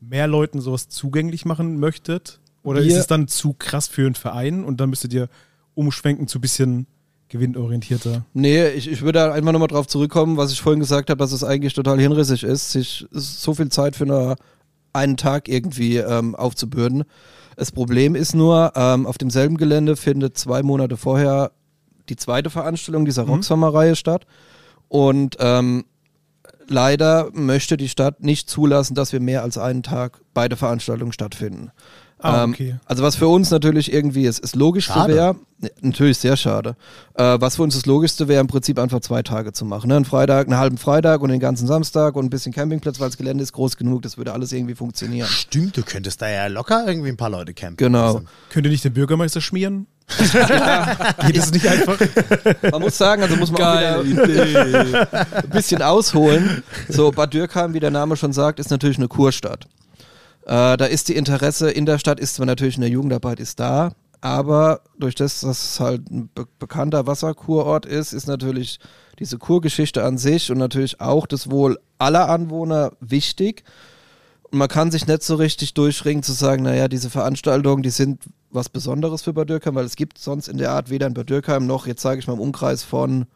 mehr 0.00 0.26
Leuten 0.26 0.60
sowas 0.60 0.88
zugänglich 0.88 1.44
machen 1.44 1.78
möchtet? 1.78 2.40
Oder 2.66 2.80
ist 2.80 2.96
es 2.96 3.06
dann 3.06 3.28
zu 3.28 3.52
krass 3.52 3.86
für 3.86 4.06
einen 4.06 4.16
Verein 4.16 4.64
und 4.64 4.80
dann 4.80 4.90
müsstet 4.90 5.12
ihr 5.12 5.28
umschwenken 5.74 6.26
zu 6.26 6.38
ein 6.38 6.40
bisschen 6.40 6.86
gewinnorientierter? 7.28 8.24
Nee, 8.34 8.68
ich, 8.70 8.90
ich 8.90 9.02
würde 9.02 9.32
einfach 9.32 9.52
nochmal 9.52 9.68
drauf 9.68 9.86
zurückkommen, 9.86 10.36
was 10.36 10.50
ich 10.50 10.60
vorhin 10.60 10.80
gesagt 10.80 11.08
habe, 11.08 11.18
dass 11.18 11.30
es 11.30 11.44
eigentlich 11.44 11.74
total 11.74 12.00
hinrissig 12.00 12.42
ist, 12.42 12.72
sich 12.72 13.06
so 13.12 13.54
viel 13.54 13.68
Zeit 13.68 13.94
für 13.94 14.04
eine, 14.04 14.34
einen 14.92 15.16
Tag 15.16 15.48
irgendwie 15.48 15.98
ähm, 15.98 16.34
aufzubürden. 16.34 17.04
Das 17.54 17.70
Problem 17.70 18.16
ist 18.16 18.34
nur, 18.34 18.72
ähm, 18.74 19.06
auf 19.06 19.16
demselben 19.16 19.58
Gelände 19.58 19.94
findet 19.94 20.36
zwei 20.36 20.64
Monate 20.64 20.96
vorher 20.96 21.52
die 22.08 22.16
zweite 22.16 22.50
Veranstaltung 22.50 23.04
dieser 23.04 23.24
mhm. 23.24 23.30
Rocksommer-Reihe 23.30 23.94
statt. 23.94 24.26
Und 24.88 25.36
ähm, 25.38 25.84
leider 26.66 27.30
möchte 27.32 27.76
die 27.76 27.88
Stadt 27.88 28.24
nicht 28.24 28.50
zulassen, 28.50 28.96
dass 28.96 29.12
wir 29.12 29.20
mehr 29.20 29.42
als 29.44 29.56
einen 29.56 29.84
Tag 29.84 30.20
beide 30.34 30.56
Veranstaltungen 30.56 31.12
stattfinden. 31.12 31.70
Ah, 32.26 32.44
ähm, 32.44 32.50
okay. 32.50 32.76
also 32.86 33.02
was 33.02 33.16
für 33.16 33.28
uns 33.28 33.50
natürlich 33.50 33.92
irgendwie 33.92 34.24
ist, 34.24 34.40
ist 34.40 34.56
Logischste 34.56 35.06
wäre, 35.06 35.36
natürlich 35.80 36.18
sehr 36.18 36.36
schade, 36.36 36.76
äh, 37.14 37.36
was 37.40 37.56
für 37.56 37.62
uns 37.62 37.74
das 37.74 37.86
Logischste 37.86 38.28
wäre 38.28 38.40
im 38.40 38.46
Prinzip 38.46 38.78
einfach 38.78 39.00
zwei 39.00 39.22
Tage 39.22 39.52
zu 39.52 39.64
machen. 39.64 39.88
Ne? 39.88 39.96
Einen 39.96 40.04
Freitag, 40.04 40.46
einen 40.46 40.58
halben 40.58 40.78
Freitag 40.78 41.20
und 41.20 41.30
den 41.30 41.40
ganzen 41.40 41.66
Samstag 41.66 42.16
und 42.16 42.26
ein 42.26 42.30
bisschen 42.30 42.52
Campingplatz, 42.52 43.00
weil 43.00 43.08
das 43.08 43.16
Gelände 43.16 43.42
ist 43.42 43.52
groß 43.52 43.76
genug, 43.76 44.02
das 44.02 44.18
würde 44.18 44.32
alles 44.32 44.52
irgendwie 44.52 44.74
funktionieren. 44.74 45.28
Stimmt, 45.28 45.76
du 45.76 45.82
könntest 45.82 46.20
da 46.20 46.28
ja 46.28 46.46
locker 46.48 46.86
irgendwie 46.86 47.10
ein 47.10 47.16
paar 47.16 47.30
Leute 47.30 47.54
campen. 47.54 47.76
Genau. 47.76 48.06
Also. 48.06 48.22
Könnt 48.50 48.66
ihr 48.66 48.70
nicht 48.70 48.84
den 48.84 48.92
Bürgermeister 48.92 49.40
schmieren? 49.40 49.86
Geht 51.26 51.36
es 51.36 51.52
nicht 51.52 51.66
einfach? 51.66 51.98
Man 52.70 52.80
muss 52.80 52.96
sagen, 52.96 53.22
also 53.22 53.34
muss 53.36 53.50
man 53.50 53.60
auch 53.62 54.04
wieder 54.04 55.08
ein 55.42 55.50
bisschen 55.50 55.82
ausholen. 55.82 56.62
So, 56.88 57.10
Bad 57.10 57.34
Dürkheim, 57.34 57.74
wie 57.74 57.80
der 57.80 57.90
Name 57.90 58.16
schon 58.16 58.32
sagt, 58.32 58.60
ist 58.60 58.70
natürlich 58.70 58.98
eine 58.98 59.08
Kurstadt. 59.08 59.66
Äh, 60.46 60.76
da 60.76 60.84
ist 60.84 61.08
die 61.08 61.16
Interesse 61.16 61.70
in 61.70 61.86
der 61.86 61.98
Stadt, 61.98 62.20
ist 62.20 62.36
zwar 62.36 62.46
natürlich 62.46 62.76
eine 62.76 62.86
Jugendarbeit 62.86 63.40
ist 63.40 63.58
da, 63.58 63.90
aber 64.20 64.80
durch 64.96 65.16
das, 65.16 65.40
dass 65.40 65.72
es 65.72 65.80
halt 65.80 66.08
ein 66.08 66.30
be 66.32 66.46
bekannter 66.60 67.06
Wasserkurort 67.06 67.84
ist, 67.84 68.12
ist 68.12 68.28
natürlich 68.28 68.78
diese 69.18 69.38
Kurgeschichte 69.38 70.04
an 70.04 70.18
sich 70.18 70.50
und 70.52 70.58
natürlich 70.58 71.00
auch 71.00 71.26
das 71.26 71.50
Wohl 71.50 71.78
aller 71.98 72.28
Anwohner 72.28 72.92
wichtig. 73.00 73.64
Und 74.50 74.58
man 74.58 74.68
kann 74.68 74.92
sich 74.92 75.08
nicht 75.08 75.24
so 75.24 75.34
richtig 75.34 75.74
durchringen 75.74 76.22
zu 76.22 76.32
sagen, 76.32 76.62
naja, 76.62 76.86
diese 76.86 77.10
Veranstaltungen, 77.10 77.82
die 77.82 77.90
sind 77.90 78.22
was 78.50 78.68
Besonderes 78.68 79.22
für 79.22 79.32
Bad 79.32 79.50
Dürkheim, 79.50 79.74
weil 79.74 79.84
es 79.84 79.96
gibt 79.96 80.18
sonst 80.18 80.46
in 80.46 80.58
der 80.58 80.70
Art 80.70 80.90
weder 80.90 81.08
in 81.08 81.14
Bad 81.14 81.28
Dürkheim 81.28 81.66
noch, 81.66 81.88
jetzt 81.88 82.02
sage 82.02 82.20
ich 82.20 82.28
mal 82.28 82.34
im 82.34 82.40
Umkreis 82.40 82.84
von 82.84 83.26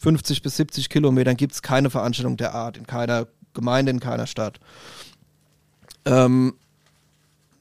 50 0.00 0.42
bis 0.42 0.56
70 0.56 0.90
Kilometern 0.90 1.38
gibt 1.38 1.54
es 1.54 1.62
keine 1.62 1.88
Veranstaltung 1.88 2.36
der 2.36 2.54
Art, 2.54 2.76
in 2.76 2.86
keiner 2.86 3.26
Gemeinde, 3.54 3.90
in 3.90 4.00
keiner 4.00 4.26
Stadt. 4.26 4.60
Ähm, 6.06 6.54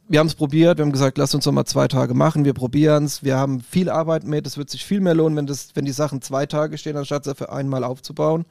wir 0.07 0.19
haben 0.19 0.27
es 0.27 0.35
probiert, 0.35 0.77
wir 0.77 0.85
haben 0.85 0.91
gesagt, 0.91 1.17
lass 1.17 1.33
uns 1.33 1.45
noch 1.45 1.53
mal 1.53 1.65
zwei 1.65 1.87
Tage 1.87 2.13
machen, 2.13 2.45
wir 2.45 2.53
probieren 2.53 3.05
es, 3.05 3.23
wir 3.23 3.37
haben 3.37 3.59
viel 3.59 3.89
Arbeit 3.89 4.23
mit, 4.23 4.45
es 4.45 4.57
wird 4.57 4.69
sich 4.69 4.85
viel 4.85 5.01
mehr 5.01 5.15
lohnen, 5.15 5.35
wenn, 5.35 5.47
das, 5.47 5.69
wenn 5.73 5.85
die 5.85 5.91
Sachen 5.91 6.21
zwei 6.21 6.45
Tage 6.45 6.77
stehen, 6.77 6.95
anstatt 6.95 7.23
sie 7.23 7.33
für 7.33 7.51
einmal 7.51 7.83
aufzubauen. 7.83 8.45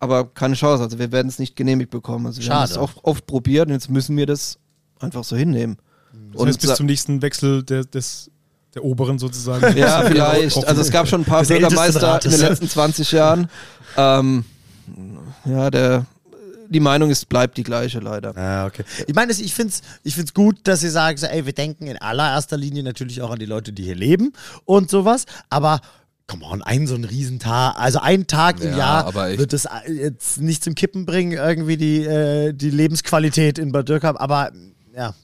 Aber 0.00 0.26
keine 0.26 0.54
Chance, 0.54 0.82
also 0.82 0.98
wir 0.98 1.12
werden 1.12 1.28
es 1.28 1.38
nicht 1.38 1.56
genehmigt 1.56 1.90
bekommen. 1.90 2.26
Also 2.26 2.40
wir 2.40 2.46
Schade. 2.46 2.60
haben 2.60 2.70
es 2.70 2.76
oft, 2.76 2.98
oft 3.04 3.26
probiert 3.26 3.68
und 3.68 3.72
jetzt 3.72 3.88
müssen 3.88 4.16
wir 4.16 4.26
das 4.26 4.58
einfach 4.98 5.24
so 5.24 5.36
hinnehmen. 5.36 5.78
Das 6.32 6.40
und 6.40 6.48
heißt, 6.48 6.60
bis 6.60 6.74
zum 6.74 6.86
nächsten 6.86 7.22
Wechsel 7.22 7.62
der, 7.62 7.84
des, 7.84 8.30
der 8.74 8.84
Oberen 8.84 9.18
sozusagen. 9.18 9.76
Ja, 9.78 10.02
vielleicht. 10.02 10.66
Also 10.66 10.80
es 10.80 10.90
gab 10.90 11.08
schon 11.08 11.22
ein 11.22 11.24
paar 11.24 11.44
Bürgermeister 11.44 12.20
in 12.24 12.30
den 12.32 12.40
letzten 12.40 12.68
20 12.68 13.12
Jahren. 13.12 13.48
Ähm, 13.96 14.44
ja, 15.44 15.70
der 15.70 16.06
die 16.72 16.80
Meinung 16.80 17.10
ist, 17.10 17.28
bleibt 17.28 17.56
die 17.56 17.62
gleiche 17.62 18.00
leider. 18.00 18.34
Ja, 18.36 18.66
okay. 18.66 18.84
Ich 19.06 19.14
meine, 19.14 19.32
ich 19.32 19.54
finde 19.54 19.72
es 19.72 19.82
ich 20.02 20.14
find's 20.14 20.34
gut, 20.34 20.58
dass 20.64 20.80
sie 20.80 20.90
sagen, 20.90 21.16
so, 21.18 21.26
ey, 21.26 21.46
wir 21.46 21.52
denken 21.52 21.86
in 21.86 21.96
allererster 21.98 22.56
Linie 22.56 22.82
natürlich 22.82 23.22
auch 23.22 23.30
an 23.30 23.38
die 23.38 23.46
Leute, 23.46 23.72
die 23.72 23.84
hier 23.84 23.94
leben 23.94 24.32
und 24.64 24.90
sowas, 24.90 25.26
aber 25.50 25.80
come 26.26 26.44
on, 26.44 26.62
ein 26.62 26.86
so 26.86 26.94
ein 26.94 27.04
Riesentag, 27.04 27.74
also 27.76 27.98
ein 28.00 28.26
Tag 28.26 28.60
ja, 28.60 28.70
im 28.70 28.76
Jahr 28.76 29.14
wird 29.14 29.52
es 29.52 29.68
jetzt 29.86 30.40
nicht 30.40 30.64
zum 30.64 30.74
Kippen 30.74 31.04
bringen, 31.04 31.32
irgendwie 31.32 31.76
die, 31.76 32.04
äh, 32.04 32.52
die 32.52 32.70
Lebensqualität 32.70 33.58
in 33.58 33.72
Bad 33.72 33.88
Dürkheim, 33.88 34.16
aber 34.16 34.50
ja. 34.94 35.14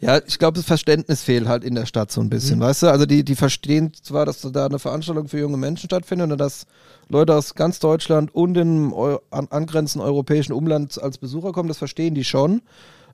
Ja, 0.00 0.20
ich 0.24 0.38
glaube, 0.38 0.56
das 0.56 0.64
Verständnis 0.64 1.22
fehlt 1.22 1.48
halt 1.48 1.64
in 1.64 1.74
der 1.74 1.86
Stadt 1.86 2.12
so 2.12 2.20
ein 2.20 2.30
bisschen, 2.30 2.58
mhm. 2.58 2.62
weißt 2.62 2.82
du? 2.82 2.86
Also 2.88 3.04
die, 3.04 3.24
die 3.24 3.34
verstehen 3.34 3.92
zwar, 4.00 4.26
dass 4.26 4.40
da 4.40 4.66
eine 4.66 4.78
Veranstaltung 4.78 5.28
für 5.28 5.38
junge 5.38 5.56
Menschen 5.56 5.88
stattfindet 5.88 6.30
und 6.30 6.38
dass 6.38 6.66
Leute 7.08 7.34
aus 7.34 7.54
ganz 7.54 7.78
Deutschland 7.78 8.34
und 8.34 8.54
dem 8.54 8.94
an 9.30 9.48
angrenzenden 9.48 10.06
europäischen 10.06 10.52
Umland 10.52 11.00
als 11.00 11.18
Besucher 11.18 11.52
kommen, 11.52 11.68
das 11.68 11.78
verstehen 11.78 12.14
die 12.14 12.24
schon. 12.24 12.62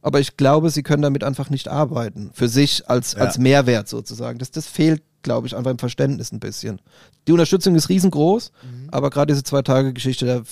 Aber 0.02 0.20
ich 0.20 0.36
glaube, 0.36 0.68
sie 0.68 0.82
können 0.82 1.02
damit 1.02 1.24
einfach 1.24 1.48
nicht 1.48 1.68
arbeiten. 1.68 2.30
Für 2.34 2.48
sich 2.48 2.88
als, 2.90 3.14
ja. 3.14 3.20
als 3.20 3.38
Mehrwert 3.38 3.88
sozusagen. 3.88 4.38
Das, 4.38 4.50
das 4.50 4.66
fehlt, 4.66 5.02
glaube 5.22 5.46
ich, 5.46 5.56
einfach 5.56 5.70
im 5.70 5.78
Verständnis 5.78 6.30
ein 6.30 6.40
bisschen. 6.40 6.80
Die 7.26 7.32
Unterstützung 7.32 7.74
ist 7.74 7.88
riesengroß, 7.88 8.52
mhm. 8.62 8.88
aber 8.90 9.08
gerade 9.08 9.32
diese 9.32 9.44
Zwei-Tage-Geschichte, 9.44 10.26
da 10.26 10.42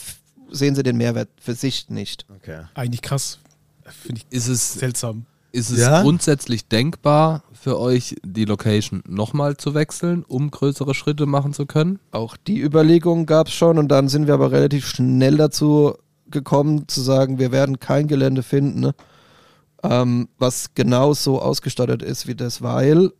sehen 0.50 0.74
sie 0.74 0.82
den 0.82 0.96
Mehrwert 0.96 1.28
für 1.38 1.54
sich 1.54 1.90
nicht. 1.90 2.24
Okay. 2.34 2.62
Eigentlich 2.74 3.02
krass. 3.02 3.40
Finde 3.84 4.22
ich 4.22 4.34
ist 4.34 4.48
es 4.48 4.74
seltsam. 4.74 5.26
Ist 5.52 5.70
es 5.70 5.80
ja? 5.80 6.02
grundsätzlich 6.02 6.66
denkbar 6.68 7.44
für 7.52 7.78
euch, 7.78 8.16
die 8.24 8.46
Location 8.46 9.02
nochmal 9.06 9.58
zu 9.58 9.74
wechseln, 9.74 10.24
um 10.26 10.50
größere 10.50 10.94
Schritte 10.94 11.26
machen 11.26 11.52
zu 11.52 11.66
können? 11.66 11.98
Auch 12.10 12.38
die 12.38 12.60
Überlegung 12.60 13.26
gab 13.26 13.48
es 13.48 13.52
schon 13.52 13.78
und 13.78 13.88
dann 13.88 14.08
sind 14.08 14.26
wir 14.26 14.34
aber 14.34 14.50
relativ 14.50 14.86
schnell 14.86 15.36
dazu 15.36 15.94
gekommen 16.30 16.88
zu 16.88 17.02
sagen, 17.02 17.38
wir 17.38 17.52
werden 17.52 17.78
kein 17.80 18.08
Gelände 18.08 18.42
finden, 18.42 18.80
ne? 18.80 18.94
ähm, 19.82 20.28
was 20.38 20.74
genau 20.74 21.12
so 21.12 21.40
ausgestattet 21.40 22.02
ist 22.02 22.26
wie 22.26 22.34
das, 22.34 22.62
weil 22.62 23.12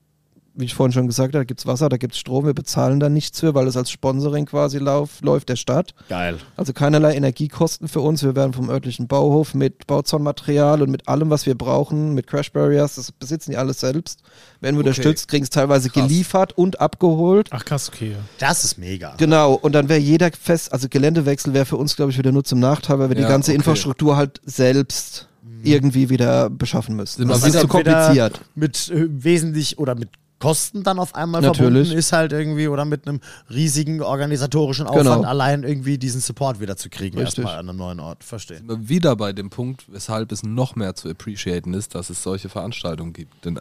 wie 0.55 0.67
ich 0.67 0.75
vorhin 0.75 0.93
schon 0.93 1.07
gesagt 1.07 1.35
habe, 1.35 1.41
da 1.41 1.45
gibt 1.45 1.61
es 1.61 1.67
Wasser, 1.67 1.89
da 1.89 1.97
gibt 1.97 2.15
es 2.15 2.21
Strom, 2.21 2.45
wir 2.45 2.53
bezahlen 2.53 3.01
da 3.01 3.09
nichts 3.09 3.41
für, 3.41 3.55
weil 3.55 3.67
es 3.67 3.77
als 3.77 3.91
Sponsoring 3.91 4.47
quasi 4.47 4.79
lauf, 4.79 5.21
läuft 5.23 5.49
der 5.49 5.57
Stadt. 5.57 5.95
Geil. 6.09 6.37
Also 6.57 6.73
keinerlei 6.73 7.15
Energiekosten 7.15 7.89
für 7.89 8.01
uns. 8.01 8.23
Wir 8.23 8.37
werden 8.37 8.53
vom 8.53 8.69
örtlichen 8.69 9.09
Bauhof 9.09 9.55
mit 9.55 9.87
Bauzaunmaterial 9.87 10.83
und 10.83 10.91
mit 10.91 11.09
allem, 11.09 11.31
was 11.31 11.47
wir 11.47 11.57
brauchen, 11.57 12.15
mit 12.15 12.27
Crash 12.27 12.53
Barriers, 12.53 12.97
das 12.97 13.13
besitzen 13.13 13.53
die 13.53 13.57
alles 13.57 13.81
selbst, 13.81 14.21
werden 14.61 14.77
wir 14.77 14.81
okay. 14.81 14.91
unterstützt, 14.91 15.29
kriegen 15.29 15.45
es 15.45 15.51
teilweise 15.51 15.89
krass. 15.89 16.07
geliefert 16.07 16.57
und 16.57 16.81
abgeholt. 16.81 17.49
Ach 17.51 17.65
krass, 17.65 17.89
okay. 17.89 18.17
Das 18.39 18.65
ist 18.65 18.79
mega. 18.79 19.15
Genau, 19.17 19.55
und 19.55 19.73
dann 19.73 19.89
wäre 19.89 20.01
jeder 20.01 20.31
fest, 20.33 20.73
also 20.73 20.89
Geländewechsel 20.89 21.55
wäre 21.55 21.65
für 21.65 21.77
uns, 21.77 21.97
glaube 21.97 22.13
ich, 22.13 22.19
wieder 22.19 22.33
nur 22.33 22.45
zum 22.45 22.61
Nachteil, 22.61 22.99
weil 22.99 23.09
wir 23.09 23.17
ja, 23.17 23.23
die 23.23 23.29
ganze 23.29 23.53
okay. 23.53 23.57
Infrastruktur 23.57 24.17
halt 24.17 24.41
selbst 24.45 25.29
mhm. 25.43 25.61
irgendwie 25.65 26.11
wieder 26.11 26.51
beschaffen 26.51 26.97
müssen. 26.97 27.27
Das 27.27 27.43
ist 27.43 27.59
zu 27.59 27.69
kompliziert. 27.69 28.41
Mit 28.55 28.91
äh, 28.91 29.07
wesentlich 29.09 29.79
oder 29.79 29.95
mit 29.95 30.11
Kosten 30.43 30.83
dann 30.83 30.99
auf 30.99 31.15
einmal 31.15 31.41
Natürlich. 31.41 31.73
verbunden 31.73 31.99
ist 31.99 32.13
halt 32.13 32.33
irgendwie 32.33 32.67
oder 32.67 32.85
mit 32.85 33.07
einem 33.07 33.21
riesigen 33.49 34.03
organisatorischen 34.03 34.89
Aufwand 34.89 35.05
genau. 35.05 35.23
allein 35.23 35.63
irgendwie 35.63 35.99
diesen 35.99 36.21
Support 36.21 36.59
wieder 36.59 36.77
zu 36.77 36.91
kriegen 36.91 37.17
Richtig. 37.17 37.45
erstmal 37.45 37.61
an 37.61 37.69
einem 37.69 37.79
neuen 37.79 38.01
Ort. 38.01 38.25
Verstehen. 38.25 38.67
Wieder 38.89 39.15
bei 39.15 39.33
dem 39.33 39.51
Punkt, 39.51 39.85
weshalb 39.87 40.33
es 40.33 40.43
noch 40.43 40.75
mehr 40.75 40.97
zu 40.97 41.09
appreciaten 41.09 41.75
ist, 41.75 41.95
dass 41.95 42.11
es 42.11 42.25
solche 42.25 42.49
Veranstaltungen 42.49 43.13
gibt. 43.13 43.45
Denn 43.45 43.61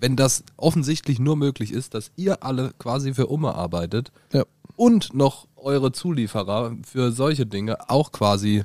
wenn 0.00 0.16
das 0.16 0.42
offensichtlich 0.56 1.18
nur 1.18 1.36
möglich 1.36 1.70
ist, 1.70 1.92
dass 1.92 2.10
ihr 2.16 2.42
alle 2.42 2.72
quasi 2.78 3.12
für 3.12 3.26
Umme 3.26 3.54
arbeitet 3.54 4.10
ja. 4.32 4.44
und 4.74 5.12
noch 5.12 5.46
eure 5.56 5.92
Zulieferer 5.92 6.74
für 6.82 7.12
solche 7.12 7.44
Dinge 7.44 7.90
auch 7.90 8.10
quasi 8.10 8.64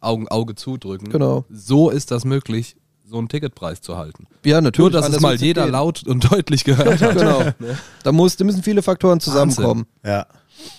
Augen, 0.00 0.28
Auge 0.28 0.54
zudrücken. 0.54 1.10
Genau. 1.10 1.44
So 1.50 1.90
ist 1.90 2.12
das 2.12 2.24
möglich 2.24 2.76
so 3.04 3.18
einen 3.18 3.28
Ticketpreis 3.28 3.80
zu 3.80 3.96
halten. 3.96 4.26
Ja, 4.44 4.60
natürlich. 4.60 4.92
Nur, 4.92 5.00
dass 5.00 5.10
es 5.10 5.20
mal 5.20 5.34
jeder 5.36 5.64
gehen. 5.64 5.72
laut 5.72 6.06
und 6.06 6.32
deutlich 6.32 6.64
gehört 6.64 7.00
hat. 7.00 7.16
genau. 7.16 7.42
Ne? 7.58 7.78
Da, 8.02 8.12
muss, 8.12 8.36
da 8.36 8.44
müssen 8.44 8.62
viele 8.62 8.82
Faktoren 8.82 9.20
zusammenkommen. 9.20 9.86
Wahnsinn. 10.02 10.10
Ja. 10.10 10.26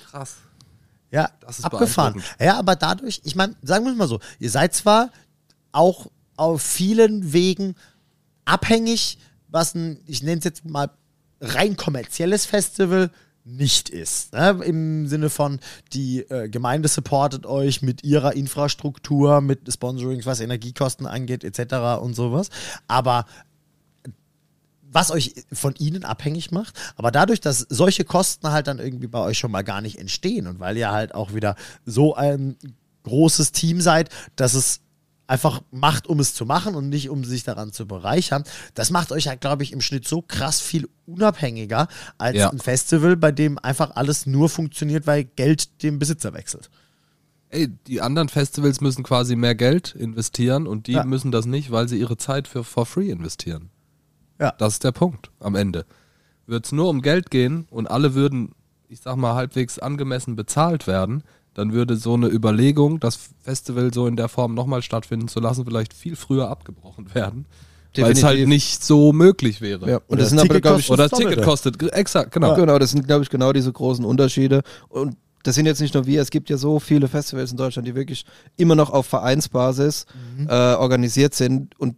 Krass. 0.09 0.36
Ja, 1.12 1.29
das 1.41 1.59
ist 1.59 1.65
abgefahren. 1.65 2.23
Ja, 2.39 2.57
aber 2.57 2.75
dadurch, 2.75 3.21
ich 3.23 3.36
meine, 3.36 3.55
sagen 3.62 3.86
wir 3.86 3.91
es 3.91 3.97
mal 3.97 4.07
so, 4.07 4.19
ihr 4.39 4.49
seid 4.49 4.73
zwar 4.73 5.12
auch 5.71 6.07
auf 6.36 6.62
vielen 6.62 7.33
Wegen 7.33 7.75
abhängig, 8.45 9.19
was 9.47 9.75
ein, 9.75 9.99
ich 10.07 10.23
nenne 10.23 10.39
es 10.39 10.43
jetzt 10.43 10.65
mal 10.65 10.89
rein 11.39 11.77
kommerzielles 11.77 12.47
Festival 12.47 13.12
nicht 13.45 13.89
ist. 13.89 14.34
Ne? 14.34 14.60
Im 14.63 15.08
Sinne 15.08 15.29
von, 15.29 15.60
die 15.91 16.19
äh, 16.21 16.49
Gemeinde 16.49 16.88
supportet 16.88 17.45
euch 17.45 17.82
mit 17.82 18.03
ihrer 18.03 18.34
Infrastruktur, 18.34 19.41
mit 19.41 19.71
Sponsoring, 19.71 20.25
was 20.25 20.39
Energiekosten 20.39 21.06
angeht, 21.06 21.43
etc. 21.43 22.01
und 22.01 22.15
sowas. 22.15 22.49
Aber 22.88 23.25
was 24.93 25.12
euch 25.12 25.34
von 25.51 25.75
ihnen 25.75 26.06
abhängig 26.06 26.51
macht, 26.51 26.79
aber 26.95 27.12
dadurch, 27.12 27.41
dass 27.41 27.65
solche 27.69 28.06
Kosten 28.06 28.51
halt 28.51 28.67
dann 28.67 28.79
irgendwie 28.79 29.08
bei 29.08 29.19
euch 29.19 29.39
schon 29.39 29.51
mal 29.51 29.63
gar 29.63 29.82
nicht 29.82 29.97
entstehen 29.97 30.45
und 30.47 30.60
weil 30.60 30.77
ihr 30.77 30.91
halt 30.91 31.15
auch 31.15 31.34
wieder 31.34 31.56
so 31.86 32.15
ein 32.15 32.58
großes 33.03 33.51
Team 33.51 33.82
seid, 33.82 34.10
dass 34.36 34.53
es 34.53 34.82
einfach 35.33 35.63
macht, 35.71 36.05
um 36.05 36.19
es 36.19 36.35
zu 36.35 36.45
machen 36.45 36.75
und 36.75 36.89
nicht, 36.89 37.09
um 37.09 37.23
sich 37.23 37.43
daran 37.43 37.71
zu 37.71 37.87
bereichern. 37.87 38.43
Das 38.75 38.91
macht 38.91 39.11
euch 39.11 39.25
ja, 39.25 39.33
glaube 39.33 39.63
ich, 39.63 39.73
im 39.73 39.81
Schnitt 39.81 40.07
so 40.07 40.21
krass 40.21 40.61
viel 40.61 40.88
unabhängiger 41.07 41.88
als 42.19 42.38
ja. 42.38 42.51
ein 42.51 42.59
Festival, 42.59 43.17
bei 43.17 43.31
dem 43.31 43.57
einfach 43.57 43.95
alles 43.95 44.27
nur 44.27 44.47
funktioniert, 44.47 45.07
weil 45.07 45.23
Geld 45.23 45.81
dem 45.81 45.97
Besitzer 45.97 46.36
wechselt. 46.36 46.69
Ey, 47.49 47.67
die 47.88 47.99
anderen 47.99 48.29
Festivals 48.29 48.79
müssen 48.79 49.03
quasi 49.03 49.36
mehr 49.36 49.55
Geld 49.55 49.95
investieren 49.95 50.67
und 50.67 50.86
die 50.86 50.93
ja. 50.93 51.03
müssen 51.03 51.31
das 51.31 51.47
nicht, 51.47 51.71
weil 51.71 51.89
sie 51.89 51.97
ihre 51.99 52.17
Zeit 52.17 52.47
für 52.47 52.63
for 52.63 52.86
free 52.86 53.09
investieren. 53.09 53.71
Ja. 54.39 54.53
Das 54.59 54.73
ist 54.73 54.84
der 54.84 54.91
Punkt 54.91 55.31
am 55.39 55.55
Ende. 55.55 55.88
Wird 56.45 56.67
es 56.67 56.71
nur 56.71 56.89
um 56.89 57.01
Geld 57.01 57.31
gehen 57.31 57.65
und 57.71 57.89
alle 57.89 58.13
würden, 58.13 58.53
ich 58.88 58.99
sag 59.01 59.15
mal, 59.15 59.34
halbwegs 59.34 59.79
angemessen 59.79 60.36
bezahlt 60.36 60.86
werden, 60.86 61.23
dann 61.54 61.74
würde 61.74 61.95
so 61.95 62.14
eine 62.14 62.28
Überlegung, 62.28 62.99
das 62.99 63.20
Festival 63.41 63.93
so 63.93 64.08
in 64.08 64.16
der 64.16 64.30
Form 64.30 64.54
nochmal 64.54 64.82
stattfinden 64.82 65.28
zu 65.28 65.39
lassen, 65.39 65.66
vielleicht 65.66 65.93
viel 65.93 66.16
früher 66.16 66.49
abgebrochen 66.49 67.14
werden, 67.14 67.45
Weil 67.95 68.12
es 68.12 68.24
halt 68.24 68.47
nicht 68.47 68.84
so 68.84 69.14
möglich 69.14 69.62
wäre. 69.62 69.89
Ja. 69.89 70.01
Und 70.08 70.20
das, 70.20 70.30
sind 70.30 70.41
Ticket 70.41 70.66
aber, 70.66 70.80
ich, 70.80 70.89
oder 70.89 71.08
das 71.10 71.20
Ticket 71.20 71.43
kostet, 71.43 71.82
exakt, 71.93 72.32
genau. 72.32 72.49
Ja. 72.49 72.56
Genau, 72.56 72.80
das 72.80 72.91
sind, 72.91 73.06
glaube 73.06 73.24
ich, 73.24 73.30
genau 73.30 73.54
diese 73.54 73.72
großen 73.72 74.04
Unterschiede. 74.04 74.64
Und 74.89 75.16
das 75.43 75.56
sind 75.56 75.66
jetzt 75.66 75.82
nicht 75.82 75.93
nur 75.93 76.06
wir, 76.06 76.22
es 76.22 76.32
gibt 76.32 76.49
ja 76.49 76.58
so 76.58 76.80
viele 76.80 77.08
Festivals 77.08 77.51
in 77.51 77.58
Deutschland, 77.58 77.88
die 77.88 77.95
wirklich 77.95 78.26
immer 78.56 78.76
noch 78.76 78.89
auf 78.89 79.06
Vereinsbasis 79.06 80.06
mhm. 80.38 80.47
äh, 80.47 80.51
organisiert 80.51 81.36
sind 81.36 81.78
und 81.80 81.95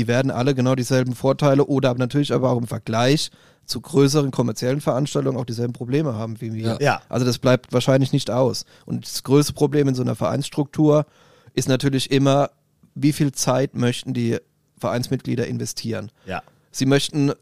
die 0.00 0.08
werden 0.08 0.30
alle 0.30 0.54
genau 0.54 0.74
dieselben 0.74 1.14
Vorteile 1.14 1.66
oder 1.66 1.92
natürlich 1.92 2.32
aber 2.32 2.48
auch 2.48 2.56
im 2.58 2.66
Vergleich 2.66 3.30
zu 3.66 3.82
größeren 3.82 4.30
kommerziellen 4.30 4.80
Veranstaltungen 4.80 5.36
auch 5.36 5.44
dieselben 5.44 5.74
Probleme 5.74 6.14
haben 6.14 6.40
wie 6.40 6.54
wir. 6.54 6.78
Ja. 6.80 7.02
Also 7.10 7.26
das 7.26 7.38
bleibt 7.38 7.74
wahrscheinlich 7.74 8.10
nicht 8.10 8.30
aus. 8.30 8.64
Und 8.86 9.04
das 9.04 9.22
größte 9.24 9.52
Problem 9.52 9.88
in 9.88 9.94
so 9.94 10.00
einer 10.00 10.14
Vereinsstruktur 10.16 11.04
ist 11.52 11.68
natürlich 11.68 12.10
immer, 12.10 12.48
wie 12.94 13.12
viel 13.12 13.32
Zeit 13.32 13.74
möchten 13.74 14.14
die 14.14 14.38
Vereinsmitglieder 14.78 15.46
investieren. 15.46 16.10
Ja. 16.24 16.42
Sie 16.70 16.86
möchten 16.86 17.32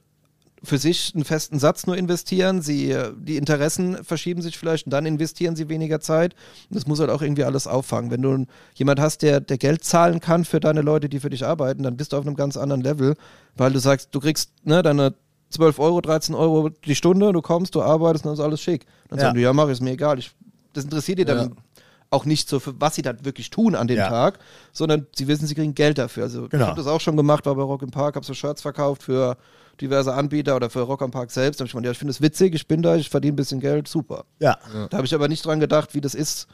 für 0.63 0.79
sich 0.79 1.13
einen 1.15 1.25
festen 1.25 1.59
Satz 1.59 1.87
nur 1.87 1.97
investieren, 1.97 2.63
sie, 2.63 2.97
die 3.17 3.37
Interessen 3.37 4.03
verschieben 4.05 4.43
sich 4.43 4.59
vielleicht 4.59 4.87
und 4.87 4.93
dann 4.93 5.07
investieren 5.07 5.57
sie 5.57 5.69
weniger 5.69 6.01
Zeit. 6.01 6.35
Das 6.71 6.87
muss 6.87 7.01
halt 7.01 7.11
auch 7.11 7.23
irgendwie 7.23 7.45
alles 7.45 7.67
auffangen. 7.67 8.11
Wenn 8.11 8.23
du 8.23 8.47
jemand 8.75 9.01
hast, 9.01 9.23
der, 9.23 9.41
der 9.41 9.59
Geld 9.59 9.85
zahlen 9.85 10.21
kann 10.21 10.45
für 10.45 10.61
deine 10.61 10.81
Leute, 10.81 11.09
die 11.09 11.21
für 11.21 11.31
dich 11.31 11.45
arbeiten, 11.45 11.83
dann 11.83 11.97
bist 11.97 12.13
du 12.13 12.17
auf 12.17 12.27
einem 12.27 12.37
ganz 12.37 12.57
anderen 12.57 12.83
Level, 12.83 13.15
weil 13.57 13.73
du 13.73 13.79
sagst, 13.79 14.09
du 14.13 14.21
kriegst 14.21 14.51
ne, 14.65 14.83
deine 14.83 15.15
12 15.51 15.79
Euro, 15.79 16.01
13 16.01 16.35
Euro 16.35 16.69
die 16.69 16.95
Stunde, 16.95 17.33
du 17.33 17.41
kommst, 17.41 17.75
du 17.75 17.83
arbeitest 17.83 18.25
und 18.25 18.31
dann 18.31 18.35
ist 18.35 18.45
alles 18.45 18.61
schick. 18.61 18.87
Dann 19.09 19.19
ja. 19.19 19.27
sagen 19.27 19.37
du, 19.37 19.43
ja, 19.43 19.53
mach, 19.53 19.69
ist 19.69 19.81
mir 19.81 19.93
egal. 19.93 20.19
Ich, 20.19 20.33
das 20.73 20.85
interessiert 20.85 21.19
dir 21.19 21.25
dann 21.25 21.51
ja. 21.51 21.57
auch 22.11 22.25
nicht 22.25 22.49
so, 22.49 22.61
für 22.61 22.79
was 22.81 22.97
sie 22.97 23.03
dann 23.03 23.25
wirklich 23.25 23.51
tun 23.51 23.75
an 23.75 23.87
dem 23.87 23.97
ja. 23.97 24.09
Tag, 24.09 24.41
sondern 24.73 25.07
sie 25.15 25.29
wissen, 25.29 25.47
sie 25.47 25.55
kriegen 25.55 25.75
Geld 25.75 25.99
dafür. 25.99 26.25
Also 26.25 26.49
genau. 26.49 26.65
ich 26.65 26.69
habe 26.69 26.81
das 26.81 26.87
auch 26.87 27.01
schon 27.01 27.17
gemacht, 27.17 27.47
war 27.47 27.55
bei 27.55 27.63
Rock 27.63 27.83
im 27.83 27.91
Park, 27.91 28.17
habe 28.17 28.27
so 28.27 28.35
Shirts 28.35 28.61
verkauft 28.61 29.03
für 29.03 29.37
diverse 29.81 30.12
Anbieter 30.14 30.57
oder 30.57 30.70
für 30.70 30.81
Rock 30.81 31.03
am 31.03 31.11
Park 31.11 31.31
selbst. 31.31 31.59
Da 31.59 31.62
habe 31.62 31.66
ich 31.66 31.72
gemeint, 31.72 31.87
ja, 31.87 31.93
ich 31.93 31.99
finde 31.99 32.11
es 32.11 32.20
witzig, 32.20 32.55
ich 32.55 32.66
bin 32.66 32.83
da, 32.83 32.97
ich 32.97 33.09
verdiene 33.09 33.35
ein 33.35 33.37
bisschen 33.37 33.61
Geld, 33.61 33.89
super. 33.89 34.24
Ja. 34.41 34.59
Da 34.91 34.99
habe 34.99 35.07
ich 35.07 35.14
aber 35.14 35.29
nicht 35.29 35.45
dran 35.45 35.61
gedacht, 35.61 35.95
wie 35.95 36.01
das 36.01 36.14
ist, 36.14 36.49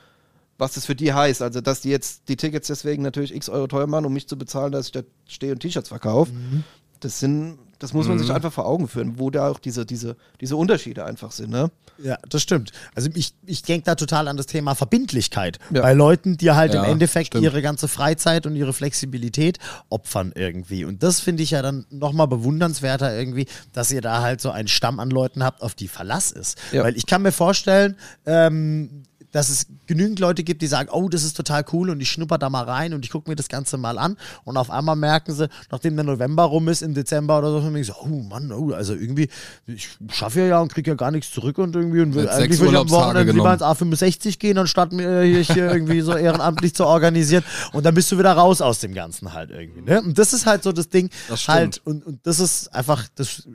was 0.58 0.74
das 0.74 0.86
für 0.86 0.94
die 0.94 1.12
heißt. 1.12 1.42
Also, 1.42 1.60
dass 1.60 1.80
die 1.80 1.90
jetzt 1.90 2.28
die 2.28 2.36
Tickets 2.36 2.68
deswegen 2.68 3.02
natürlich 3.02 3.34
x 3.34 3.48
Euro 3.48 3.66
teuer 3.66 3.86
machen, 3.86 4.06
um 4.06 4.12
mich 4.12 4.28
zu 4.28 4.38
bezahlen, 4.38 4.72
dass 4.72 4.86
ich 4.86 4.92
da 4.92 5.00
stehe 5.26 5.52
und 5.52 5.60
T-Shirts 5.60 5.88
verkaufe. 5.88 6.32
Mhm. 6.32 6.64
Das 7.00 7.20
sind 7.20 7.58
das 7.78 7.92
muss 7.92 8.06
man 8.06 8.16
mhm. 8.16 8.22
sich 8.22 8.32
einfach 8.32 8.52
vor 8.52 8.66
Augen 8.66 8.88
führen, 8.88 9.18
wo 9.18 9.30
da 9.30 9.48
auch 9.48 9.58
diese, 9.58 9.86
diese, 9.86 10.16
diese 10.40 10.56
Unterschiede 10.56 11.04
einfach 11.04 11.32
sind. 11.32 11.50
Ne? 11.50 11.70
Ja, 12.02 12.18
das 12.28 12.42
stimmt. 12.42 12.72
Also 12.94 13.08
ich, 13.14 13.34
ich 13.46 13.62
denke 13.62 13.84
da 13.84 13.94
total 13.94 14.28
an 14.28 14.36
das 14.36 14.46
Thema 14.46 14.74
Verbindlichkeit. 14.74 15.58
Ja. 15.72 15.82
Bei 15.82 15.92
Leuten, 15.92 16.36
die 16.36 16.50
halt 16.50 16.74
ja, 16.74 16.84
im 16.84 16.90
Endeffekt 16.90 17.28
stimmt. 17.28 17.44
ihre 17.44 17.62
ganze 17.62 17.88
Freizeit 17.88 18.46
und 18.46 18.56
ihre 18.56 18.72
Flexibilität 18.72 19.58
opfern 19.90 20.32
irgendwie. 20.34 20.84
Und 20.84 21.02
das 21.02 21.20
finde 21.20 21.42
ich 21.42 21.52
ja 21.52 21.62
dann 21.62 21.86
nochmal 21.90 22.28
bewundernswerter 22.28 23.16
irgendwie, 23.16 23.46
dass 23.72 23.90
ihr 23.90 24.00
da 24.00 24.22
halt 24.22 24.40
so 24.40 24.50
einen 24.50 24.68
Stamm 24.68 25.00
an 25.00 25.10
Leuten 25.10 25.44
habt, 25.44 25.62
auf 25.62 25.74
die 25.74 25.88
Verlass 25.88 26.32
ist. 26.32 26.58
Ja. 26.72 26.84
Weil 26.84 26.96
ich 26.96 27.06
kann 27.06 27.22
mir 27.22 27.32
vorstellen, 27.32 27.96
ähm, 28.26 29.04
dass 29.34 29.48
es 29.48 29.66
genügend 29.86 30.20
Leute 30.20 30.44
gibt, 30.44 30.62
die 30.62 30.68
sagen, 30.68 30.88
oh, 30.92 31.08
das 31.08 31.24
ist 31.24 31.36
total 31.36 31.64
cool 31.72 31.90
und 31.90 32.00
ich 32.00 32.08
schnupper 32.08 32.38
da 32.38 32.48
mal 32.48 32.62
rein 32.62 32.94
und 32.94 33.04
ich 33.04 33.10
gucke 33.10 33.28
mir 33.28 33.34
das 33.34 33.48
Ganze 33.48 33.76
mal 33.76 33.98
an 33.98 34.16
und 34.44 34.56
auf 34.56 34.70
einmal 34.70 34.94
merken 34.94 35.34
sie, 35.34 35.48
nachdem 35.72 35.96
der 35.96 36.04
November 36.04 36.44
rum 36.44 36.68
ist, 36.68 36.82
im 36.82 36.94
Dezember 36.94 37.38
oder 37.38 37.50
so, 37.50 37.60
denken 37.60 37.82
sie, 37.82 37.92
oh 38.00 38.06
Mann, 38.06 38.52
oh, 38.52 38.72
also 38.72 38.94
irgendwie, 38.94 39.28
ich 39.66 39.88
schaffe 40.12 40.40
ja 40.40 40.46
ja 40.46 40.60
und 40.60 40.72
kriege 40.72 40.92
ja 40.92 40.94
gar 40.94 41.10
nichts 41.10 41.32
zurück 41.32 41.58
und 41.58 41.74
irgendwie 41.74 42.00
und 42.00 42.14
will, 42.14 42.28
eigentlich 42.28 42.60
will 42.60 42.68
ich 42.68 42.76
am 42.76 42.88
Wochenende 42.90 43.32
lieber 43.32 43.52
ins 43.52 43.62
A65 43.62 44.38
gehen, 44.38 44.56
anstatt 44.56 44.92
mir 44.92 45.22
hier 45.22 45.72
irgendwie 45.72 46.00
so 46.00 46.14
ehrenamtlich 46.14 46.72
zu 46.72 46.86
organisieren 46.86 47.42
und 47.72 47.84
dann 47.84 47.94
bist 47.94 48.12
du 48.12 48.18
wieder 48.18 48.34
raus 48.34 48.60
aus 48.60 48.78
dem 48.78 48.94
Ganzen 48.94 49.32
halt 49.32 49.50
irgendwie. 49.50 49.80
Ne? 49.82 50.00
Und 50.00 50.16
das 50.16 50.32
ist 50.32 50.46
halt 50.46 50.62
so 50.62 50.70
das 50.70 50.88
Ding, 50.90 51.10
das 51.28 51.48
halt, 51.48 51.80
und, 51.84 52.06
und 52.06 52.24
das 52.24 52.38
ist 52.38 52.72
einfach, 52.72 53.08
das 53.16 53.48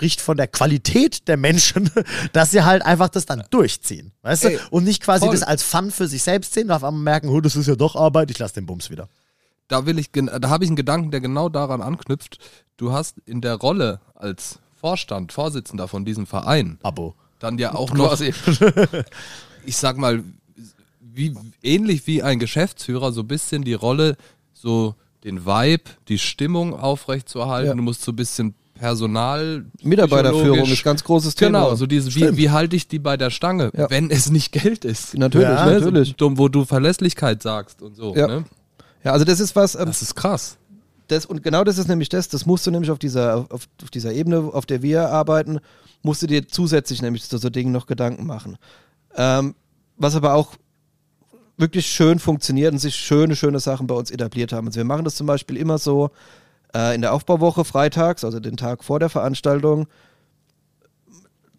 spricht 0.00 0.22
von 0.22 0.38
der 0.38 0.46
Qualität 0.48 1.28
der 1.28 1.36
Menschen, 1.36 1.90
dass 2.32 2.52
sie 2.52 2.62
halt 2.62 2.82
einfach 2.82 3.10
das 3.10 3.26
dann 3.26 3.44
durchziehen. 3.50 4.12
Weißt 4.22 4.46
Ey, 4.46 4.56
du? 4.56 4.62
Und 4.70 4.84
nicht 4.84 5.02
quasi 5.02 5.26
voll. 5.26 5.34
das 5.34 5.42
als 5.42 5.62
Fun 5.62 5.90
für 5.90 6.08
sich 6.08 6.22
selbst 6.22 6.54
sehen 6.54 6.68
und 6.68 6.70
auf 6.70 6.82
einmal 6.82 7.02
merken, 7.02 7.28
oh, 7.28 7.42
das 7.42 7.54
ist 7.54 7.66
ja 7.66 7.76
doch 7.76 7.96
Arbeit, 7.96 8.30
ich 8.30 8.38
lasse 8.38 8.54
den 8.54 8.64
Bums 8.64 8.88
wieder. 8.88 9.10
Da 9.68 9.84
will 9.84 9.98
ich, 9.98 10.10
da 10.10 10.48
habe 10.48 10.64
ich 10.64 10.70
einen 10.70 10.76
Gedanken, 10.76 11.10
der 11.10 11.20
genau 11.20 11.50
daran 11.50 11.82
anknüpft. 11.82 12.38
Du 12.78 12.92
hast 12.92 13.18
in 13.26 13.42
der 13.42 13.56
Rolle 13.56 14.00
als 14.14 14.58
Vorstand, 14.80 15.32
Vorsitzender 15.32 15.86
von 15.86 16.06
diesem 16.06 16.26
Verein, 16.26 16.78
Abo, 16.82 17.14
dann 17.38 17.58
ja 17.58 17.74
auch 17.74 17.92
noch, 17.92 18.18
ich 19.66 19.76
sag 19.76 19.98
mal, 19.98 20.24
wie, 20.98 21.36
ähnlich 21.62 22.06
wie 22.06 22.22
ein 22.22 22.38
Geschäftsführer, 22.38 23.12
so 23.12 23.20
ein 23.20 23.28
bisschen 23.28 23.64
die 23.64 23.74
Rolle, 23.74 24.16
so 24.54 24.94
den 25.24 25.44
Vibe, 25.44 25.90
die 26.08 26.18
Stimmung 26.18 26.74
aufrechtzuerhalten. 26.74 27.68
Ja. 27.68 27.74
Du 27.74 27.82
musst 27.82 28.00
so 28.00 28.12
ein 28.12 28.16
bisschen 28.16 28.54
Personal. 28.80 29.66
Mitarbeiterführung 29.82 30.66
ist 30.66 30.82
ganz 30.82 31.04
großes 31.04 31.34
Thema. 31.34 31.64
Genau, 31.64 31.74
so 31.74 31.86
diese, 31.86 32.14
wie, 32.14 32.34
wie 32.38 32.48
halte 32.48 32.74
ich 32.76 32.88
die 32.88 32.98
bei 32.98 33.18
der 33.18 33.28
Stange, 33.28 33.70
ja. 33.76 33.90
wenn 33.90 34.10
es 34.10 34.30
nicht 34.30 34.52
Geld 34.52 34.86
ist? 34.86 35.18
Natürlich, 35.18 35.48
ja, 35.48 35.66
ne? 35.66 35.80
natürlich. 35.80 36.14
So, 36.18 36.38
wo 36.38 36.48
du 36.48 36.64
Verlässlichkeit 36.64 37.42
sagst 37.42 37.82
und 37.82 37.94
so. 37.94 38.16
Ja, 38.16 38.26
ne? 38.26 38.44
ja 39.04 39.12
also 39.12 39.26
das 39.26 39.38
ist 39.38 39.54
was. 39.54 39.74
Ähm, 39.74 39.84
das 39.84 40.00
ist 40.00 40.14
krass. 40.14 40.56
Das, 41.08 41.26
und 41.26 41.42
genau 41.42 41.62
das 41.62 41.76
ist 41.76 41.88
nämlich 41.88 42.08
das, 42.08 42.28
das 42.28 42.46
musst 42.46 42.66
du 42.66 42.70
nämlich 42.70 42.90
auf 42.90 42.98
dieser, 42.98 43.46
auf, 43.50 43.68
auf 43.82 43.90
dieser 43.92 44.14
Ebene, 44.14 44.38
auf 44.38 44.64
der 44.64 44.80
wir 44.80 45.10
arbeiten, 45.10 45.60
musst 46.00 46.22
du 46.22 46.26
dir 46.26 46.48
zusätzlich 46.48 47.02
nämlich 47.02 47.28
zu 47.28 47.36
so 47.36 47.50
Dingen 47.50 47.72
noch 47.72 47.86
Gedanken 47.86 48.26
machen. 48.26 48.56
Ähm, 49.14 49.54
was 49.98 50.16
aber 50.16 50.32
auch 50.32 50.54
wirklich 51.58 51.86
schön 51.86 52.18
funktioniert 52.18 52.72
und 52.72 52.78
sich 52.78 52.96
schöne, 52.96 53.36
schöne 53.36 53.60
Sachen 53.60 53.86
bei 53.86 53.94
uns 53.94 54.10
etabliert 54.10 54.54
haben. 54.54 54.68
Also 54.68 54.78
wir 54.78 54.84
machen 54.84 55.04
das 55.04 55.16
zum 55.16 55.26
Beispiel 55.26 55.58
immer 55.58 55.76
so, 55.76 56.10
äh, 56.74 56.94
in 56.94 57.00
der 57.00 57.12
Aufbauwoche 57.12 57.64
freitags, 57.64 58.24
also 58.24 58.40
den 58.40 58.56
Tag 58.56 58.84
vor 58.84 58.98
der 58.98 59.08
Veranstaltung, 59.08 59.86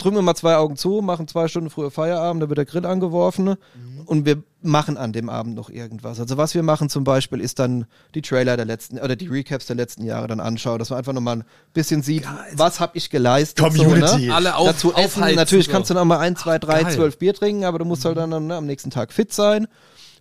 drücken 0.01 0.16
wir 0.16 0.22
mal 0.22 0.36
zwei 0.36 0.55
Augen 0.55 0.76
zu, 0.76 1.01
machen 1.01 1.28
zwei 1.28 1.47
Stunden 1.47 1.70
früher 1.70 1.91
Feierabend, 1.91 2.41
da 2.43 2.49
wird 2.49 2.57
der 2.57 2.66
Grill 2.66 2.86
angeworfen 2.86 3.45
mhm. 3.45 4.01
und 4.05 4.26
wir 4.26 4.41
machen 4.62 4.97
an 4.97 5.14
dem 5.14 5.30
Abend 5.30 5.55
noch 5.55 5.70
irgendwas. 5.70 6.20
Also 6.20 6.38
was 6.38 6.53
wir 6.55 6.64
machen 6.64 6.89
zum 6.89 7.03
Beispiel 7.03 7.39
ist 7.39 7.59
dann 7.59 7.86
die 8.16 8.22
Trailer 8.22 8.57
der 8.57 8.66
letzten 8.66 8.99
oder 8.99 9.16
die 9.16 9.28
Recaps 9.28 9.68
der 9.68 9.76
letzten 9.76 10.03
Jahre 10.03 10.28
dann 10.28 10.39
anschauen, 10.39 10.80
dass 10.80 10.89
man 10.89 10.99
einfach 10.99 11.14
nochmal 11.14 11.38
ein 11.38 11.43
bisschen 11.74 12.01
sieht, 12.01 12.24
Geil. 12.24 12.36
was 12.53 12.80
habe 12.80 12.97
ich 12.97 13.09
geleistet. 13.09 13.64
Community. 13.64 14.07
So, 14.07 14.18
ne? 14.18 14.36
Alle 14.36 14.55
auf, 14.55 14.68
Dazu 14.68 14.93
essen. 14.93 15.22
Natürlich 15.36 15.68
so. 15.68 15.72
kannst 15.72 15.89
du 15.89 15.93
noch 15.93 16.05
mal 16.05 16.20
ein, 16.20 16.36
zwei, 16.36 16.59
drei, 16.59 16.84
Geil. 16.84 16.93
zwölf 16.93 17.18
Bier 17.18 17.34
trinken, 17.34 17.64
aber 17.64 17.80
du 17.80 17.86
musst 17.86 18.05
halt 18.05 18.18
dann 18.18 18.47
ne, 18.47 18.55
am 18.55 18.66
nächsten 18.66 18.89
Tag 18.89 19.14
fit 19.14 19.32
sein. 19.34 19.68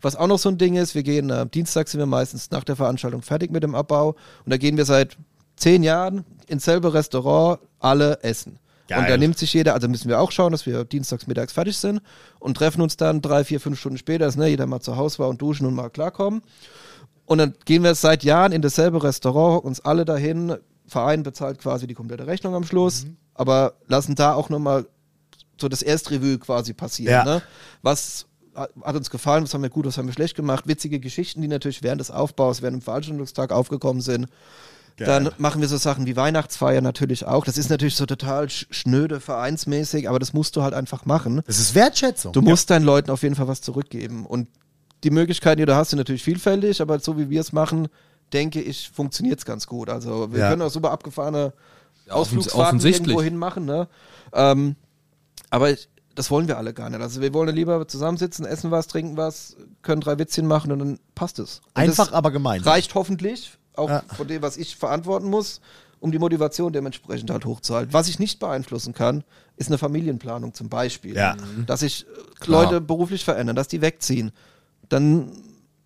Was 0.01 0.17
auch 0.17 0.27
noch 0.27 0.39
so 0.39 0.49
ein 0.49 0.59
Ding 0.59 0.77
ist, 0.77 0.95
wir 0.95 1.03
gehen, 1.03 1.31
äh, 1.31 1.47
Dienstag 1.47 1.89
sind 1.89 2.01
wir 2.01 2.07
meistens 2.07 2.51
nach 2.51 2.65
der 2.65 2.77
Veranstaltung 2.77 3.23
fertig 3.23 3.51
mit 3.51 3.63
dem 3.63 3.75
Abbau 3.75 4.17
und 4.45 4.51
da 4.51 4.57
gehen 4.57 4.77
wir 4.77 4.85
seit 4.85 5.17
zehn 5.57 5.83
Jahren 5.83 6.25
ins 6.47 6.65
selbe 6.65 6.95
Restaurant 6.95 7.61
alle 7.79 8.23
essen. 8.23 8.59
Geil. 8.89 8.99
Und 8.99 9.09
da 9.09 9.17
nimmt 9.17 9.39
sich 9.39 9.53
jeder, 9.53 9.75
also 9.75 9.87
müssen 9.87 10.09
wir 10.09 10.19
auch 10.19 10.33
schauen, 10.33 10.51
dass 10.51 10.67
wir 10.67 10.85
dienstags 10.85 11.29
mittags 11.29 11.53
fertig 11.53 11.77
sind 11.77 12.01
und 12.41 12.57
treffen 12.57 12.81
uns 12.81 12.97
dann 12.97 13.23
drei, 13.23 13.45
vier, 13.45 13.61
fünf 13.61 13.79
Stunden 13.79 13.99
später, 13.99 14.25
dass 14.25 14.37
ne, 14.37 14.49
jeder 14.49 14.67
mal 14.67 14.81
zu 14.81 14.97
Hause 14.97 15.21
war 15.21 15.29
und 15.29 15.41
duschen 15.41 15.65
und 15.67 15.75
mal 15.75 15.91
klarkommen. 15.91 16.43
Und 17.25 17.39
dann 17.39 17.55
gehen 17.65 17.85
wir 17.85 17.95
seit 17.95 18.25
Jahren 18.25 18.51
in 18.51 18.63
dasselbe 18.63 19.05
Restaurant, 19.05 19.65
uns 19.65 19.81
alle 19.81 20.05
dahin, 20.05 20.57
Verein 20.89 21.23
bezahlt 21.23 21.61
quasi 21.61 21.87
die 21.87 21.95
komplette 21.95 22.27
Rechnung 22.27 22.57
am 22.57 22.65
Schluss, 22.65 23.05
mhm. 23.05 23.17
aber 23.35 23.75
lassen 23.87 24.17
da 24.17 24.35
auch 24.35 24.49
nochmal 24.49 24.87
so 25.61 25.69
das 25.69 25.83
Erstrevue 25.83 26.39
quasi 26.39 26.73
passieren. 26.73 27.13
Ja. 27.13 27.25
Ne? 27.25 27.43
Was 27.83 28.27
hat 28.83 28.97
uns 28.97 29.11
gefallen, 29.11 29.45
was 29.45 29.55
haben 29.55 29.63
wir 29.63 29.71
gut, 29.71 29.87
was 29.87 29.99
haben 29.99 30.07
wir 30.07 30.13
schlecht 30.13 30.37
gemacht. 30.37 30.67
Witzige 30.67 31.01
Geschichten, 31.01 31.43
die 31.43 31.49
natürlich 31.49 31.83
während 31.83 32.01
des 32.01 32.11
Aufbaus, 32.11 32.63
während 32.63 32.79
dem 32.79 32.83
Veranstaltungstag 32.83 33.53
aufgekommen 33.53 34.03
sind. 34.03 34.29
Geil. 34.97 35.07
Dann 35.07 35.31
machen 35.39 35.61
wir 35.61 35.69
so 35.69 35.79
Sachen 35.79 36.05
wie 36.07 36.15
Weihnachtsfeier 36.17 36.83
natürlich 36.83 37.25
auch. 37.25 37.45
Das 37.45 37.57
ist 37.57 37.71
natürlich 37.71 37.97
so 37.97 38.05
total 38.05 38.51
schnöde, 38.51 39.21
vereinsmäßig, 39.21 40.09
aber 40.09 40.19
das 40.19 40.35
musst 40.35 40.57
du 40.57 40.63
halt 40.63 40.75
einfach 40.75 41.07
machen. 41.07 41.41
Das 41.47 41.59
ist 41.59 41.75
Wertschätzung. 41.75 42.33
Du 42.33 42.43
musst 42.43 42.69
ja. 42.69 42.77
deinen 42.77 42.85
Leuten 42.85 43.11
auf 43.11 43.23
jeden 43.23 43.35
Fall 43.35 43.49
was 43.49 43.63
zurückgeben. 43.63 44.27
Und 44.27 44.49
die 45.03 45.11
Möglichkeiten, 45.11 45.59
die 45.59 45.67
du 45.67 45.75
hast, 45.75 45.91
sind 45.91 45.99
natürlich 45.99 46.23
vielfältig, 46.23 46.83
aber 46.83 46.99
so 46.99 47.19
wie 47.19 47.31
wir 47.31 47.41
es 47.41 47.53
machen, 47.53 47.89
denke 48.33 48.61
ich, 48.61 48.91
funktioniert 48.91 49.39
es 49.39 49.45
ganz 49.45 49.67
gut. 49.67 49.89
Also 49.89 50.33
wir 50.33 50.41
ja. 50.41 50.51
können 50.51 50.63
auch 50.63 50.71
super 50.71 50.91
abgefahrene 50.91 51.53
Ausflugsfahrten 52.11 52.81
irgendwo 52.81 53.23
hin 53.23 53.37
machen. 53.37 53.65
Ne? 53.65 53.89
Ähm, 54.33 54.77
aber 55.49 55.71
ich, 55.71 55.89
das 56.15 56.31
wollen 56.31 56.49
wir 56.49 56.59
alle 56.59 56.75
gar 56.75 56.91
nicht. 56.91 57.01
Also 57.01 57.21
wir 57.21 57.33
wollen 57.33 57.55
lieber 57.55 57.87
zusammensitzen, 57.87 58.45
essen 58.45 58.71
was, 58.71 58.87
trinken 58.87 59.17
was, 59.17 59.57
können 59.83 60.01
drei 60.01 60.19
Witzchen 60.19 60.47
machen 60.47 60.73
und 60.73 60.79
dann 60.79 60.99
passt 61.15 61.39
es. 61.39 61.61
Und 61.75 61.83
Einfach, 61.83 62.13
aber 62.13 62.31
gemeinsam. 62.31 62.73
Reicht 62.73 62.95
hoffentlich, 62.95 63.59
auch 63.75 63.89
ja. 63.89 64.03
von 64.17 64.27
dem, 64.27 64.43
was 64.43 64.57
ich 64.57 64.77
verantworten 64.77 65.29
muss, 65.29 65.61
um 66.01 66.11
die 66.13 66.19
Motivation 66.19 66.73
dementsprechend 66.73 67.31
halt 67.31 67.45
hochzuhalten. 67.45 67.93
Was 67.93 68.09
ich 68.09 68.19
nicht 68.19 68.41
beeinflussen 68.41 68.95
kann, 68.95 69.23
ist 69.57 69.69
eine 69.69 69.79
Familienplanung 69.79 70.55
zum 70.55 70.69
Beispiel. 70.69 71.15
Ja. 71.15 71.37
Dass 71.67 71.81
sich 71.81 72.07
äh, 72.07 72.51
Leute 72.51 72.81
beruflich 72.81 73.25
verändern, 73.25 73.55
dass 73.55 73.69
die 73.69 73.83
wegziehen. 73.83 74.33
Dann 74.89 75.31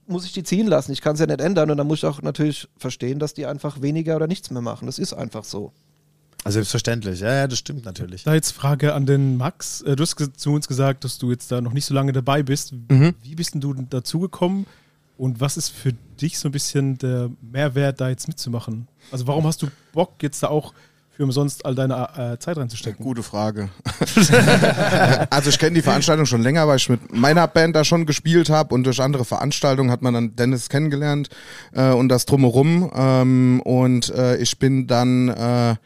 muss 0.06 0.24
ich 0.24 0.32
die 0.32 0.44
ziehen 0.44 0.66
lassen. 0.66 0.92
Ich 0.92 1.00
kann 1.00 1.14
es 1.14 1.20
ja 1.20 1.26
nicht 1.26 1.40
ändern 1.40 1.70
und 1.70 1.76
dann 1.76 1.86
muss 1.86 1.98
ich 1.98 2.06
auch 2.06 2.22
natürlich 2.22 2.68
verstehen, 2.76 3.18
dass 3.18 3.34
die 3.34 3.46
einfach 3.46 3.82
weniger 3.82 4.16
oder 4.16 4.26
nichts 4.26 4.50
mehr 4.50 4.62
machen. 4.62 4.86
Das 4.86 4.98
ist 4.98 5.12
einfach 5.12 5.44
so. 5.44 5.72
Also 6.45 6.57
selbstverständlich, 6.57 7.20
ja, 7.20 7.34
ja, 7.34 7.47
das 7.47 7.59
stimmt 7.59 7.86
natürlich. 7.86 8.24
Da 8.24 8.34
jetzt 8.34 8.53
Frage 8.53 8.92
an 8.92 9.07
den 9.07 9.38
Max. 9.38 9.80
Äh, 9.80 9.97
du 9.97 10.03
hast 10.03 10.16
zu 10.36 10.53
uns 10.53 10.68
gesagt, 10.68 11.03
dass 11.05 11.16
du 11.16 11.30
jetzt 11.30 11.51
da 11.51 11.62
noch 11.62 11.72
nicht 11.72 11.86
so 11.86 11.95
lange 11.95 12.12
dabei 12.12 12.42
bist. 12.42 12.74
Mhm. 12.90 13.14
Wie 13.22 13.34
bist 13.34 13.55
denn 13.55 13.62
du 13.62 13.72
dazugekommen? 13.72 14.66
Und 15.16 15.40
was 15.40 15.57
ist 15.57 15.70
für 15.70 15.92
dich 16.20 16.38
so 16.38 16.49
ein 16.49 16.53
bisschen 16.53 16.99
der 16.99 17.30
Mehrwert, 17.40 18.01
da 18.01 18.11
jetzt 18.11 18.28
mitzumachen? 18.28 18.88
Also 19.11 19.26
warum 19.26 19.47
hast 19.47 19.62
du 19.62 19.68
Bock, 19.92 20.22
jetzt 20.22 20.42
da 20.42 20.49
auch 20.49 20.74
für 21.16 21.22
umsonst 21.22 21.64
all 21.64 21.74
deine 21.74 22.09
äh, 22.34 22.38
Zeit 22.38 22.59
reinzustecken? 22.59 23.03
Gute 23.03 23.22
Frage. 23.22 23.70
also 25.30 25.49
ich 25.49 25.59
kenne 25.59 25.76
die 25.76 25.82
Veranstaltung 25.82 26.26
schon 26.26 26.42
länger, 26.42 26.68
weil 26.68 26.76
ich 26.76 26.88
mit 26.90 27.14
meiner 27.14 27.47
Band 27.47 27.76
da 27.76 27.84
schon 27.84 28.05
gespielt 28.05 28.51
habe 28.51 28.74
und 28.74 28.84
durch 28.84 29.01
andere 29.01 29.24
Veranstaltungen 29.24 29.90
hat 29.90 30.03
man 30.03 30.12
dann 30.12 30.36
Dennis 30.36 30.68
kennengelernt 30.68 31.28
äh, 31.72 31.90
und 31.90 32.11
das 32.11 32.26
drumherum. 32.26 32.90
Ähm, 32.95 33.62
und 33.62 34.11
äh, 34.11 34.36
ich 34.38 34.59
bin 34.59 34.88
dann 34.88 35.28
äh, 35.28 35.76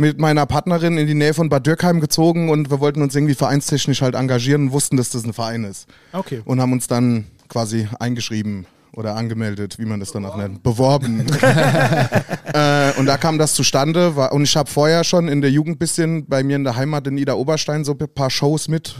mit 0.00 0.18
meiner 0.18 0.46
Partnerin 0.46 0.96
in 0.96 1.06
die 1.06 1.14
Nähe 1.14 1.34
von 1.34 1.48
Bad 1.48 1.66
Dürkheim 1.66 2.00
gezogen 2.00 2.48
und 2.48 2.70
wir 2.70 2.80
wollten 2.80 3.02
uns 3.02 3.14
irgendwie 3.14 3.34
vereinstechnisch 3.34 4.00
halt 4.00 4.14
engagieren 4.14 4.62
und 4.62 4.72
wussten, 4.72 4.96
dass 4.96 5.10
das 5.10 5.24
ein 5.24 5.34
Verein 5.34 5.64
ist. 5.64 5.86
Okay. 6.12 6.40
Und 6.44 6.60
haben 6.60 6.72
uns 6.72 6.86
dann 6.86 7.26
quasi 7.48 7.86
eingeschrieben 7.98 8.66
oder 8.92 9.14
angemeldet, 9.14 9.78
wie 9.78 9.84
man 9.84 10.00
das 10.00 10.10
dann 10.10 10.24
auch 10.24 10.36
nennt, 10.36 10.62
beworben. 10.62 11.26
äh, 12.52 12.92
und 12.98 13.06
da 13.06 13.18
kam 13.18 13.38
das 13.38 13.54
zustande. 13.54 14.16
War, 14.16 14.32
und 14.32 14.42
ich 14.42 14.56
habe 14.56 14.70
vorher 14.70 15.04
schon 15.04 15.28
in 15.28 15.42
der 15.42 15.50
Jugend 15.50 15.78
bisschen 15.78 16.26
bei 16.26 16.42
mir 16.42 16.56
in 16.56 16.64
der 16.64 16.76
Heimat 16.76 17.06
in 17.06 17.18
Ida 17.18 17.34
Oberstein 17.34 17.84
so 17.84 17.92
ein 17.92 18.08
paar 18.14 18.30
Shows 18.30 18.68
mit 18.68 18.96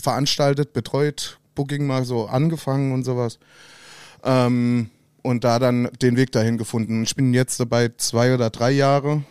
veranstaltet, 0.00 0.72
betreut, 0.72 1.38
Booking 1.54 1.86
mal 1.86 2.04
so 2.04 2.26
angefangen 2.26 2.92
und 2.92 3.04
sowas. 3.04 3.38
Ähm, 4.24 4.90
und 5.22 5.44
da 5.44 5.58
dann 5.58 5.90
den 6.00 6.16
Weg 6.16 6.32
dahin 6.32 6.56
gefunden. 6.56 7.02
Ich 7.02 7.14
bin 7.14 7.34
jetzt 7.34 7.60
dabei 7.60 7.90
zwei 7.98 8.32
oder 8.32 8.48
drei 8.48 8.70
Jahre. 8.70 9.22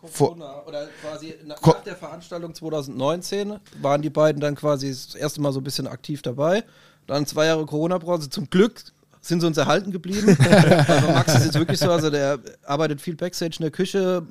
Corona 0.00 0.62
oder 0.66 0.88
quasi 1.02 1.34
nach, 1.44 1.60
nach 1.60 1.82
der 1.82 1.96
Veranstaltung 1.96 2.54
2019 2.54 3.58
waren 3.80 4.02
die 4.02 4.10
beiden 4.10 4.40
dann 4.40 4.54
quasi 4.54 4.88
das 4.88 5.14
erste 5.14 5.40
Mal 5.40 5.52
so 5.52 5.60
ein 5.60 5.64
bisschen 5.64 5.86
aktiv 5.86 6.22
dabei. 6.22 6.64
Dann 7.06 7.26
zwei 7.26 7.46
Jahre 7.46 7.66
Corona-Brause. 7.66 8.30
Zum 8.30 8.48
Glück 8.48 8.82
sind 9.20 9.40
sie 9.40 9.46
uns 9.46 9.56
erhalten 9.56 9.92
geblieben. 9.92 10.36
also 10.88 11.08
Max 11.08 11.34
ist 11.34 11.44
jetzt 11.46 11.58
wirklich 11.58 11.78
so, 11.78 11.90
also 11.90 12.10
der 12.10 12.38
arbeitet 12.64 13.00
viel 13.00 13.16
Backstage 13.16 13.56
in 13.58 13.62
der 13.62 13.70
Küche, 13.70 14.26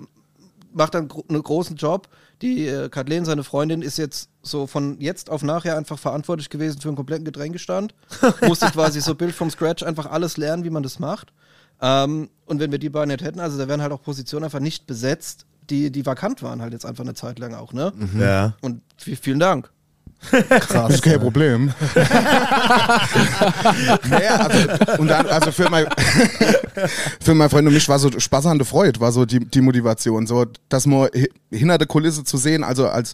macht 0.74 0.93
dann 0.95 1.09
einen 1.30 1.43
großen 1.43 1.76
Job. 1.76 2.07
Die 2.41 2.67
äh, 2.67 2.89
Kathleen, 2.89 3.26
seine 3.26 3.43
Freundin, 3.43 3.82
ist 3.82 3.97
jetzt 3.97 4.30
so 4.41 4.65
von 4.65 4.99
jetzt 5.01 5.30
auf 5.30 5.43
nachher 5.43 5.78
einfach 5.78 5.99
verantwortlich 5.99 6.49
gewesen 6.49 6.80
für 6.80 6.88
einen 6.88 6.95
kompletten 6.95 7.26
Getränkestand. 7.26 7.93
Musste 8.47 8.67
quasi 8.67 9.01
so 9.01 9.13
Bild 9.13 9.36
vom 9.36 9.49
Scratch 9.49 9.84
einfach 9.84 10.05
alles 10.05 10.38
lernen, 10.38 10.63
wie 10.63 10.70
man 10.70 10.84
das 10.84 10.99
macht. 10.99 11.34
Ähm, 11.82 12.30
und 12.45 12.59
wenn 12.59 12.72
wir 12.72 12.80
die 12.80 12.89
beiden 12.89 13.09
nicht 13.09 13.24
hätten, 13.24 13.39
also 13.39 13.57
da 13.57 13.67
wären 13.67 13.82
halt 13.82 13.91
auch 13.91 14.01
Positionen 14.01 14.45
einfach 14.45 14.59
nicht 14.59 14.88
besetzt, 14.88 15.45
die, 15.70 15.91
die 15.91 16.05
vakant 16.05 16.41
waren 16.43 16.61
halt 16.61 16.74
jetzt 16.74 16.86
einfach 16.86 17.03
eine 17.03 17.13
Zeit 17.13 17.39
lang 17.39 17.53
auch, 17.53 17.74
ne? 17.74 17.93
Mhm. 17.95 18.22
Ja. 18.22 18.53
Und 18.61 18.82
vielen 18.97 19.39
Dank. 19.39 19.72
Krass. 20.22 20.95
Ist 20.95 21.03
kein 21.03 21.20
Problem. 21.20 21.72
naja, 24.09 24.36
also, 24.36 25.01
und 25.01 25.07
dann, 25.07 25.26
also 25.28 25.51
für 25.51 25.70
mein, 25.70 25.88
für 27.22 27.34
mein 27.34 27.49
Freund 27.49 27.67
und 27.67 27.74
mich 27.74 27.88
war 27.88 27.99
so 27.99 28.11
Spaß 28.11 28.47
an 28.47 28.57
der 28.57 28.67
Freude, 28.67 28.99
war 28.99 29.13
so 29.13 29.26
die, 29.26 29.39
die 29.39 29.61
Motivation, 29.61 30.28
so, 30.28 30.45
dass 30.67 30.86
man 30.86 31.07
hinter 31.49 31.78
der 31.78 31.88
Kulisse 31.88 32.26
zu 32.26 32.36
sehen, 32.36 32.65
also 32.65 32.89
als, 32.89 33.13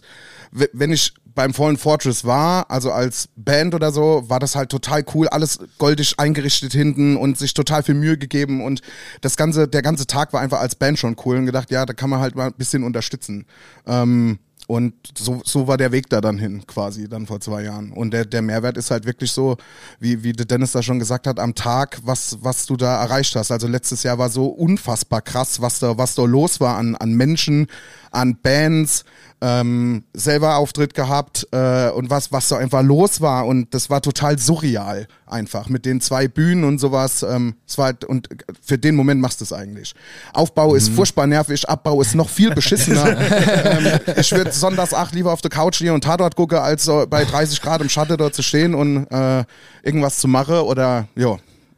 wenn 0.50 0.90
ich 0.90 1.14
beim 1.36 1.54
Fallen 1.54 1.76
Fortress 1.76 2.24
war, 2.24 2.68
also 2.70 2.90
als 2.90 3.28
Band 3.36 3.74
oder 3.74 3.92
so, 3.92 4.24
war 4.26 4.40
das 4.40 4.56
halt 4.56 4.70
total 4.70 5.04
cool, 5.14 5.28
alles 5.28 5.60
goldig 5.78 6.18
eingerichtet 6.18 6.72
hinten 6.72 7.16
und 7.16 7.38
sich 7.38 7.54
total 7.54 7.84
viel 7.84 7.94
Mühe 7.94 8.18
gegeben 8.18 8.64
und 8.64 8.80
das 9.20 9.36
ganze, 9.36 9.68
der 9.68 9.82
ganze 9.82 10.06
Tag 10.08 10.32
war 10.32 10.40
einfach 10.40 10.60
als 10.60 10.74
Band 10.74 10.98
schon 10.98 11.14
cool 11.24 11.36
und 11.36 11.46
gedacht, 11.46 11.70
ja, 11.70 11.86
da 11.86 11.92
kann 11.92 12.10
man 12.10 12.20
halt 12.20 12.34
mal 12.34 12.46
ein 12.46 12.54
bisschen 12.54 12.82
unterstützen. 12.82 13.46
Ähm, 13.86 14.38
und 14.66 14.94
so, 15.16 15.42
so 15.44 15.68
war 15.68 15.76
der 15.76 15.92
Weg 15.92 16.08
da 16.08 16.20
dann 16.20 16.38
hin, 16.38 16.66
quasi, 16.66 17.08
dann 17.08 17.26
vor 17.26 17.38
zwei 17.38 17.62
Jahren. 17.62 17.92
Und 17.92 18.10
der, 18.12 18.24
der 18.24 18.42
Mehrwert 18.42 18.76
ist 18.76 18.90
halt 18.90 19.06
wirklich 19.06 19.30
so, 19.30 19.56
wie, 20.00 20.24
wie 20.24 20.32
Dennis 20.32 20.72
da 20.72 20.82
schon 20.82 20.98
gesagt 20.98 21.28
hat, 21.28 21.38
am 21.38 21.54
Tag, 21.54 22.00
was, 22.02 22.38
was 22.40 22.66
du 22.66 22.76
da 22.76 23.00
erreicht 23.00 23.36
hast. 23.36 23.52
Also 23.52 23.68
letztes 23.68 24.02
Jahr 24.02 24.18
war 24.18 24.28
so 24.28 24.46
unfassbar 24.46 25.22
krass, 25.22 25.60
was 25.60 25.78
da, 25.78 25.98
was 25.98 26.16
da 26.16 26.24
los 26.24 26.58
war 26.58 26.76
an, 26.78 26.96
an 26.96 27.14
Menschen, 27.14 27.68
an 28.10 28.38
Bands, 28.42 29.04
ähm, 29.40 30.04
selber 30.14 30.56
Auftritt 30.56 30.94
gehabt 30.94 31.46
äh, 31.52 31.90
und 31.90 32.08
was, 32.08 32.32
was 32.32 32.48
da 32.48 32.56
einfach 32.56 32.82
los 32.82 33.20
war. 33.20 33.46
Und 33.46 33.74
das 33.74 33.90
war 33.90 34.00
total 34.00 34.38
surreal 34.38 35.06
einfach 35.26 35.68
mit 35.68 35.84
den 35.84 36.00
zwei 36.00 36.26
Bühnen 36.26 36.64
und 36.64 36.78
sowas. 36.78 37.22
Ähm, 37.22 37.54
es 37.66 37.76
war 37.76 37.86
halt, 37.86 38.04
und 38.04 38.28
für 38.62 38.78
den 38.78 38.96
Moment 38.96 39.20
machst 39.20 39.40
du 39.40 39.44
es 39.44 39.52
eigentlich. 39.52 39.94
Aufbau 40.32 40.70
mhm. 40.70 40.76
ist 40.76 40.88
furchtbar 40.88 41.26
nervig, 41.26 41.68
Abbau 41.68 42.00
ist 42.00 42.14
noch 42.14 42.30
viel 42.30 42.54
beschissener. 42.54 43.16
ähm, 43.20 44.00
ich 44.16 44.32
würde 44.32 44.52
sonntags 44.52 44.94
acht 44.94 45.14
lieber 45.14 45.32
auf 45.32 45.42
der 45.42 45.50
Couch 45.50 45.80
liegen 45.80 45.92
und 45.92 46.04
Tatort 46.04 46.36
gucke, 46.36 46.62
als 46.62 46.84
so 46.84 47.06
bei 47.08 47.24
30 47.24 47.60
Grad 47.60 47.82
im 47.82 47.88
Schatten 47.88 48.16
dort 48.16 48.34
zu 48.34 48.42
stehen 48.42 48.74
und 48.74 49.06
äh, 49.10 49.44
irgendwas 49.82 50.18
zu 50.18 50.28
machen 50.28 50.60
oder 50.60 51.08
ja. 51.14 51.36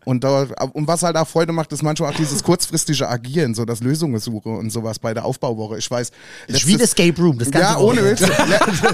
Und, 0.08 0.24
da, 0.24 0.46
und 0.72 0.88
was 0.88 1.02
halt 1.02 1.16
auch 1.16 1.28
Freude 1.28 1.52
macht, 1.52 1.70
ist 1.70 1.82
manchmal 1.82 2.10
auch 2.10 2.16
dieses 2.16 2.42
kurzfristige 2.42 3.06
Agieren, 3.06 3.54
so 3.54 3.66
das 3.66 3.80
Lösungen 3.80 4.18
suche 4.20 4.48
und 4.48 4.70
sowas 4.70 4.98
bei 4.98 5.12
der 5.12 5.26
Aufbauwoche. 5.26 5.76
Ich 5.76 5.90
weiß. 5.90 6.12
Letztes, 6.46 6.66
wie 6.66 6.74
ein 6.76 6.80
Escape 6.80 7.20
Room, 7.20 7.38
das 7.38 7.50
Ganze. 7.50 7.72
Ja, 7.72 7.78
ohne 7.78 8.02
Witz. 8.02 8.22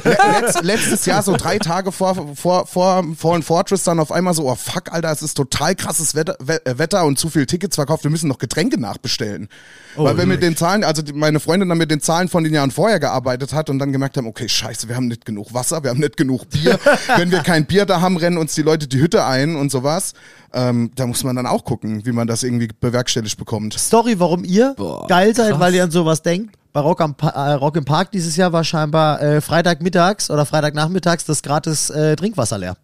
Letz, 0.02 0.62
letztes 0.62 1.06
Jahr, 1.06 1.22
so 1.22 1.36
drei 1.36 1.60
Tage 1.60 1.92
vor, 1.92 2.34
vor, 2.34 2.66
vor 2.66 3.04
Fallen 3.16 3.44
Fortress, 3.44 3.84
dann 3.84 4.00
auf 4.00 4.10
einmal 4.10 4.34
so, 4.34 4.50
oh 4.50 4.56
fuck, 4.56 4.92
Alter, 4.92 5.12
es 5.12 5.22
ist 5.22 5.34
total 5.34 5.76
krasses 5.76 6.16
Wetter, 6.16 6.36
Wetter 6.40 7.04
und 7.04 7.16
zu 7.16 7.30
viel 7.30 7.46
Tickets 7.46 7.76
verkauft, 7.76 8.02
wir 8.02 8.10
müssen 8.10 8.26
noch 8.26 8.38
Getränke 8.38 8.80
nachbestellen. 8.80 9.48
Oh, 9.96 10.02
Weil 10.02 10.18
wir 10.18 10.26
mit 10.26 10.42
den 10.42 10.56
Zahlen, 10.56 10.82
also 10.82 11.00
meine 11.14 11.38
Freundin 11.38 11.68
dann 11.68 11.78
mit 11.78 11.92
den 11.92 12.00
Zahlen 12.00 12.28
von 12.28 12.42
den 12.42 12.52
Jahren 12.52 12.72
vorher 12.72 12.98
gearbeitet 12.98 13.52
hat 13.52 13.70
und 13.70 13.78
dann 13.78 13.92
gemerkt 13.92 14.16
haben, 14.16 14.26
okay, 14.26 14.48
scheiße, 14.48 14.88
wir 14.88 14.96
haben 14.96 15.06
nicht 15.06 15.24
genug 15.24 15.54
Wasser, 15.54 15.84
wir 15.84 15.90
haben 15.90 16.00
nicht 16.00 16.16
genug 16.16 16.50
Bier. 16.50 16.80
Wenn 17.16 17.30
wir 17.30 17.38
kein 17.40 17.66
Bier 17.66 17.86
da 17.86 18.00
haben, 18.00 18.16
rennen 18.16 18.36
uns 18.36 18.56
die 18.56 18.62
Leute 18.62 18.88
die 18.88 18.98
Hütte 18.98 19.24
ein 19.24 19.54
und 19.54 19.70
sowas. 19.70 20.14
Ähm, 20.52 20.92
da 21.04 21.08
muss 21.08 21.22
man 21.22 21.36
dann 21.36 21.46
auch 21.46 21.64
gucken, 21.64 22.06
wie 22.06 22.12
man 22.12 22.26
das 22.26 22.42
irgendwie 22.42 22.66
bewerkstelligt 22.80 23.36
bekommt. 23.36 23.74
Story, 23.74 24.18
warum 24.18 24.42
ihr 24.42 24.72
Boah, 24.74 25.06
geil 25.06 25.34
seid, 25.34 25.50
krass. 25.50 25.60
weil 25.60 25.74
ihr 25.74 25.84
an 25.84 25.90
sowas 25.90 26.22
denkt. 26.22 26.56
Bei 26.72 26.80
Rock, 26.80 27.02
am 27.02 27.14
pa 27.14 27.28
äh, 27.28 27.52
Rock 27.52 27.76
im 27.76 27.84
Park 27.84 28.10
dieses 28.10 28.36
Jahr 28.36 28.54
war 28.54 28.64
scheinbar 28.64 29.20
äh, 29.20 29.42
Freitagmittags 29.42 30.30
oder 30.30 30.46
Freitagnachmittags 30.46 31.26
das 31.26 31.42
gratis 31.42 31.90
äh, 31.90 32.16
Trinkwasser 32.16 32.56
leer. 32.56 32.78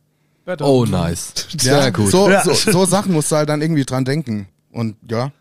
Oh, 0.60 0.84
nice. 0.84 1.32
Sehr 1.56 1.78
ja, 1.78 1.90
gut. 1.90 2.10
So, 2.10 2.30
so, 2.44 2.52
so 2.52 2.84
Sachen 2.84 3.14
musst 3.14 3.32
du 3.32 3.36
halt 3.36 3.48
dann 3.48 3.62
irgendwie 3.62 3.84
dran 3.84 4.04
denken. 4.04 4.48
Und 4.70 4.96
ja. 5.10 5.32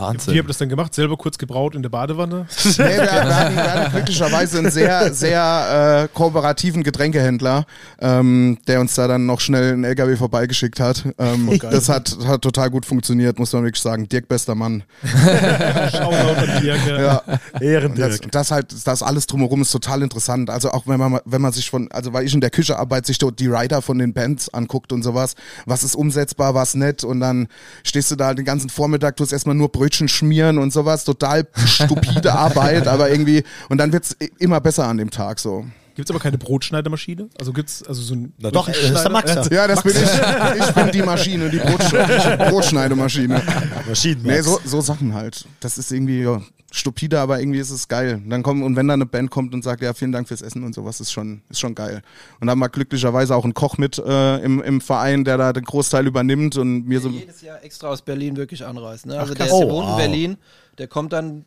Wahnsinn. 0.00 0.34
Wie 0.34 0.38
habt 0.38 0.46
ihr 0.46 0.48
das 0.48 0.58
dann 0.58 0.68
gemacht? 0.68 0.94
Selber 0.94 1.16
kurz 1.16 1.38
gebraut 1.38 1.74
in 1.74 1.82
der 1.82 1.90
Badewanne? 1.90 2.46
Nee, 2.80 2.86
wir, 2.86 3.02
wir, 3.02 3.36
hatten, 3.36 3.56
wir 3.56 3.72
hatten 3.72 3.92
glücklicherweise 3.92 4.58
einen 4.58 4.70
sehr, 4.70 5.12
sehr 5.12 6.08
äh, 6.10 6.16
kooperativen 6.16 6.82
Getränkehändler, 6.82 7.66
ähm, 8.00 8.58
der 8.66 8.80
uns 8.80 8.94
da 8.94 9.06
dann 9.06 9.26
noch 9.26 9.40
schnell 9.40 9.72
einen 9.72 9.84
LKW 9.84 10.16
vorbeigeschickt 10.16 10.80
hat. 10.80 11.04
Ähm, 11.18 11.48
oh, 11.48 11.56
das 11.56 11.88
hat, 11.88 12.16
hat 12.24 12.40
total 12.42 12.70
gut 12.70 12.86
funktioniert, 12.86 13.38
muss 13.38 13.52
man 13.52 13.64
wirklich 13.64 13.82
sagen. 13.82 14.08
Dirk, 14.08 14.28
bester 14.28 14.54
Mann. 14.54 14.82
Shoutout 15.04 16.40
an 16.40 16.62
Dirk. 16.62 16.86
Ja. 16.86 17.22
Ehrendirk. 17.60 18.22
Das, 18.22 18.30
das 18.30 18.50
halt, 18.50 18.86
das 18.86 19.02
alles 19.02 19.26
drumherum 19.26 19.62
ist 19.62 19.72
total 19.72 20.02
interessant. 20.02 20.48
Also 20.48 20.70
auch 20.70 20.86
wenn 20.86 20.98
man, 20.98 21.20
wenn 21.24 21.42
man 21.42 21.52
sich 21.52 21.68
von, 21.68 21.90
also 21.92 22.12
weil 22.12 22.24
ich 22.24 22.32
in 22.32 22.40
der 22.40 22.50
Küche 22.50 22.78
arbeite, 22.78 23.08
sich 23.08 23.18
dort 23.18 23.38
die 23.38 23.48
Rider 23.48 23.82
von 23.82 23.98
den 23.98 24.14
Bands 24.14 24.52
anguckt 24.54 24.92
und 24.92 25.02
sowas. 25.02 25.34
Was 25.66 25.82
ist 25.84 25.94
umsetzbar, 25.94 26.54
was 26.54 26.74
nicht. 26.74 27.04
Und 27.04 27.20
dann 27.20 27.48
stehst 27.84 28.10
du 28.10 28.16
da 28.16 28.32
den 28.32 28.44
ganzen 28.44 28.70
Vormittag, 28.70 29.16
tust 29.16 29.32
erstmal 29.32 29.54
nur 29.54 29.68
Brötchen 29.68 29.89
Brötchen 29.90 30.08
schmieren 30.08 30.58
und 30.58 30.72
sowas, 30.72 31.04
total 31.04 31.46
stupide 31.66 32.32
Arbeit, 32.38 32.86
aber 32.86 33.10
irgendwie, 33.10 33.42
und 33.68 33.78
dann 33.78 33.92
wird 33.92 34.04
es 34.04 34.16
immer 34.38 34.60
besser 34.60 34.86
an 34.86 34.98
dem 34.98 35.10
Tag 35.10 35.40
so. 35.40 35.66
Gibt 35.96 36.08
es 36.08 36.14
aber 36.14 36.22
keine 36.22 36.38
Brotschneidemaschine? 36.38 37.28
Also 37.38 37.52
gibt 37.52 37.68
es 37.68 37.82
also 37.82 38.00
so 38.00 38.14
ein. 38.14 38.32
Na 38.38 38.50
doch, 38.52 38.68
das 38.68 38.78
ist 38.78 39.02
der 39.02 39.10
Max. 39.10 39.34
Ja, 39.50 39.66
das 39.66 39.84
Max. 39.84 39.92
bin 39.92 40.02
ich. 40.02 40.66
Ich 40.66 40.74
bin 40.74 40.90
die 40.92 41.02
Maschine, 41.02 41.50
die 41.50 41.58
Brotschneidemaschine. 42.48 43.42
Maschinen. 43.86 44.22
Nee, 44.22 44.40
so, 44.40 44.60
so 44.64 44.80
Sachen 44.80 45.12
halt. 45.14 45.44
Das 45.58 45.76
ist 45.76 45.90
irgendwie 45.92 46.22
ja, 46.22 46.40
stupide, 46.72 47.18
aber 47.20 47.40
irgendwie 47.40 47.58
ist 47.58 47.70
es 47.70 47.88
geil. 47.88 48.22
dann 48.26 48.42
kommen, 48.42 48.62
und 48.62 48.76
wenn 48.76 48.86
da 48.86 48.94
eine 48.94 49.06
Band 49.06 49.30
kommt 49.30 49.54
und 49.54 49.62
sagt, 49.62 49.82
ja, 49.82 49.92
vielen 49.92 50.12
Dank 50.12 50.28
fürs 50.28 50.42
Essen 50.42 50.62
und 50.62 50.74
sowas, 50.74 51.00
ist 51.00 51.12
schon, 51.12 51.42
ist 51.48 51.60
schon 51.60 51.74
geil. 51.74 52.02
Und 52.34 52.46
dann 52.46 52.50
haben 52.50 52.58
wir 52.60 52.68
glücklicherweise 52.68 53.34
auch 53.34 53.44
einen 53.44 53.54
Koch 53.54 53.76
mit 53.76 53.98
äh, 53.98 54.36
im, 54.38 54.62
im 54.62 54.80
Verein, 54.80 55.24
der 55.24 55.36
da 55.36 55.52
den 55.52 55.64
Großteil 55.64 56.06
übernimmt 56.06 56.56
und 56.56 56.86
mir 56.86 57.00
so. 57.00 57.08
jedes 57.08 57.42
Jahr 57.42 57.62
extra 57.64 57.88
aus 57.88 58.02
Berlin 58.02 58.36
wirklich 58.36 58.64
anreist. 58.64 59.06
Ne? 59.06 59.18
Also 59.18 59.32
Ach, 59.32 59.36
der, 59.36 59.46
der 59.46 59.54
oh, 59.54 59.70
wohnt 59.70 59.90
in 59.90 59.96
Berlin, 59.96 60.36
der 60.78 60.86
kommt 60.86 61.12
dann 61.12 61.44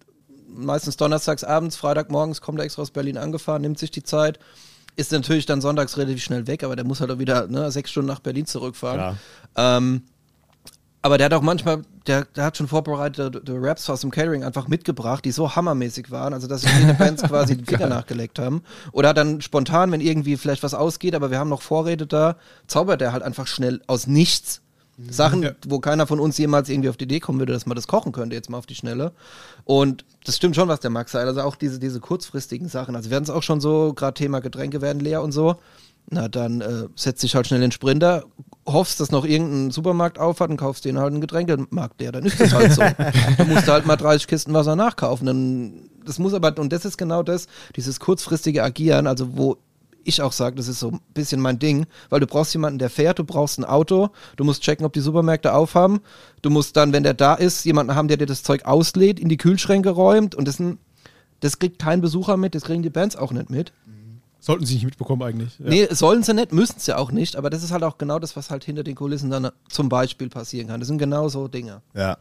meistens 0.48 0.98
donnerstags 0.98 1.44
abends, 1.44 1.76
Freitagmorgens 1.76 2.42
kommt 2.42 2.60
er 2.60 2.66
extra 2.66 2.82
aus 2.82 2.92
Berlin 2.92 3.18
angefahren, 3.18 3.62
nimmt 3.62 3.80
sich 3.80 3.92
die 3.92 4.04
Zeit. 4.04 4.40
Ist 4.96 5.12
natürlich 5.12 5.48
dann 5.48 5.60
sonntags 5.60 5.98
relativ 5.98 6.24
schnell 6.24 6.46
weg, 6.46 6.64
aber 6.64 6.76
der 6.76 6.86
muss 6.86 7.02
halt 7.02 7.10
auch 7.10 7.18
wieder 7.18 7.48
ne, 7.48 7.72
sechs 7.72 7.90
Stunden 7.90 8.10
nach 8.10 8.20
Berlin 8.20 8.46
zurückfahren. 8.46 9.18
Ja. 9.56 9.78
Ähm, 9.78 10.04
aber 11.04 11.18
der 11.18 11.26
hat 11.26 11.34
auch 11.34 11.42
manchmal, 11.42 11.82
der, 12.08 12.24
der 12.24 12.46
hat 12.46 12.56
schon 12.56 12.70
vorbereitete 12.70 13.42
Raps 13.62 13.90
aus 13.90 14.02
dem 14.02 14.10
Catering 14.10 14.46
einfach 14.46 14.70
mitgebracht, 14.70 15.26
die 15.26 15.32
so 15.32 15.54
hammermäßig 15.54 16.12
waren, 16.12 16.34
also 16.34 16.48
dass 16.48 16.62
sich 16.62 16.72
viele 16.72 16.94
Bands 16.94 17.22
quasi 17.28 17.58
die 17.58 17.66
Finger 17.66 17.88
nachgeleckt 17.88 18.40
haben. 18.40 18.64
Oder 18.94 19.14
dann 19.14 19.42
spontan, 19.42 19.92
wenn 19.92 20.00
irgendwie 20.00 20.38
vielleicht 20.38 20.64
was 20.64 20.74
ausgeht, 20.74 21.14
aber 21.14 21.30
wir 21.30 21.40
haben 21.40 21.50
noch 21.50 21.62
Vorräte 21.62 22.08
da, 22.08 22.38
zaubert 22.68 23.02
er 23.02 23.12
halt 23.12 23.22
einfach 23.22 23.48
schnell 23.48 23.82
aus 23.86 24.08
nichts 24.08 24.62
Sachen, 25.10 25.44
ja. 25.44 25.52
wo 25.68 25.80
keiner 25.80 26.08
von 26.08 26.22
uns 26.22 26.38
jemals 26.38 26.70
irgendwie 26.70 26.88
auf 26.88 26.98
die 26.98 27.04
Idee 27.04 27.20
kommen 27.20 27.40
würde, 27.40 27.52
dass 27.52 27.66
man 27.66 27.76
das 27.76 27.88
kochen 27.88 28.14
könnte, 28.14 28.36
jetzt 28.36 28.50
mal 28.50 28.60
auf 28.60 28.66
die 28.66 28.76
Schnelle. 28.76 29.12
Und 29.66 30.06
das 30.24 30.38
stimmt 30.38 30.56
schon, 30.56 30.70
was 30.70 30.80
der 30.80 30.92
Max 30.92 31.12
sagt. 31.12 31.28
Also 31.28 31.42
auch 31.42 31.58
diese, 31.58 31.80
diese 31.80 32.00
kurzfristigen 32.00 32.70
Sachen. 32.70 32.96
Also 32.96 33.10
werden 33.10 33.24
es 33.24 33.30
auch 33.30 33.44
schon 33.44 33.60
so, 33.60 33.94
gerade 33.94 34.14
Thema 34.14 34.40
Getränke 34.40 34.82
werden 34.82 35.00
leer 35.00 35.22
und 35.22 35.34
so. 35.34 35.56
Na, 36.10 36.28
dann 36.28 36.62
äh, 36.62 36.88
setzt 36.96 37.22
sich 37.22 37.36
halt 37.36 37.48
schnell 37.48 37.62
den 37.62 37.72
Sprinter, 37.72 38.24
hoffst, 38.66 39.00
dass 39.00 39.12
noch 39.12 39.26
irgendein 39.26 39.72
Supermarkt 39.72 40.20
aufhat 40.20 40.50
und 40.50 40.58
kaufst 40.58 40.86
den 40.86 40.98
halt 40.98 41.12
einen 41.12 41.22
Getränkemarkt 41.22 42.00
der, 42.00 42.12
dann 42.12 42.24
ist 42.24 42.40
das 42.40 42.54
halt 42.54 42.74
so. 42.74 42.82
du 43.38 43.46
musst 43.46 43.68
halt 43.68 43.86
mal 43.86 43.98
30 43.98 44.28
Kisten 44.28 44.54
Wasser 44.54 44.76
nachkaufen. 44.76 45.28
Dann, 45.28 45.90
das 46.06 46.20
muss 46.20 46.34
aber, 46.34 46.58
und 46.58 46.72
das 46.72 46.86
ist 46.86 46.98
genau 46.98 47.24
das, 47.24 47.48
dieses 47.76 48.00
kurzfristige 48.00 48.64
Agieren, 48.64 49.08
also 49.08 49.36
wo 49.38 49.58
ich 50.06 50.22
auch 50.22 50.32
sage, 50.32 50.56
das 50.56 50.68
ist 50.68 50.80
so 50.80 50.92
ein 50.92 51.00
bisschen 51.14 51.40
mein 51.40 51.60
Ding, 51.60 51.86
weil 52.10 52.20
du 52.20 52.28
brauchst 52.28 52.54
jemanden, 52.54 52.80
der 52.80 52.90
fährt, 52.90 53.20
du 53.20 53.24
brauchst 53.24 53.58
ein 53.60 53.66
Auto, 53.66 54.10
du 54.36 54.44
musst 54.44 54.62
checken, 54.62 54.86
ob 54.86 54.94
die 54.94 55.00
Supermärkte 55.00 55.54
aufhaben, 55.54 56.02
du 56.42 56.50
musst 56.50 56.76
dann, 56.76 56.94
wenn 56.94 57.04
der 57.04 57.14
da 57.14 57.36
ist, 57.36 57.66
jemanden 57.66 57.96
haben, 57.96 58.08
der 58.08 58.18
dir 58.18 58.26
das 58.26 58.44
Zeug 58.44 58.66
auslädt, 58.66 59.20
in 59.20 59.30
die 59.30 59.38
Kühlschränke 59.38 59.90
räumt 59.90 60.36
und 60.36 60.48
das, 60.48 60.62
das 61.40 61.60
kriegt 61.60 61.80
kein 61.80 62.02
Besucher 62.02 62.38
mit, 62.38 62.56
das 62.56 62.64
kriegen 62.64 62.84
die 62.84 62.90
Bands 62.90 63.16
auch 63.16 63.32
nicht 63.32 63.50
mit. 63.50 63.72
Sollten 64.44 64.66
sie 64.66 64.74
nicht 64.74 64.84
mitbekommen 64.84 65.24
eigentlich. 65.24 65.58
Ja. 65.58 65.70
Nee, 65.70 65.88
sollen 65.92 66.22
sie 66.22 66.34
nicht, 66.34 66.52
müssen 66.52 66.78
sie 66.78 66.94
auch 66.98 67.14
nicht, 67.14 67.38
aber 67.38 67.50
das 67.50 67.64
ist 67.64 67.72
halt 67.72 67.82
auch 67.82 67.98
genau 67.98 68.20
das, 68.20 68.36
was 68.36 68.50
halt 68.50 68.66
hinter 68.66 68.84
den 68.84 68.94
Kulissen 68.94 69.30
dann 69.30 69.50
zum 69.70 69.88
Beispiel 69.88 70.28
passieren 70.28 70.68
kann. 70.68 70.82
Das 70.82 70.88
sind 70.90 70.98
genau 70.98 71.30
so 71.30 71.48
Dinge. 71.48 71.82
Ja. 71.94 72.18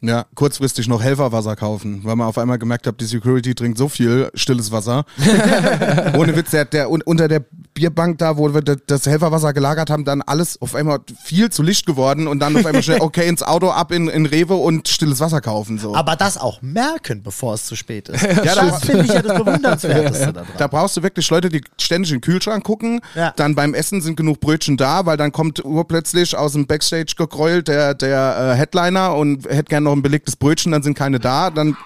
Ja, 0.00 0.26
kurzfristig 0.36 0.86
noch 0.86 1.02
Helferwasser 1.02 1.56
kaufen, 1.56 2.04
weil 2.04 2.14
man 2.14 2.28
auf 2.28 2.38
einmal 2.38 2.58
gemerkt 2.58 2.86
hat, 2.86 3.00
die 3.00 3.06
Security 3.06 3.52
trinkt 3.56 3.78
so 3.78 3.88
viel 3.88 4.30
stilles 4.34 4.70
Wasser. 4.70 5.06
Ohne 6.16 6.36
Witz, 6.36 6.52
der, 6.52 6.66
der 6.66 6.88
unter 6.88 7.26
der 7.26 7.44
Bierbank 7.76 8.16
da, 8.16 8.38
wo 8.38 8.54
wir 8.54 8.62
das 8.62 9.06
Helferwasser 9.06 9.52
gelagert 9.52 9.90
haben, 9.90 10.06
dann 10.06 10.22
alles 10.22 10.60
auf 10.62 10.74
einmal 10.74 11.00
viel 11.22 11.50
zu 11.50 11.62
Licht 11.62 11.84
geworden 11.84 12.26
und 12.26 12.40
dann 12.40 12.56
auf 12.56 12.64
einmal 12.64 12.82
schnell, 12.82 12.98
okay, 13.00 13.28
ins 13.28 13.42
Auto 13.42 13.68
ab 13.68 13.92
in, 13.92 14.08
in 14.08 14.24
Rewe 14.24 14.54
und 14.54 14.88
stilles 14.88 15.20
Wasser 15.20 15.42
kaufen. 15.42 15.78
So. 15.78 15.94
Aber 15.94 16.16
das 16.16 16.38
auch 16.38 16.62
merken, 16.62 17.22
bevor 17.22 17.52
es 17.52 17.66
zu 17.66 17.76
spät 17.76 18.08
ist. 18.08 18.22
ja, 18.44 18.54
das 18.54 18.82
finde 18.82 19.04
ich 19.04 19.12
ja 19.12 19.20
das 19.20 19.36
Bewundernswerteste 19.36 20.32
daran. 20.32 20.48
Da 20.56 20.66
brauchst 20.68 20.96
du 20.96 21.02
wirklich 21.02 21.28
Leute, 21.28 21.50
die 21.50 21.62
ständig 21.78 22.12
in 22.12 22.16
den 22.16 22.22
Kühlschrank 22.22 22.64
gucken, 22.64 23.00
ja. 23.14 23.34
dann 23.36 23.54
beim 23.54 23.74
Essen 23.74 24.00
sind 24.00 24.16
genug 24.16 24.40
Brötchen 24.40 24.78
da, 24.78 25.04
weil 25.04 25.18
dann 25.18 25.30
kommt 25.30 25.62
urplötzlich 25.62 26.34
aus 26.34 26.54
dem 26.54 26.66
Backstage 26.66 27.12
gegrollt 27.18 27.68
der, 27.68 27.92
der 27.92 28.54
äh, 28.54 28.56
Headliner 28.56 29.14
und 29.14 29.44
hätte 29.44 29.64
gerne 29.64 29.84
noch 29.84 29.92
ein 29.92 30.02
belegtes 30.02 30.36
Brötchen, 30.36 30.72
dann 30.72 30.82
sind 30.82 30.96
keine 30.96 31.20
da, 31.20 31.50
dann 31.50 31.76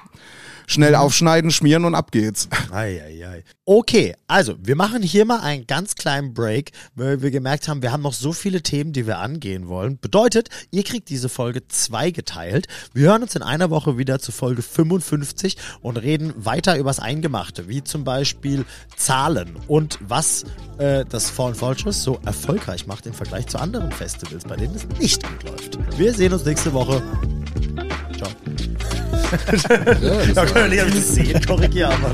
schnell 0.71 0.95
aufschneiden, 0.95 1.51
schmieren 1.51 1.85
und 1.85 1.95
ab 1.95 2.13
geht's. 2.13 2.49
Ei, 2.71 3.03
ei, 3.03 3.27
ei. 3.27 3.45
Okay, 3.65 4.15
also 4.29 4.55
wir 4.63 4.77
machen 4.77 5.03
hier 5.03 5.25
mal 5.25 5.41
einen 5.41 5.67
ganz 5.67 5.97
kleinen 5.97 6.33
Break, 6.35 6.71
weil 6.95 7.23
wir 7.23 7.31
gemerkt 7.31 7.69
haben, 7.69 7.83
wir 7.83 7.93
haben 7.93 8.03
noch 8.03 8.13
so 8.13 8.33
viele 8.33 8.63
Themen, 8.63 8.93
die 8.93 9.07
wir 9.07 9.19
angehen 9.19 9.69
wollen. 9.69 9.99
Bedeutet, 9.99 10.49
ihr 10.71 10.85
kriegt 10.85 11.09
diese 11.09 11.29
Folge 11.29 11.67
zweigeteilt. 11.67 12.69
Wir 12.93 13.11
hören 13.11 13.23
uns 13.23 13.35
in 13.35 13.43
einer 13.43 13.71
Woche 13.71 13.99
wieder 13.99 14.21
zu 14.21 14.33
Folge 14.33 14.63
55 14.63 15.57
und 15.83 15.97
reden 15.97 16.33
weiter 16.37 16.79
übers 16.79 17.01
Eingemachte, 17.01 17.69
wie 17.69 17.83
zum 17.83 18.05
Beispiel 18.05 18.65
Zahlen 18.97 19.57
und 19.67 19.99
was 20.01 20.45
äh, 20.79 21.05
das 21.05 21.31
Fallen 21.31 21.61
Vultures 21.61 22.03
so 22.03 22.21
erfolgreich 22.25 22.87
macht 22.87 23.07
im 23.07 23.15
Vergleich 23.15 23.49
zu 23.49 23.59
anderen 23.59 23.91
Festivals, 23.91 24.45
bei 24.45 24.57
denen 24.57 24.77
es 24.77 24.87
nicht 24.99 25.23
gut 25.23 25.51
läuft. 25.51 25.99
Wir 25.99 26.15
sehen 26.15 26.33
uns 26.33 26.45
nächste 26.45 26.73
Woche. 26.73 27.03
Ciao. 28.17 28.31
Jeg 29.31 30.35
kan 30.35 30.63
jo 30.63 30.67
like 30.67 30.75
gjerne 30.75 31.03
si 31.03 31.25
Torrikjana. 31.47 32.11